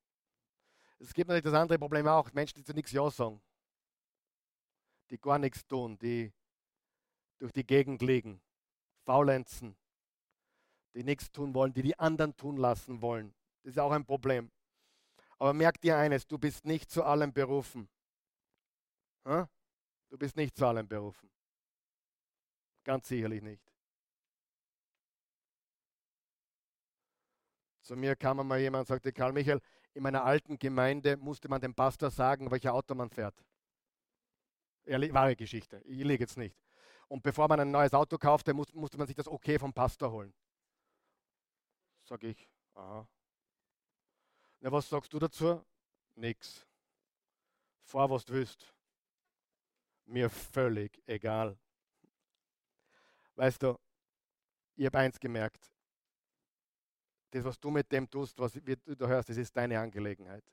Es 0.98 1.14
gibt 1.14 1.28
natürlich 1.28 1.52
das 1.52 1.62
andere 1.62 1.78
Problem 1.78 2.08
auch, 2.08 2.32
Menschen, 2.32 2.56
die 2.56 2.64
zu 2.64 2.74
nichts 2.74 2.94
Ja 2.94 3.12
sagen. 3.12 3.42
Die 5.10 5.20
gar 5.20 5.38
nichts 5.38 5.68
tun, 5.68 5.98
die 5.98 6.32
durch 7.40 7.52
die 7.52 7.66
Gegend 7.66 8.02
liegen, 8.02 8.42
faulenzen, 9.04 9.76
die 10.96 11.04
nichts 11.04 11.32
tun 11.32 11.54
wollen, 11.54 11.74
die 11.74 11.82
die 11.82 12.00
anderen 12.00 12.36
tun 12.36 12.58
lassen 12.58 13.02
wollen. 13.02 13.34
Das 13.64 13.74
ist 13.74 13.80
auch 13.80 13.92
ein 13.92 14.06
Problem. 14.06 14.50
Aber 15.38 15.54
merk 15.54 15.82
dir 15.82 15.98
eines, 15.98 16.26
du 16.26 16.38
bist 16.38 16.66
nicht 16.66 16.90
zu 16.90 17.04
allem 17.04 17.34
berufen. 17.34 17.90
Du 19.26 20.18
bist 20.18 20.38
nicht 20.38 20.56
zu 20.56 20.66
allem 20.66 20.88
berufen. 20.88 21.30
Ganz 22.84 23.08
sicherlich 23.08 23.42
nicht. 23.42 23.62
Zu 27.82 27.96
mir 27.96 28.16
kam 28.16 28.40
einmal 28.40 28.60
jemand 28.60 28.82
und 28.84 28.88
sagte, 28.88 29.12
Karl 29.12 29.34
Michael, 29.34 29.62
in 29.94 30.04
meiner 30.04 30.24
alten 30.24 30.58
Gemeinde 30.58 31.18
musste 31.18 31.50
man 31.50 31.60
dem 31.60 31.76
Pastor 31.76 32.10
sagen, 32.10 32.50
welcher 32.50 32.74
Auto 32.74 32.96
man 32.96 33.10
fährt. 33.10 33.36
Wahre 34.86 35.36
Geschichte. 35.36 35.82
Ich 35.86 36.04
liege 36.04 36.24
jetzt 36.24 36.38
nicht. 36.38 36.56
Und 37.08 37.22
bevor 37.24 37.48
man 37.48 37.60
ein 37.60 37.72
neues 37.72 37.94
Auto 37.94 38.18
kaufte, 38.18 38.54
musste 38.54 38.98
man 38.98 39.08
sich 39.08 39.16
das 39.16 39.28
Okay 39.28 39.60
vom 39.60 39.74
Pastor 39.74 40.12
holen. 40.12 40.34
Sag 42.08 42.24
ich, 42.24 42.48
aha. 42.76 43.08
Na, 44.60 44.72
was 44.72 44.88
sagst 44.88 45.12
du 45.12 45.18
dazu? 45.18 45.66
Nix. 46.14 46.66
Fahr, 47.84 48.10
was 48.10 48.24
du 48.24 48.34
willst. 48.34 48.72
Mir 50.06 50.30
völlig 50.30 51.02
egal. 51.08 51.58
Weißt 53.34 53.64
du, 53.64 53.78
ich 54.76 54.86
habe 54.86 55.00
eins 55.00 55.20
gemerkt. 55.20 55.72
Das, 57.32 57.44
was 57.44 57.60
du 57.60 57.72
mit 57.72 57.92
dem 57.92 58.08
tust, 58.10 58.38
was 58.38 58.54
du 58.54 59.08
hörst, 59.08 59.30
das 59.30 59.38
ist 59.38 59.58
deine 59.58 59.80
Angelegenheit. 59.80 60.44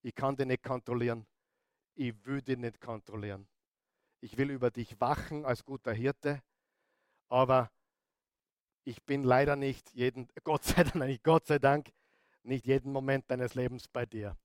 Ich 0.00 0.14
kann 0.14 0.36
dich 0.36 0.46
nicht 0.46 0.62
kontrollieren. 0.62 1.26
Ich 1.96 2.24
will 2.24 2.40
dich 2.40 2.56
nicht 2.56 2.80
kontrollieren. 2.80 3.48
Ich 4.20 4.36
will 4.36 4.50
über 4.50 4.70
dich 4.70 4.98
wachen 5.00 5.44
als 5.44 5.64
guter 5.64 5.92
Hirte, 5.92 6.40
aber 7.28 7.70
ich 8.84 9.02
bin 9.04 9.22
leider 9.22 9.56
nicht 9.56 9.92
jeden, 9.92 10.28
Gott 10.44 10.64
sei 10.64 10.84
Dank, 10.84 11.22
Gott 11.22 11.46
sei 11.46 11.58
Dank, 11.58 11.92
nicht 12.42 12.66
jeden 12.66 12.92
Moment 12.92 13.30
deines 13.30 13.54
Lebens 13.54 13.88
bei 13.88 14.06
dir. 14.06 14.36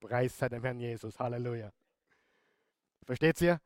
Preis 0.00 0.38
sei 0.38 0.48
dem 0.48 0.62
Herrn 0.62 0.78
Jesus. 0.78 1.18
Halleluja. 1.18 1.72
Versteht 3.04 3.40
ihr? 3.40 3.60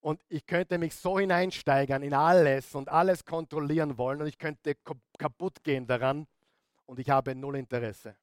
Und 0.00 0.22
ich 0.28 0.46
könnte 0.46 0.78
mich 0.78 0.94
so 0.94 1.18
hineinsteigern 1.18 2.02
in 2.02 2.14
alles 2.14 2.74
und 2.74 2.88
alles 2.88 3.24
kontrollieren 3.24 3.98
wollen 3.98 4.22
und 4.22 4.28
ich 4.28 4.38
könnte 4.38 4.76
kaputt 5.18 5.62
gehen 5.64 5.86
daran 5.86 6.26
und 6.86 6.98
ich 7.00 7.10
habe 7.10 7.34
null 7.34 7.56
Interesse. 7.56 8.16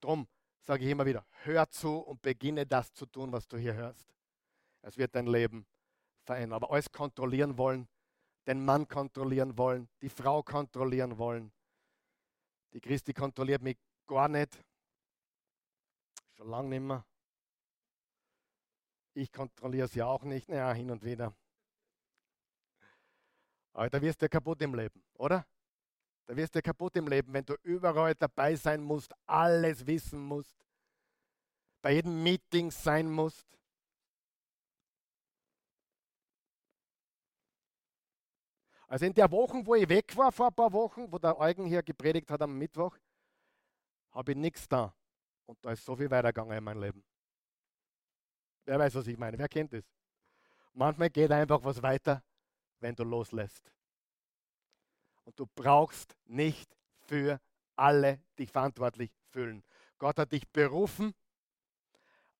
Drum 0.00 0.26
sage 0.60 0.84
ich 0.84 0.90
immer 0.90 1.06
wieder, 1.06 1.24
hör 1.44 1.70
zu 1.70 1.98
und 1.98 2.20
beginne 2.20 2.66
das 2.66 2.92
zu 2.92 3.06
tun, 3.06 3.32
was 3.32 3.46
du 3.46 3.56
hier 3.56 3.74
hörst. 3.74 4.12
Es 4.82 4.98
wird 4.98 5.14
dein 5.14 5.28
Leben 5.28 5.64
verändern. 6.24 6.56
Aber 6.56 6.72
alles 6.72 6.90
kontrollieren 6.90 7.56
wollen, 7.56 7.88
den 8.46 8.64
Mann 8.64 8.88
kontrollieren 8.88 9.56
wollen, 9.56 9.88
die 10.00 10.08
Frau 10.08 10.42
kontrollieren 10.42 11.18
wollen. 11.18 11.52
Die 12.72 12.80
Christi 12.80 13.12
kontrolliert 13.12 13.62
mich 13.62 13.76
gar 14.06 14.28
nicht. 14.28 14.64
Schon 16.36 16.48
lange 16.48 16.68
nicht 16.68 16.80
mehr. 16.80 17.04
Ich 19.14 19.30
kontrolliere 19.30 19.88
sie 19.88 20.02
auch 20.02 20.22
nicht. 20.22 20.48
Naja, 20.48 20.72
hin 20.72 20.90
und 20.90 21.04
wieder. 21.04 21.34
Aber 23.74 23.88
da 23.88 24.00
wirst 24.00 24.20
du 24.22 24.28
kaputt 24.28 24.60
im 24.62 24.74
Leben, 24.74 25.02
oder? 25.14 25.46
Da 26.26 26.36
wirst 26.36 26.54
du 26.54 26.62
kaputt 26.62 26.96
im 26.96 27.08
Leben, 27.08 27.32
wenn 27.32 27.44
du 27.44 27.54
überall 27.62 28.14
dabei 28.14 28.54
sein 28.54 28.82
musst, 28.82 29.12
alles 29.26 29.86
wissen 29.86 30.20
musst, 30.20 30.56
bei 31.80 31.92
jedem 31.92 32.22
Meeting 32.22 32.70
sein 32.70 33.10
musst. 33.10 33.46
Also 38.92 39.06
in 39.06 39.14
der 39.14 39.30
Woche, 39.30 39.64
wo 39.64 39.74
ich 39.74 39.88
weg 39.88 40.14
war, 40.18 40.30
vor 40.30 40.48
ein 40.48 40.54
paar 40.54 40.70
Wochen, 40.70 41.10
wo 41.10 41.16
der 41.16 41.38
Eugen 41.38 41.64
hier 41.64 41.82
gepredigt 41.82 42.30
hat 42.30 42.42
am 42.42 42.58
Mittwoch, 42.58 42.94
habe 44.10 44.32
ich 44.32 44.36
nichts 44.36 44.68
da. 44.68 44.94
Und 45.46 45.56
da 45.64 45.72
ist 45.72 45.82
so 45.82 45.96
viel 45.96 46.10
weitergegangen 46.10 46.58
in 46.58 46.62
meinem 46.62 46.82
Leben. 46.82 47.02
Wer 48.66 48.78
weiß, 48.78 48.94
was 48.96 49.06
ich 49.06 49.16
meine? 49.16 49.38
Wer 49.38 49.48
kennt 49.48 49.72
das? 49.72 49.90
Manchmal 50.74 51.08
geht 51.08 51.32
einfach 51.32 51.64
was 51.64 51.82
weiter, 51.82 52.22
wenn 52.80 52.94
du 52.94 53.04
loslässt. 53.04 53.72
Und 55.24 55.40
du 55.40 55.46
brauchst 55.46 56.14
nicht 56.26 56.76
für 57.06 57.40
alle 57.74 58.20
dich 58.38 58.52
verantwortlich 58.52 59.10
fühlen. 59.30 59.64
Gott 59.96 60.18
hat 60.18 60.32
dich 60.32 60.46
berufen, 60.50 61.14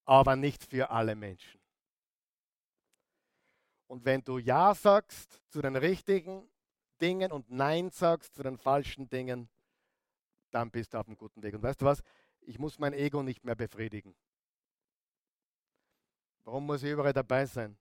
aber 0.04 0.36
nicht 0.36 0.64
für 0.64 0.90
alle 0.90 1.14
Menschen. 1.14 1.61
Und 3.92 4.06
wenn 4.06 4.24
du 4.24 4.38
Ja 4.38 4.74
sagst 4.74 5.42
zu 5.50 5.60
den 5.60 5.76
richtigen 5.76 6.48
Dingen 6.98 7.30
und 7.30 7.50
Nein 7.50 7.90
sagst 7.90 8.34
zu 8.34 8.42
den 8.42 8.56
falschen 8.56 9.06
Dingen, 9.10 9.50
dann 10.50 10.70
bist 10.70 10.94
du 10.94 10.98
auf 10.98 11.06
einem 11.06 11.18
guten 11.18 11.42
Weg. 11.42 11.54
Und 11.54 11.62
weißt 11.62 11.82
du 11.82 11.84
was? 11.84 12.02
Ich 12.40 12.58
muss 12.58 12.78
mein 12.78 12.94
Ego 12.94 13.22
nicht 13.22 13.44
mehr 13.44 13.54
befriedigen. 13.54 14.16
Warum 16.44 16.64
muss 16.64 16.82
ich 16.82 16.90
überall 16.90 17.12
dabei 17.12 17.44
sein? 17.44 17.76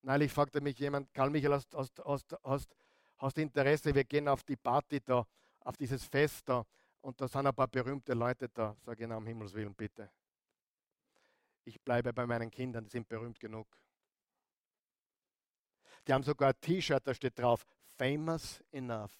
Neulich 0.00 0.32
fragte 0.32 0.62
mich 0.62 0.78
jemand, 0.78 1.12
Karl 1.12 1.28
Michael, 1.28 1.52
hast, 1.52 1.74
hast, 1.74 2.02
hast, 2.02 2.34
hast, 2.42 2.74
hast 3.18 3.36
Interesse, 3.36 3.94
wir 3.94 4.04
gehen 4.04 4.26
auf 4.26 4.42
die 4.42 4.56
Party 4.56 5.02
da, 5.04 5.26
auf 5.60 5.76
dieses 5.76 6.02
Fest 6.02 6.48
da 6.48 6.64
und 7.02 7.20
da 7.20 7.28
sind 7.28 7.46
ein 7.46 7.54
paar 7.54 7.68
berühmte 7.68 8.14
Leute 8.14 8.48
da. 8.48 8.74
Sag 8.86 8.98
ich, 8.98 9.06
na, 9.06 9.18
um 9.18 9.26
Himmels 9.26 9.52
Willen, 9.52 9.74
bitte. 9.74 10.10
Ich 11.64 11.78
bleibe 11.78 12.14
bei 12.14 12.26
meinen 12.26 12.50
Kindern, 12.50 12.84
die 12.84 12.90
sind 12.90 13.06
berühmt 13.06 13.38
genug. 13.38 13.68
Die 16.06 16.12
haben 16.12 16.22
sogar 16.22 16.50
ein 16.50 16.60
T-Shirt, 16.60 17.06
da 17.06 17.14
steht 17.14 17.38
drauf, 17.38 17.66
famous 17.96 18.62
enough. 18.72 19.14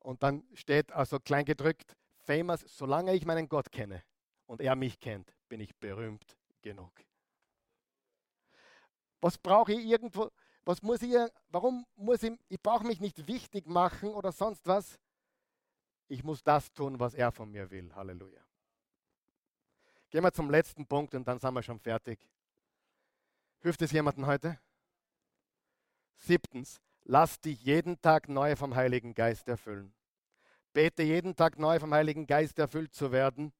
Und 0.00 0.22
dann 0.22 0.44
steht 0.54 0.92
also 0.92 1.18
klein 1.18 1.44
gedrückt, 1.44 1.96
famous, 2.18 2.60
solange 2.60 3.14
ich 3.14 3.24
meinen 3.24 3.48
Gott 3.48 3.72
kenne 3.72 4.04
und 4.46 4.60
er 4.60 4.76
mich 4.76 5.00
kennt, 5.00 5.34
bin 5.48 5.60
ich 5.60 5.74
berühmt 5.76 6.36
genug. 6.62 6.92
Was 9.20 9.38
brauche 9.38 9.72
ich 9.72 9.84
irgendwo? 9.84 10.30
Was 10.64 10.82
muss 10.82 11.02
ich, 11.02 11.14
warum 11.48 11.86
muss 11.96 12.22
ich, 12.22 12.32
ich 12.48 12.60
brauche 12.60 12.86
mich 12.86 13.00
nicht 13.00 13.26
wichtig 13.26 13.66
machen 13.66 14.10
oder 14.10 14.32
sonst 14.32 14.66
was. 14.66 14.98
Ich 16.08 16.22
muss 16.22 16.42
das 16.42 16.72
tun, 16.72 17.00
was 17.00 17.14
er 17.14 17.32
von 17.32 17.50
mir 17.50 17.70
will. 17.70 17.92
Halleluja. 17.94 18.40
Gehen 20.10 20.22
wir 20.22 20.32
zum 20.32 20.50
letzten 20.50 20.86
Punkt 20.86 21.14
und 21.14 21.26
dann 21.26 21.38
sind 21.38 21.54
wir 21.54 21.62
schon 21.62 21.80
fertig. 21.80 22.18
Hilft 23.60 23.82
es 23.82 23.90
jemandem 23.92 24.26
heute? 24.26 24.60
Siebtens, 26.18 26.80
lass 27.04 27.40
dich 27.40 27.62
jeden 27.62 28.00
Tag 28.00 28.28
neu 28.28 28.56
vom 28.56 28.74
Heiligen 28.74 29.14
Geist 29.14 29.48
erfüllen. 29.48 29.94
Bete 30.72 31.02
jeden 31.02 31.36
Tag 31.36 31.58
neu 31.58 31.78
vom 31.78 31.94
Heiligen 31.94 32.26
Geist 32.26 32.58
erfüllt 32.58 32.92
zu 32.94 33.12
werden. 33.12 33.52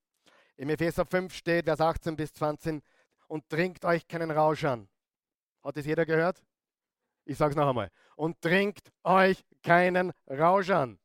Im 0.57 0.69
Epheser 0.69 1.05
5 1.05 1.33
steht, 1.33 1.65
Vers 1.67 1.81
18 1.81 2.17
bis 2.17 2.33
20, 2.35 2.83
und 3.29 3.49
trinkt 3.49 3.85
euch 3.85 4.07
keinen 4.07 4.31
Rausch 4.31 4.65
an. 4.65 4.89
Hat 5.63 5.77
das 5.77 5.87
jeder 5.87 6.07
gehört? 6.07 6.43
Ich 7.25 7.37
sage 7.37 7.51
es 7.51 7.57
noch 7.57 7.69
einmal. 7.69 7.91
Und 8.15 8.41
trinkt 8.41 8.93
euch 9.03 9.45
keinen 9.63 10.13
Rausch 10.29 10.71
an. 10.71 10.99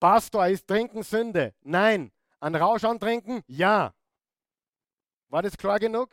Pastor, 0.00 0.46
ist 0.48 0.66
Trinken 0.66 1.02
Sünde? 1.02 1.54
Nein. 1.62 2.12
An 2.40 2.54
Rausch 2.54 2.84
antrinken? 2.84 3.42
Ja. 3.46 3.94
War 5.28 5.42
das 5.42 5.56
klar 5.56 5.78
genug? 5.78 6.10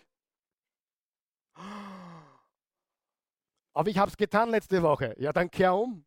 Aber 3.76 3.89
ich 3.89 3.97
habe 3.97 4.09
es 4.09 4.15
getan 4.15 4.49
letzte 4.49 4.82
Woche. 4.82 5.13
Ja, 5.19 5.34
dann 5.34 5.51
kehr 5.51 5.76
um. 5.76 6.05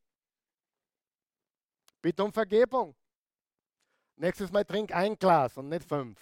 Bitte 2.01 2.25
um 2.25 2.33
Vergebung. 2.33 2.97
Nächstes 4.17 4.51
Mal 4.51 4.65
trink 4.65 4.91
ein 4.93 5.17
Glas 5.19 5.57
und 5.59 5.69
nicht 5.69 5.85
fünf. 5.85 6.19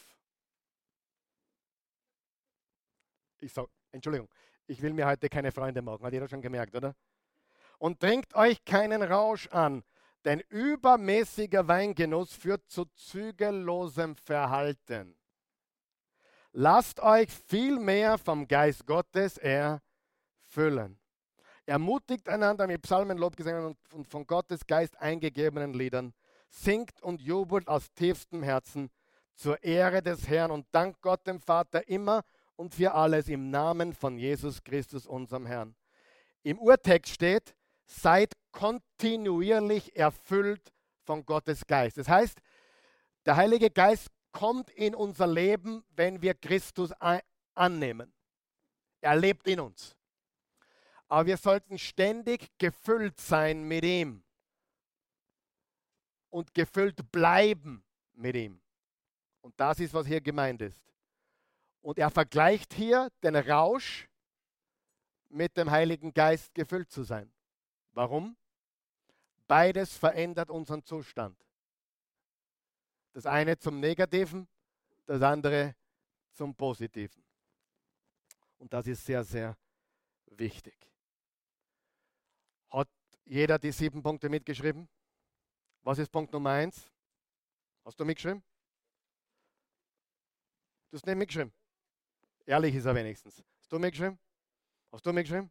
Ich 3.39 3.53
sage, 3.53 3.69
Entschuldigung, 3.93 4.29
ich 4.67 4.83
will 4.83 4.93
mir 4.93 5.07
heute 5.07 5.29
keine 5.29 5.53
Freunde 5.53 5.83
machen, 5.83 6.05
hat 6.05 6.13
jeder 6.13 6.27
schon 6.27 6.43
gemerkt, 6.43 6.75
oder? 6.75 6.97
Und 7.79 8.01
trinkt 8.01 8.35
euch 8.35 8.65
keinen 8.65 9.03
Rausch 9.03 9.47
an, 9.49 9.85
denn 10.25 10.41
übermäßiger 10.49 11.69
Weingenuss 11.69 12.33
führt 12.33 12.69
zu 12.69 12.87
zügellosem 12.87 14.17
Verhalten. 14.17 15.17
Lasst 16.51 16.99
euch 16.99 17.31
vielmehr 17.31 18.19
vom 18.19 18.49
Geist 18.49 18.85
Gottes 18.85 19.39
erfüllen. 19.39 20.99
Ermutigt 21.67 22.29
einander 22.29 22.67
mit 22.67 22.83
Psalmen, 22.83 23.19
Lobgesängen 23.19 23.77
und 23.93 24.09
von 24.09 24.27
Gottes 24.27 24.67
Geist 24.67 24.97
eingegebenen 25.01 25.75
Liedern. 25.75 26.15
Singt 26.49 27.03
und 27.03 27.21
jubelt 27.21 27.67
aus 27.67 27.93
tiefstem 27.93 28.45
Herzen 28.45 28.89
zur 29.35 29.63
Ehre 29.63 30.01
des 30.01 30.29
Herrn 30.29 30.53
und 30.53 30.67
dankt 30.71 31.03
Gott 31.03 31.27
dem 31.27 31.41
Vater 31.41 31.89
immer 31.89 32.23
und 32.55 32.75
für 32.75 32.95
alles 32.95 33.29
im 33.29 33.51
Namen 33.51 33.93
von 33.93 34.17
Jesus 34.17 34.63
Christus, 34.63 35.07
unserem 35.07 35.45
Herrn. 35.45 35.75
Im 36.43 36.59
Urtext 36.59 37.13
steht, 37.13 37.57
seid 37.85 38.33
kontinuierlich 38.53 39.97
erfüllt 39.97 40.73
von 41.05 41.27
Gottes 41.27 41.67
Geist. 41.67 41.99
Das 41.99 42.09
heißt, 42.09 42.39
der 43.27 43.37
Heilige 43.37 43.71
Geist 43.71 44.09
kommt 44.31 44.71
in 44.71 44.95
unser 44.95 45.27
Leben, 45.27 45.85
wenn 45.91 46.23
wir 46.23 46.35
Christus 46.35 46.93
annehmen. 47.55 48.13
Er 49.01 49.17
lebt 49.17 49.49
in 49.49 49.61
uns. 49.61 49.96
Aber 51.09 51.27
wir 51.27 51.37
sollten 51.37 51.79
ständig 51.79 52.51
gefüllt 52.59 53.21
sein 53.21 53.63
mit 53.63 53.85
ihm 53.85 54.25
und 56.31 56.53
gefüllt 56.55 57.11
bleiben 57.13 57.85
mit 58.15 58.35
ihm. 58.37 58.61
Und 59.41 59.59
das 59.61 59.79
ist, 59.81 59.95
was 59.95 60.07
hier 60.07 60.21
gemeint 60.21 60.61
ist. 60.63 60.81
Und 61.81 61.99
er 61.99 62.11
vergleicht 62.11 62.75
hier 62.75 63.11
den 63.23 63.37
Rausch 63.37 64.09
mit 65.29 65.57
dem 65.57 65.71
Heiligen 65.71 66.13
Geist 66.13 66.53
gefüllt 66.55 66.91
zu 66.91 67.05
sein. 67.05 67.33
Warum? 67.93 68.37
Beides 69.47 69.97
verändert 69.97 70.51
unseren 70.51 70.83
Zustand. 70.85 71.41
Das 73.13 73.25
eine 73.25 73.57
zum 73.57 73.79
Negativen, 73.79 74.49
das 75.07 75.23
andere 75.23 75.77
zum 76.33 76.55
Positiven. 76.55 77.25
Und 78.59 78.73
das 78.73 78.87
ist 78.87 79.05
sehr, 79.05 79.23
sehr 79.25 79.57
wichtig. 80.27 80.77
Hat 83.27 83.33
jeder 83.33 83.59
die 83.59 83.73
sieben 83.73 84.03
Punkte 84.03 84.29
mitgeschrieben? 84.29 84.89
Was 85.83 85.99
ist 85.99 86.13
Punkt 86.13 86.33
Nummer 86.33 86.51
eins? 86.51 86.89
Hast 87.85 87.99
du 87.99 88.05
mitgeschrieben? 88.05 88.43
Du 90.91 90.97
hast 90.97 91.07
nicht 91.07 91.17
mitgeschrieben. 91.17 91.53
Ehrlich 92.45 92.75
ist 92.77 92.85
er 92.85 92.95
wenigstens. 92.95 93.43
Hast 93.59 93.73
du 93.73 93.81
mitgeschrieben? 93.81 94.17
Hast 94.93 95.05
du 95.05 95.13
mitgeschrieben? 95.13 95.51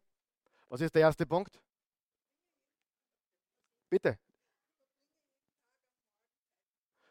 Was 0.70 0.80
ist 0.80 0.94
der 0.94 1.02
erste 1.02 1.26
Punkt? 1.26 1.60
Bitte. 3.90 4.18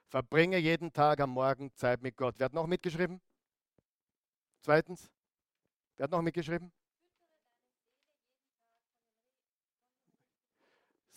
Verbringe 0.08 0.58
jeden 0.58 0.92
Tag 0.92 1.20
am 1.20 1.30
Morgen 1.30 1.72
Zeit 1.76 2.02
mit 2.02 2.18
Gott. 2.18 2.34
Wer 2.40 2.46
hat 2.46 2.54
noch 2.54 2.66
mitgeschrieben? 2.66 3.22
Zweitens. 4.62 5.12
Wer 5.96 6.06
hat 6.06 6.12
noch 6.12 6.24
mitgeschrieben? 6.24 6.72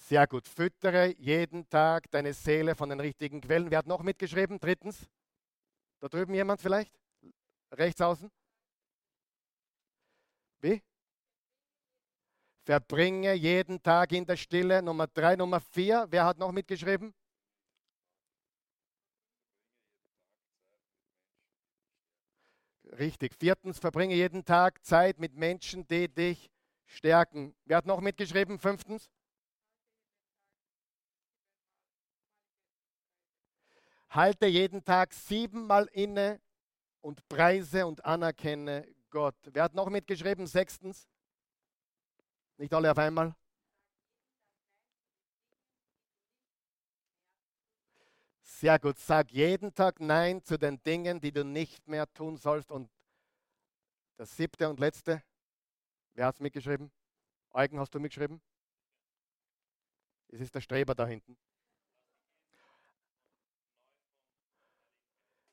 Sehr 0.08 0.26
gut. 0.26 0.48
Füttere 0.48 1.14
jeden 1.18 1.68
Tag 1.68 2.10
deine 2.10 2.32
Seele 2.32 2.74
von 2.74 2.88
den 2.88 2.98
richtigen 2.98 3.42
Quellen. 3.42 3.70
Wer 3.70 3.76
hat 3.76 3.86
noch 3.86 4.02
mitgeschrieben? 4.02 4.58
Drittens. 4.58 5.06
Da 6.00 6.08
drüben 6.08 6.32
jemand 6.32 6.62
vielleicht? 6.62 6.98
Rechts 7.72 8.00
außen? 8.00 8.30
Wie? 10.62 10.82
Verbringe 12.64 13.34
jeden 13.34 13.82
Tag 13.82 14.12
in 14.12 14.24
der 14.24 14.38
Stille. 14.38 14.80
Nummer 14.80 15.08
drei, 15.08 15.36
Nummer 15.36 15.60
vier. 15.60 16.06
Wer 16.08 16.24
hat 16.24 16.38
noch 16.38 16.52
mitgeschrieben? 16.52 17.12
Richtig. 22.98 23.34
Viertens, 23.34 23.78
verbringe 23.78 24.14
jeden 24.14 24.42
Tag 24.46 24.82
Zeit 24.82 25.18
mit 25.18 25.34
Menschen, 25.34 25.86
die 25.86 26.08
dich 26.08 26.50
stärken. 26.86 27.54
Wer 27.66 27.76
hat 27.76 27.86
noch 27.86 28.00
mitgeschrieben? 28.00 28.58
Fünftens. 28.58 29.10
Halte 34.10 34.46
jeden 34.46 34.84
Tag 34.84 35.12
siebenmal 35.12 35.86
inne 35.92 36.40
und 37.00 37.26
preise 37.28 37.86
und 37.86 38.04
anerkenne 38.04 38.86
Gott. 39.10 39.36
Wer 39.44 39.64
hat 39.64 39.74
noch 39.74 39.90
mitgeschrieben? 39.90 40.46
Sechstens. 40.46 41.08
Nicht 42.56 42.72
alle 42.72 42.90
auf 42.90 42.98
einmal. 42.98 43.34
Sehr 48.42 48.78
gut. 48.78 48.98
Sag 48.98 49.30
jeden 49.30 49.74
Tag 49.74 50.00
Nein 50.00 50.42
zu 50.42 50.58
den 50.58 50.82
Dingen, 50.82 51.20
die 51.20 51.30
du 51.30 51.44
nicht 51.44 51.86
mehr 51.86 52.12
tun 52.12 52.36
sollst. 52.36 52.72
Und 52.72 52.90
das 54.16 54.36
siebte 54.36 54.68
und 54.68 54.80
letzte. 54.80 55.22
Wer 56.14 56.26
hat 56.26 56.34
es 56.34 56.40
mitgeschrieben? 56.40 56.90
Eugen, 57.50 57.78
hast 57.78 57.94
du 57.94 58.00
mitgeschrieben? 58.00 58.42
Es 60.28 60.40
ist 60.40 60.54
der 60.54 60.60
Streber 60.60 60.94
da 60.94 61.06
hinten. 61.06 61.38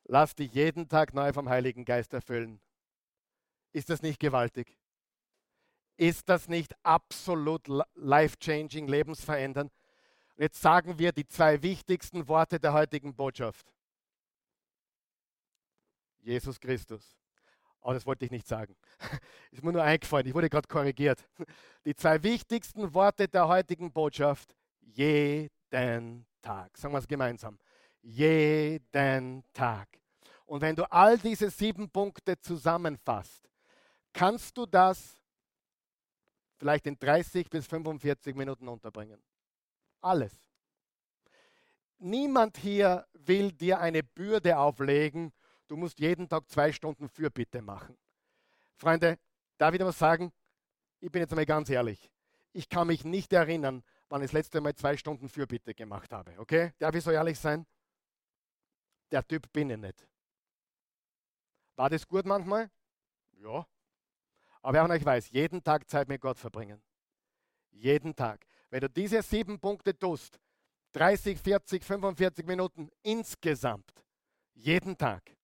Lass 0.07 0.35
dich 0.35 0.53
jeden 0.53 0.87
Tag 0.87 1.13
neu 1.13 1.33
vom 1.33 1.49
Heiligen 1.49 1.83
Geist 1.83 2.13
erfüllen. 2.13 2.61
Ist 3.73 3.89
das 3.89 4.01
nicht 4.01 4.19
gewaltig? 4.19 4.77
Ist 5.97 6.29
das 6.29 6.47
nicht 6.47 6.75
absolut 6.83 7.67
life-changing, 7.95 8.87
lebensverändernd? 8.87 9.71
Jetzt 10.37 10.61
sagen 10.61 10.99
wir 10.99 11.11
die 11.11 11.27
zwei 11.27 11.61
wichtigsten 11.61 12.27
Worte 12.27 12.59
der 12.59 12.73
heutigen 12.73 13.15
Botschaft. 13.15 13.73
Jesus 16.19 16.59
Christus. 16.59 17.17
Aber 17.81 17.93
das 17.93 18.05
wollte 18.05 18.25
ich 18.25 18.31
nicht 18.31 18.47
sagen. 18.47 18.75
Ist 19.51 19.63
mir 19.63 19.71
nur 19.71 19.83
eingefallen, 19.83 20.27
ich 20.27 20.33
wurde 20.33 20.49
gerade 20.49 20.67
korrigiert. 20.67 21.23
Die 21.85 21.95
zwei 21.95 22.21
wichtigsten 22.23 22.93
Worte 22.93 23.27
der 23.27 23.47
heutigen 23.47 23.91
Botschaft. 23.91 24.55
Jeden 24.81 26.25
Tag. 26.41 26.77
Sagen 26.77 26.93
wir 26.93 26.99
es 26.99 27.07
gemeinsam. 27.07 27.59
Jeden 28.07 29.43
Tag. 29.51 29.87
Und 30.45 30.61
wenn 30.61 30.75
du 30.75 30.83
all 30.91 31.17
diese 31.17 31.49
sieben 31.49 31.89
Punkte 31.89 32.39
zusammenfasst, 32.39 33.49
kannst 34.13 34.55
du 34.55 34.67
das 34.67 35.19
vielleicht 36.57 36.85
in 36.85 36.99
30 36.99 37.49
bis 37.49 37.65
45 37.65 38.35
Minuten 38.35 38.67
unterbringen. 38.67 39.19
Alles. 40.01 40.39
Niemand 41.97 42.57
hier 42.57 43.07
will 43.13 43.51
dir 43.51 43.79
eine 43.79 44.03
Bürde 44.03 44.55
auflegen, 44.55 45.33
du 45.67 45.75
musst 45.75 45.99
jeden 45.99 46.29
Tag 46.29 46.47
zwei 46.47 46.71
Stunden 46.71 47.09
Fürbitte 47.09 47.63
machen. 47.63 47.97
Freunde, 48.75 49.17
darf 49.57 49.73
ich 49.73 49.79
dir 49.79 49.85
was 49.87 49.97
sagen? 49.97 50.31
Ich 50.99 51.11
bin 51.11 51.21
jetzt 51.21 51.31
einmal 51.31 51.47
ganz 51.47 51.71
ehrlich. 51.71 52.11
Ich 52.53 52.69
kann 52.69 52.85
mich 52.85 53.03
nicht 53.03 53.33
erinnern, 53.33 53.83
wann 54.09 54.21
ich 54.21 54.27
das 54.27 54.33
letzte 54.33 54.61
Mal 54.61 54.75
zwei 54.75 54.95
Stunden 54.95 55.27
Fürbitte 55.27 55.73
gemacht 55.73 56.13
habe. 56.13 56.37
Okay? 56.37 56.71
Darf 56.77 56.93
ich 56.93 57.03
so 57.03 57.09
ehrlich 57.09 57.39
sein? 57.39 57.65
Der 59.11 59.25
Typ 59.27 59.51
bin 59.51 59.69
ich 59.69 59.77
nicht. 59.77 60.07
War 61.75 61.89
das 61.89 62.07
gut 62.07 62.25
manchmal? 62.25 62.69
Ja. 63.33 63.67
Aber 64.61 64.73
wer 64.73 64.81
von 64.81 64.91
euch 64.91 65.05
weiß, 65.05 65.29
jeden 65.29 65.63
Tag 65.63 65.89
Zeit 65.89 66.07
mit 66.07 66.21
Gott 66.21 66.39
verbringen. 66.39 66.81
Jeden 67.71 68.15
Tag. 68.15 68.45
Wenn 68.69 68.81
du 68.81 68.89
diese 68.89 69.21
sieben 69.21 69.59
Punkte 69.59 69.97
tust, 69.97 70.39
30, 70.93 71.37
40, 71.39 71.83
45 71.83 72.45
Minuten 72.45 72.89
insgesamt, 73.03 73.93
jeden 74.53 74.97
Tag, 74.97 75.35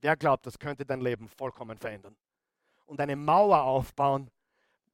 wer 0.00 0.16
glaubt, 0.16 0.46
das 0.46 0.58
könnte 0.58 0.84
dein 0.84 1.00
Leben 1.00 1.28
vollkommen 1.28 1.78
verändern? 1.78 2.16
Und 2.86 3.00
eine 3.00 3.16
Mauer 3.16 3.62
aufbauen, 3.62 4.30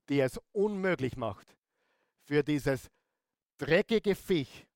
die 0.09 0.21
es 0.21 0.41
unmöglich 0.53 1.17
macht, 1.17 1.57
für 2.23 2.43
dieses 2.43 2.89
dreckige 3.59 4.15
Viech, 4.15 4.67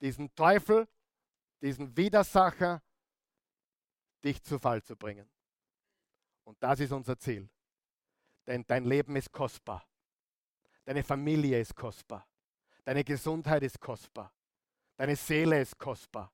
diesen 0.00 0.34
Teufel, 0.34 0.88
diesen 1.64 1.96
Widersacher, 1.96 2.82
dich 4.22 4.42
zu 4.42 4.58
Fall 4.58 4.82
zu 4.82 4.94
bringen. 4.94 5.26
Und 6.44 6.62
das 6.62 6.78
ist 6.80 6.92
unser 6.92 7.18
Ziel. 7.18 7.48
Denn 8.46 8.66
dein 8.66 8.84
Leben 8.84 9.16
ist 9.16 9.32
kostbar. 9.32 9.82
Deine 10.84 11.02
Familie 11.02 11.58
ist 11.58 11.74
kostbar. 11.74 12.28
Deine 12.84 13.02
Gesundheit 13.02 13.62
ist 13.62 13.80
kostbar. 13.80 14.30
Deine 14.96 15.16
Seele 15.16 15.58
ist 15.58 15.78
kostbar. 15.78 16.30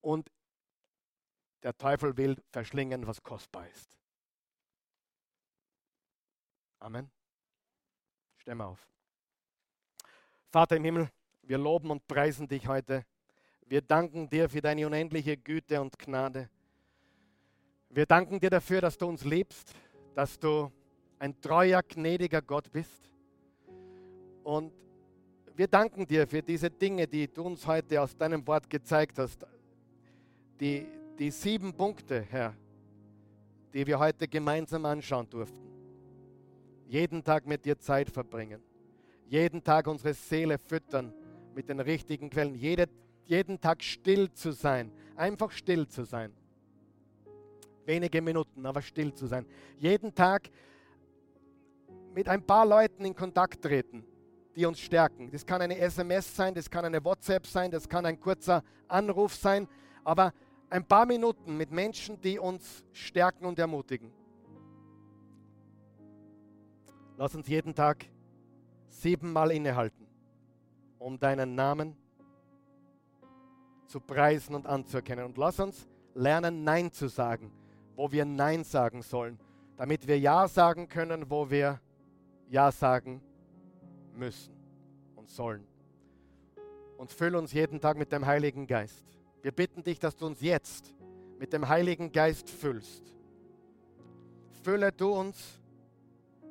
Und 0.00 0.30
der 1.64 1.76
Teufel 1.76 2.16
will 2.16 2.40
verschlingen, 2.52 3.08
was 3.08 3.20
kostbar 3.20 3.66
ist. 3.66 3.98
Amen. 6.78 7.10
Steh 8.36 8.54
mal 8.54 8.66
auf. 8.66 8.88
Vater 10.50 10.76
im 10.76 10.84
Himmel, 10.84 11.10
Wir 11.42 11.58
loben 11.58 11.90
und 11.90 12.06
preisen 12.06 12.46
dich 12.46 12.68
heute. 12.68 13.04
Wir 13.66 13.80
danken 13.80 14.28
dir 14.28 14.48
für 14.48 14.60
deine 14.60 14.86
unendliche 14.86 15.36
Güte 15.36 15.80
und 15.80 15.98
Gnade. 15.98 16.50
Wir 17.88 18.04
danken 18.04 18.38
dir 18.38 18.50
dafür, 18.50 18.82
dass 18.82 18.98
du 18.98 19.06
uns 19.06 19.24
liebst, 19.24 19.72
dass 20.14 20.38
du 20.38 20.70
ein 21.18 21.40
treuer, 21.40 21.82
gnädiger 21.82 22.42
Gott 22.42 22.70
bist. 22.70 23.10
Und 24.42 24.72
wir 25.56 25.66
danken 25.66 26.06
dir 26.06 26.26
für 26.26 26.42
diese 26.42 26.68
Dinge, 26.68 27.06
die 27.06 27.26
du 27.26 27.42
uns 27.42 27.66
heute 27.66 28.02
aus 28.02 28.14
deinem 28.16 28.46
Wort 28.46 28.68
gezeigt 28.68 29.18
hast. 29.18 29.46
Die, 30.60 30.86
die 31.18 31.30
sieben 31.30 31.72
Punkte, 31.72 32.20
Herr, 32.20 32.54
die 33.72 33.86
wir 33.86 33.98
heute 33.98 34.28
gemeinsam 34.28 34.84
anschauen 34.84 35.28
durften. 35.30 35.70
Jeden 36.86 37.24
Tag 37.24 37.46
mit 37.46 37.64
dir 37.64 37.78
Zeit 37.78 38.10
verbringen. 38.10 38.60
Jeden 39.26 39.64
Tag 39.64 39.86
unsere 39.86 40.12
Seele 40.12 40.58
füttern 40.58 41.14
mit 41.54 41.68
den 41.68 41.80
richtigen 41.80 42.28
Quellen. 42.28 42.54
Jede, 42.54 42.88
jeden 43.26 43.60
Tag 43.60 43.82
still 43.82 44.32
zu 44.32 44.52
sein. 44.52 44.92
Einfach 45.16 45.50
still 45.50 45.86
zu 45.86 46.04
sein. 46.04 46.32
Wenige 47.86 48.22
Minuten, 48.22 48.64
aber 48.66 48.82
still 48.82 49.12
zu 49.14 49.26
sein. 49.26 49.46
Jeden 49.78 50.14
Tag 50.14 50.50
mit 52.14 52.28
ein 52.28 52.42
paar 52.42 52.64
Leuten 52.64 53.04
in 53.04 53.14
Kontakt 53.14 53.62
treten, 53.62 54.04
die 54.56 54.64
uns 54.64 54.80
stärken. 54.80 55.30
Das 55.30 55.44
kann 55.44 55.60
eine 55.60 55.78
SMS 55.78 56.34
sein, 56.34 56.54
das 56.54 56.70
kann 56.70 56.84
eine 56.84 57.04
WhatsApp 57.04 57.46
sein, 57.46 57.70
das 57.70 57.88
kann 57.88 58.06
ein 58.06 58.18
kurzer 58.18 58.62
Anruf 58.88 59.34
sein, 59.34 59.68
aber 60.04 60.32
ein 60.70 60.84
paar 60.84 61.06
Minuten 61.06 61.56
mit 61.56 61.70
Menschen, 61.70 62.20
die 62.20 62.38
uns 62.38 62.84
stärken 62.92 63.44
und 63.44 63.58
ermutigen. 63.58 64.12
Lass 67.16 67.34
uns 67.34 67.46
jeden 67.46 67.74
Tag 67.74 68.06
siebenmal 68.88 69.52
innehalten, 69.52 70.06
um 70.98 71.18
deinen 71.18 71.54
Namen 71.54 71.96
zu 73.86 74.00
preisen 74.00 74.54
und 74.54 74.66
anzuerkennen. 74.66 75.24
Und 75.24 75.36
lass 75.38 75.60
uns 75.60 75.86
lernen, 76.14 76.64
Nein 76.64 76.92
zu 76.92 77.08
sagen, 77.08 77.50
wo 77.96 78.10
wir 78.10 78.24
Nein 78.24 78.64
sagen 78.64 79.02
sollen, 79.02 79.38
damit 79.76 80.06
wir 80.06 80.18
Ja 80.18 80.48
sagen 80.48 80.88
können, 80.88 81.30
wo 81.30 81.50
wir 81.50 81.80
Ja 82.48 82.70
sagen 82.72 83.20
müssen 84.14 84.54
und 85.16 85.30
sollen. 85.30 85.66
Und 86.96 87.12
fülle 87.12 87.38
uns 87.38 87.52
jeden 87.52 87.80
Tag 87.80 87.96
mit 87.96 88.12
dem 88.12 88.24
Heiligen 88.24 88.66
Geist. 88.66 89.04
Wir 89.42 89.52
bitten 89.52 89.82
dich, 89.82 89.98
dass 89.98 90.16
du 90.16 90.26
uns 90.26 90.40
jetzt 90.40 90.94
mit 91.38 91.52
dem 91.52 91.68
Heiligen 91.68 92.12
Geist 92.12 92.48
füllst. 92.48 93.14
Fülle 94.62 94.92
du 94.92 95.12
uns 95.12 95.60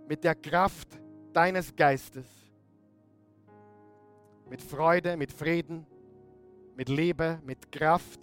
mit 0.07 0.23
der 0.23 0.35
Kraft 0.35 0.87
deines 1.31 1.75
Geistes. 1.75 2.25
Mit 4.49 4.61
Freude, 4.61 5.17
mit 5.17 5.31
Frieden, 5.31 5.87
mit 6.75 6.89
Liebe, 6.89 7.39
mit 7.45 7.71
Kraft. 7.71 8.19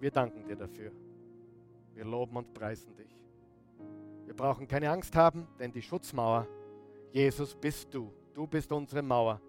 Wir 0.00 0.10
danken 0.10 0.44
dir 0.46 0.56
dafür. 0.56 0.92
Wir 1.94 2.04
loben 2.04 2.36
und 2.36 2.52
preisen 2.52 2.94
dich. 2.96 3.16
Wir 4.24 4.34
brauchen 4.34 4.66
keine 4.66 4.90
Angst 4.90 5.14
haben, 5.14 5.46
denn 5.58 5.72
die 5.72 5.82
Schutzmauer, 5.82 6.46
Jesus, 7.12 7.54
bist 7.54 7.94
du. 7.94 8.12
Du 8.34 8.46
bist 8.46 8.72
unsere 8.72 9.02
Mauer. 9.02 9.40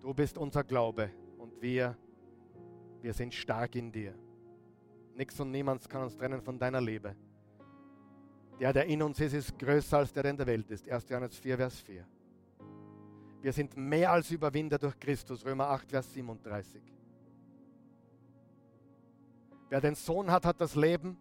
Du 0.00 0.14
bist 0.14 0.38
unser 0.38 0.62
Glaube 0.62 1.10
und 1.38 1.60
wir, 1.60 1.96
wir 3.02 3.12
sind 3.12 3.34
stark 3.34 3.74
in 3.74 3.90
dir. 3.90 4.14
Nichts 5.16 5.40
und 5.40 5.50
niemand 5.50 5.88
kann 5.88 6.02
uns 6.02 6.16
trennen 6.16 6.40
von 6.40 6.58
deiner 6.58 6.80
Liebe. 6.80 7.16
Der, 8.60 8.72
der 8.72 8.86
in 8.86 9.02
uns 9.02 9.18
ist, 9.20 9.32
ist 9.32 9.58
größer 9.58 9.98
als 9.98 10.12
der, 10.12 10.22
der 10.22 10.30
in 10.30 10.36
der 10.36 10.46
Welt 10.46 10.70
ist. 10.70 10.88
1. 10.88 11.08
Johannes 11.08 11.38
4, 11.38 11.56
Vers 11.56 11.80
4. 11.80 12.06
Wir 13.46 13.52
sind 13.52 13.76
mehr 13.76 14.10
als 14.10 14.32
Überwinder 14.32 14.76
durch 14.76 14.98
Christus. 14.98 15.44
Römer 15.44 15.68
8, 15.68 15.88
Vers 15.88 16.12
37. 16.12 16.82
Wer 19.68 19.80
den 19.80 19.94
Sohn 19.94 20.32
hat, 20.32 20.44
hat 20.44 20.60
das 20.60 20.74
Leben. 20.74 21.16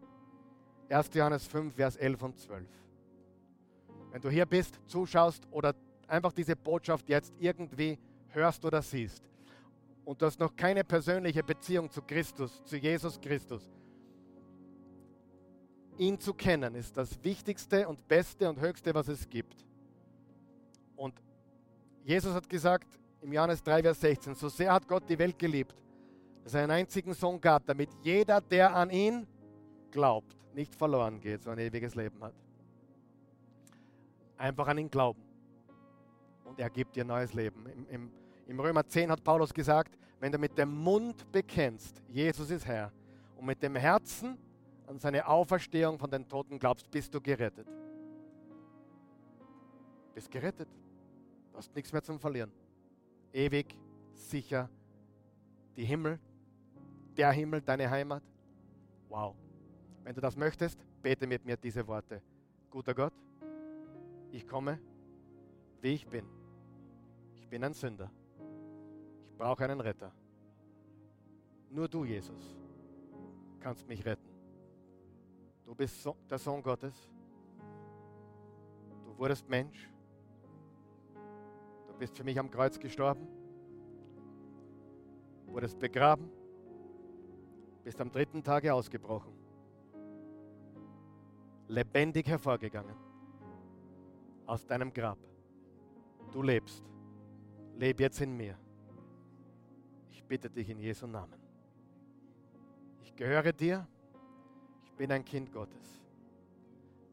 1. 0.90 1.14
Johannes 1.14 1.46
5, 1.46 1.76
Vers 1.76 1.98
11 1.98 2.24
und 2.24 2.40
12. 2.40 2.68
Wenn 4.10 4.22
du 4.22 4.32
hier 4.32 4.48
bist, 4.48 4.80
zuschaust 4.88 5.48
oder 5.52 5.76
einfach 6.08 6.34
diese 6.34 6.56
Botschaft 6.56 7.08
jetzt 7.10 7.32
irgendwie 7.38 8.00
hörst 8.30 8.66
oder 8.66 8.82
siehst 8.82 9.30
und 10.04 10.20
du 10.20 10.26
hast 10.26 10.40
noch 10.40 10.56
keine 10.56 10.84
persönliche 10.84 11.44
Beziehung 11.44 11.92
zu 11.92 12.02
Christus, 12.02 12.60
zu 12.66 12.76
Jesus 12.76 13.22
Christus, 13.22 13.72
ihn 16.00 16.20
zu 16.20 16.34
kennen 16.34 16.74
ist 16.74 16.98
das 16.98 17.24
Wichtigste 17.24 17.88
und 17.88 18.08
Beste 18.08 18.50
und 18.50 18.60
Höchste, 18.60 18.96
was 18.96 19.10
es 19.10 19.30
gibt. 19.30 19.64
Und 20.96 21.14
Jesus 22.06 22.36
hat 22.36 22.48
gesagt 22.48 22.88
im 23.20 23.34
Johannes 23.34 23.64
3, 23.64 23.82
Vers 23.82 24.00
16, 24.00 24.36
so 24.36 24.48
sehr 24.48 24.72
hat 24.72 24.88
Gott 24.88 25.10
die 25.10 25.18
Welt 25.18 25.40
geliebt, 25.40 25.74
dass 26.44 26.54
er 26.54 26.62
einen 26.62 26.72
einzigen 26.72 27.16
Sohn 27.16 27.42
gab, 27.42 27.66
damit 27.66 27.90
jeder, 28.04 28.42
der 28.42 28.76
an 28.76 28.92
ihn 28.92 29.26
glaubt, 29.90 30.38
nicht 30.54 30.76
verloren 30.76 31.20
geht, 31.20 31.42
sondern 31.42 31.62
ein 31.62 31.68
ewiges 31.68 31.96
Leben 31.96 32.22
hat. 32.22 32.36
Einfach 34.38 34.68
an 34.68 34.78
ihn 34.78 34.92
glauben. 34.92 35.24
Und 36.44 36.60
er 36.60 36.70
gibt 36.70 36.96
dir 36.96 37.04
neues 37.04 37.34
Leben. 37.34 37.66
Im, 37.66 37.88
im, 37.90 38.12
Im 38.46 38.60
Römer 38.60 38.86
10 38.86 39.10
hat 39.10 39.24
Paulus 39.24 39.52
gesagt, 39.52 39.98
wenn 40.20 40.32
du 40.32 40.38
mit 40.38 40.56
dem 40.60 40.70
Mund 40.70 41.32
bekennst, 41.32 42.04
Jesus 42.08 42.52
ist 42.52 42.68
Herr, 42.68 42.92
und 43.36 43.48
mit 43.48 43.64
dem 43.64 43.76
Herzen 43.76 44.38
an 44.86 45.00
seine 45.00 45.28
Auferstehung 45.28 45.98
von 45.98 46.12
den 46.12 46.28
Toten 46.28 46.60
glaubst, 46.60 46.92
bist 46.92 47.12
du 47.16 47.20
gerettet. 47.20 47.68
Bist 50.14 50.30
gerettet. 50.30 50.70
Du 51.56 51.60
hast 51.60 51.74
nichts 51.74 51.94
mehr 51.94 52.04
zum 52.04 52.20
Verlieren. 52.20 52.52
Ewig, 53.32 53.80
sicher. 54.14 54.70
Die 55.78 55.86
Himmel, 55.86 56.20
der 57.16 57.32
Himmel, 57.32 57.62
deine 57.62 57.90
Heimat. 57.90 58.22
Wow. 59.08 59.38
Wenn 60.04 60.14
du 60.14 60.20
das 60.20 60.36
möchtest, 60.36 60.78
bete 61.02 61.26
mit 61.26 61.46
mir 61.46 61.56
diese 61.56 61.88
Worte. 61.88 62.22
Guter 62.70 62.94
Gott, 62.94 63.14
ich 64.34 64.46
komme, 64.46 64.82
wie 65.80 65.94
ich 65.94 66.06
bin. 66.06 66.26
Ich 67.36 67.48
bin 67.48 67.64
ein 67.64 67.74
Sünder. 67.74 68.12
Ich 69.30 69.38
brauche 69.38 69.64
einen 69.64 69.80
Retter. 69.80 70.12
Nur 71.70 71.88
du, 71.88 72.04
Jesus, 72.04 72.58
kannst 73.62 73.88
mich 73.88 74.04
retten. 74.04 74.28
Du 75.64 75.74
bist 75.74 76.06
der 76.30 76.38
Sohn 76.38 76.62
Gottes. 76.62 77.10
Du 79.06 79.18
wurdest 79.18 79.48
Mensch. 79.48 79.90
Bist 82.00 82.18
für 82.18 82.24
mich 82.24 82.38
am 82.40 82.52
Kreuz 82.52 82.80
gestorben. 82.80 83.28
Wurdest 85.48 85.80
begraben. 85.80 86.30
Bist 87.84 88.00
am 88.02 88.12
dritten 88.12 88.44
Tage 88.44 88.74
ausgebrochen. 88.74 89.34
Lebendig 91.68 92.28
hervorgegangen. 92.28 92.96
Aus 94.46 94.66
deinem 94.66 94.94
Grab. 94.94 95.18
Du 96.32 96.42
lebst. 96.42 96.84
Leb 97.78 98.00
jetzt 98.00 98.22
in 98.22 98.36
mir. 98.36 98.58
Ich 100.12 100.24
bitte 100.24 100.50
dich 100.50 100.70
in 100.70 100.80
Jesu 100.80 101.08
Namen. 101.08 101.40
Ich 103.04 103.16
gehöre 103.16 103.54
dir 103.54 103.88
bin 104.98 105.12
ein 105.12 105.24
Kind 105.24 105.52
Gottes. 105.52 106.02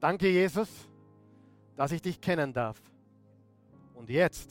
Danke, 0.00 0.28
Jesus, 0.28 0.88
dass 1.76 1.92
ich 1.92 2.02
dich 2.02 2.20
kennen 2.20 2.52
darf. 2.52 2.80
Und 3.94 4.10
jetzt 4.10 4.50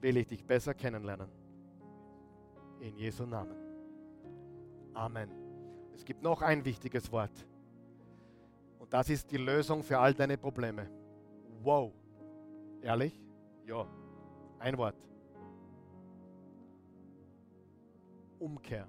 will 0.00 0.16
ich 0.16 0.26
dich 0.26 0.44
besser 0.44 0.74
kennenlernen. 0.74 1.28
In 2.80 2.96
Jesu 2.96 3.26
Namen. 3.26 3.56
Amen. 4.94 5.30
Es 5.94 6.04
gibt 6.04 6.22
noch 6.22 6.42
ein 6.42 6.64
wichtiges 6.64 7.10
Wort. 7.10 7.46
Und 8.78 8.92
das 8.92 9.10
ist 9.10 9.30
die 9.30 9.36
Lösung 9.36 9.82
für 9.82 9.98
all 9.98 10.14
deine 10.14 10.38
Probleme. 10.38 10.88
Wow. 11.62 11.92
Ehrlich? 12.80 13.20
Ja. 13.66 13.86
Ein 14.58 14.78
Wort. 14.78 14.96
Umkehr. 18.38 18.88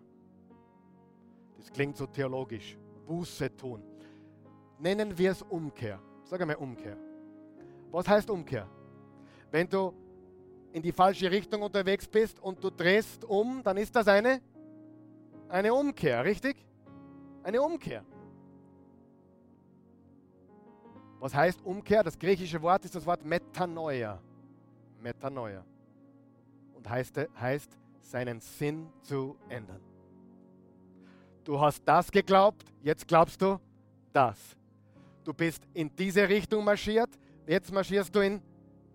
Das 1.58 1.72
klingt 1.72 1.98
so 1.98 2.06
theologisch. 2.06 2.78
Buße 3.08 3.56
tun. 3.58 3.84
Nennen 4.78 5.18
wir 5.18 5.32
es 5.32 5.42
Umkehr. 5.42 6.00
Sag 6.24 6.42
einmal 6.42 6.58
Umkehr. 6.58 6.96
Was 7.92 8.08
heißt 8.08 8.30
Umkehr? 8.30 8.68
Wenn 9.52 9.68
du 9.68 9.94
in 10.74 10.82
die 10.82 10.92
falsche 10.92 11.30
Richtung 11.32 11.62
unterwegs 11.62 12.08
bist 12.08 12.40
und 12.40 12.64
du 12.64 12.70
drehst 12.70 13.26
um, 13.26 13.62
dann 13.64 13.78
ist 13.78 13.96
das 13.96 14.08
eine, 14.08 14.42
eine 15.48 15.74
Umkehr, 15.74 16.24
richtig? 16.24 16.58
Eine 17.44 17.62
Umkehr. 17.62 18.04
Was 21.20 21.34
heißt 21.34 21.62
Umkehr? 21.66 22.04
Das 22.04 22.18
griechische 22.18 22.62
Wort 22.62 22.86
ist 22.86 22.96
das 22.96 23.06
Wort 23.06 23.26
Metanoia. 23.26 24.22
Metanoia. 25.02 25.66
Und 26.74 26.90
heißt, 26.90 27.20
heißt 27.40 27.78
seinen 28.02 28.40
Sinn 28.40 28.90
zu 29.02 29.36
ändern. 29.50 29.82
Du 31.44 31.60
hast 31.60 31.82
das 31.84 32.12
geglaubt, 32.12 32.64
jetzt 32.84 33.08
glaubst 33.08 33.42
du 33.42 33.60
das. 34.14 34.38
Du 35.24 35.34
bist 35.34 35.64
in 35.74 35.94
diese 35.96 36.28
Richtung 36.28 36.64
marschiert, 36.64 37.10
jetzt 37.48 37.72
marschierst 37.72 38.14
du 38.16 38.20
in 38.20 38.42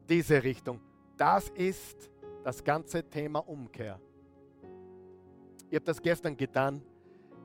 diese 0.08 0.42
Richtung. 0.42 0.80
Das 1.24 1.48
ist 1.48 2.10
das 2.44 2.62
ganze 2.62 3.02
Thema 3.02 3.38
Umkehr. 3.48 3.98
Ich 5.70 5.74
habe 5.74 5.86
das 5.86 6.02
gestern 6.02 6.36
getan 6.36 6.82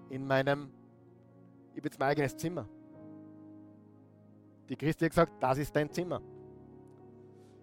in 0.09 0.27
meinem, 0.27 0.69
ich 1.71 1.77
habe 1.77 1.87
jetzt 1.87 1.97
mein 1.97 2.09
eigenes 2.09 2.35
Zimmer. 2.35 2.67
Die 4.67 4.75
Christi 4.75 5.05
hat 5.05 5.11
gesagt, 5.11 5.31
das 5.41 5.59
ist 5.59 5.73
dein 5.73 5.89
Zimmer. 5.89 6.21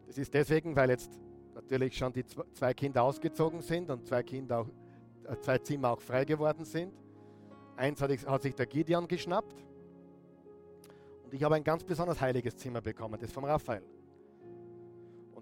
Das 0.06 0.16
ist 0.16 0.32
deswegen, 0.32 0.74
weil 0.74 0.88
jetzt 0.88 1.20
natürlich 1.54 1.94
schon 1.94 2.14
die 2.14 2.24
zwei 2.24 2.72
Kinder 2.72 3.02
ausgezogen 3.02 3.60
sind 3.60 3.90
und 3.90 4.06
zwei, 4.06 4.22
Kinder 4.22 4.60
auch, 4.60 4.68
äh, 5.30 5.38
zwei 5.42 5.58
Zimmer 5.58 5.90
auch 5.90 6.00
frei 6.00 6.24
geworden 6.24 6.64
sind. 6.64 6.94
Eins 7.76 8.00
hat, 8.00 8.10
hat 8.26 8.40
sich 8.40 8.54
der 8.54 8.64
Gideon 8.64 9.06
geschnappt 9.06 9.66
und 11.24 11.34
ich 11.34 11.42
habe 11.42 11.56
ein 11.56 11.64
ganz 11.64 11.84
besonders 11.84 12.18
heiliges 12.22 12.56
Zimmer 12.56 12.80
bekommen, 12.80 13.20
das 13.20 13.30
vom 13.30 13.44
Raphael. 13.44 13.82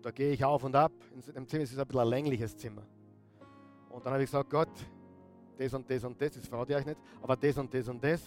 Da 0.05 0.11
gehe 0.11 0.33
ich 0.33 0.45
auf 0.45 0.63
und 0.63 0.77
ab. 0.77 0.93
In 1.15 1.33
dem 1.33 1.49
Zimmer 1.49 1.63
ist 1.63 1.73
es 1.73 1.79
ein 1.79 1.87
bisschen 1.87 2.03
ein 2.03 2.09
längliches 2.09 2.55
Zimmer. 2.55 2.83
Und 3.89 4.05
dann 4.05 4.13
habe 4.13 4.23
ich 4.23 4.31
gesagt, 4.31 4.51
Gott, 4.51 4.69
das 5.57 5.73
und 5.73 5.91
das 5.91 6.05
und 6.05 6.21
das, 6.21 6.33
das 6.33 6.47
verrate 6.47 6.73
ich 6.73 6.79
euch 6.79 6.85
nicht, 6.85 7.01
aber 7.23 7.35
das 7.37 7.57
und 7.57 7.73
das 7.73 7.89
und 7.89 8.05
das. 8.05 8.21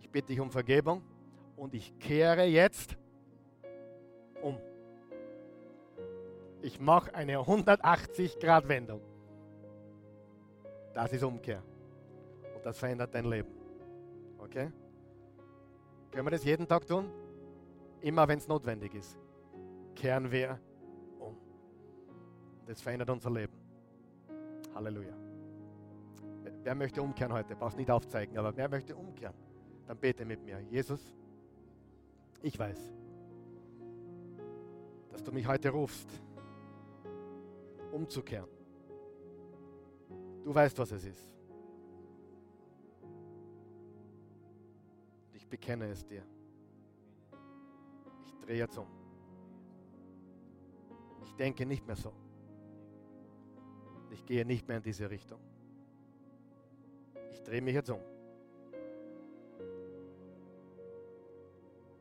Ich 0.00 0.08
bitte 0.08 0.28
dich 0.28 0.40
um 0.40 0.50
Vergebung 0.50 1.02
und 1.54 1.74
ich 1.74 1.98
kehre 1.98 2.44
jetzt 2.44 2.96
um. 4.40 4.56
Ich 6.62 6.80
mache 6.80 7.14
eine 7.14 7.36
180-Grad-Wendung. 7.36 9.02
Das 10.94 11.12
ist 11.12 11.24
Umkehr. 11.24 11.62
Und 12.56 12.64
das 12.64 12.78
verändert 12.78 13.14
dein 13.14 13.26
Leben. 13.26 13.50
Okay? 14.38 14.72
Können 16.10 16.26
wir 16.26 16.30
das 16.30 16.44
jeden 16.44 16.66
Tag 16.66 16.86
tun? 16.86 17.10
Immer 18.00 18.26
wenn 18.26 18.38
es 18.38 18.48
notwendig 18.48 18.94
ist. 18.94 19.18
Kehren 19.94 20.30
wir 20.30 20.58
um. 21.18 21.36
Das 22.66 22.80
verändert 22.80 23.10
unser 23.10 23.30
Leben. 23.30 23.52
Halleluja. 24.74 25.14
Wer 26.62 26.74
möchte 26.74 27.02
umkehren 27.02 27.32
heute? 27.32 27.54
Brauchst 27.54 27.76
nicht 27.76 27.90
aufzeigen, 27.90 28.38
aber 28.38 28.56
wer 28.56 28.68
möchte 28.68 28.96
umkehren? 28.96 29.34
Dann 29.86 29.98
bete 29.98 30.24
mit 30.24 30.42
mir. 30.42 30.60
Jesus, 30.60 31.14
ich 32.42 32.58
weiß, 32.58 32.92
dass 35.10 35.22
du 35.22 35.30
mich 35.32 35.46
heute 35.46 35.70
rufst 35.70 36.08
umzukehren. 37.92 38.48
Du 40.42 40.54
weißt, 40.54 40.78
was 40.78 40.90
es 40.92 41.04
ist. 41.04 41.34
Ich 45.32 45.46
bekenne 45.46 45.86
es 45.88 46.04
dir. 46.06 46.22
Ich 48.26 48.36
drehe 48.38 48.58
jetzt 48.58 48.76
um. 48.76 49.03
Ich 51.24 51.34
denke 51.34 51.66
nicht 51.66 51.86
mehr 51.86 51.96
so. 51.96 52.12
Ich 54.10 54.24
gehe 54.24 54.44
nicht 54.44 54.68
mehr 54.68 54.76
in 54.76 54.82
diese 54.82 55.10
Richtung. 55.10 55.40
Ich 57.32 57.42
drehe 57.42 57.60
mich 57.60 57.74
jetzt 57.74 57.90
um. 57.90 58.00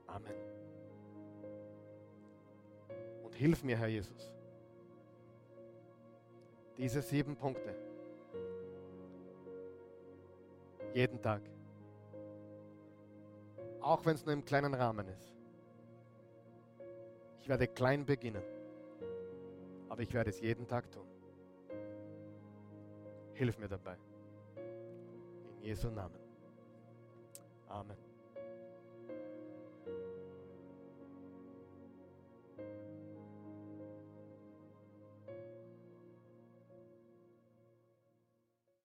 Amen. 0.07 0.35
Und 3.23 3.33
hilf 3.33 3.63
mir, 3.63 3.77
Herr 3.77 3.87
Jesus 3.87 4.33
diese 6.77 7.01
sieben 7.01 7.35
Punkte. 7.35 7.75
Jeden 10.93 11.21
Tag. 11.21 11.41
Auch 13.81 14.05
wenn 14.05 14.15
es 14.15 14.25
nur 14.25 14.33
im 14.33 14.45
kleinen 14.45 14.73
Rahmen 14.73 15.07
ist. 15.07 15.33
Ich 17.39 17.49
werde 17.49 17.67
klein 17.67 18.05
beginnen, 18.05 18.43
aber 19.93 20.01
ich 20.01 20.11
werde 20.11 20.31
es 20.31 20.39
jeden 20.41 20.67
Tag 20.67 20.89
tun. 20.89 21.05
Hilf 23.35 23.59
mir 23.59 23.67
dabei. 23.67 23.95
In 25.59 25.61
Jesu 25.61 25.91
Namen. 25.91 26.17
Amen. 27.67 28.12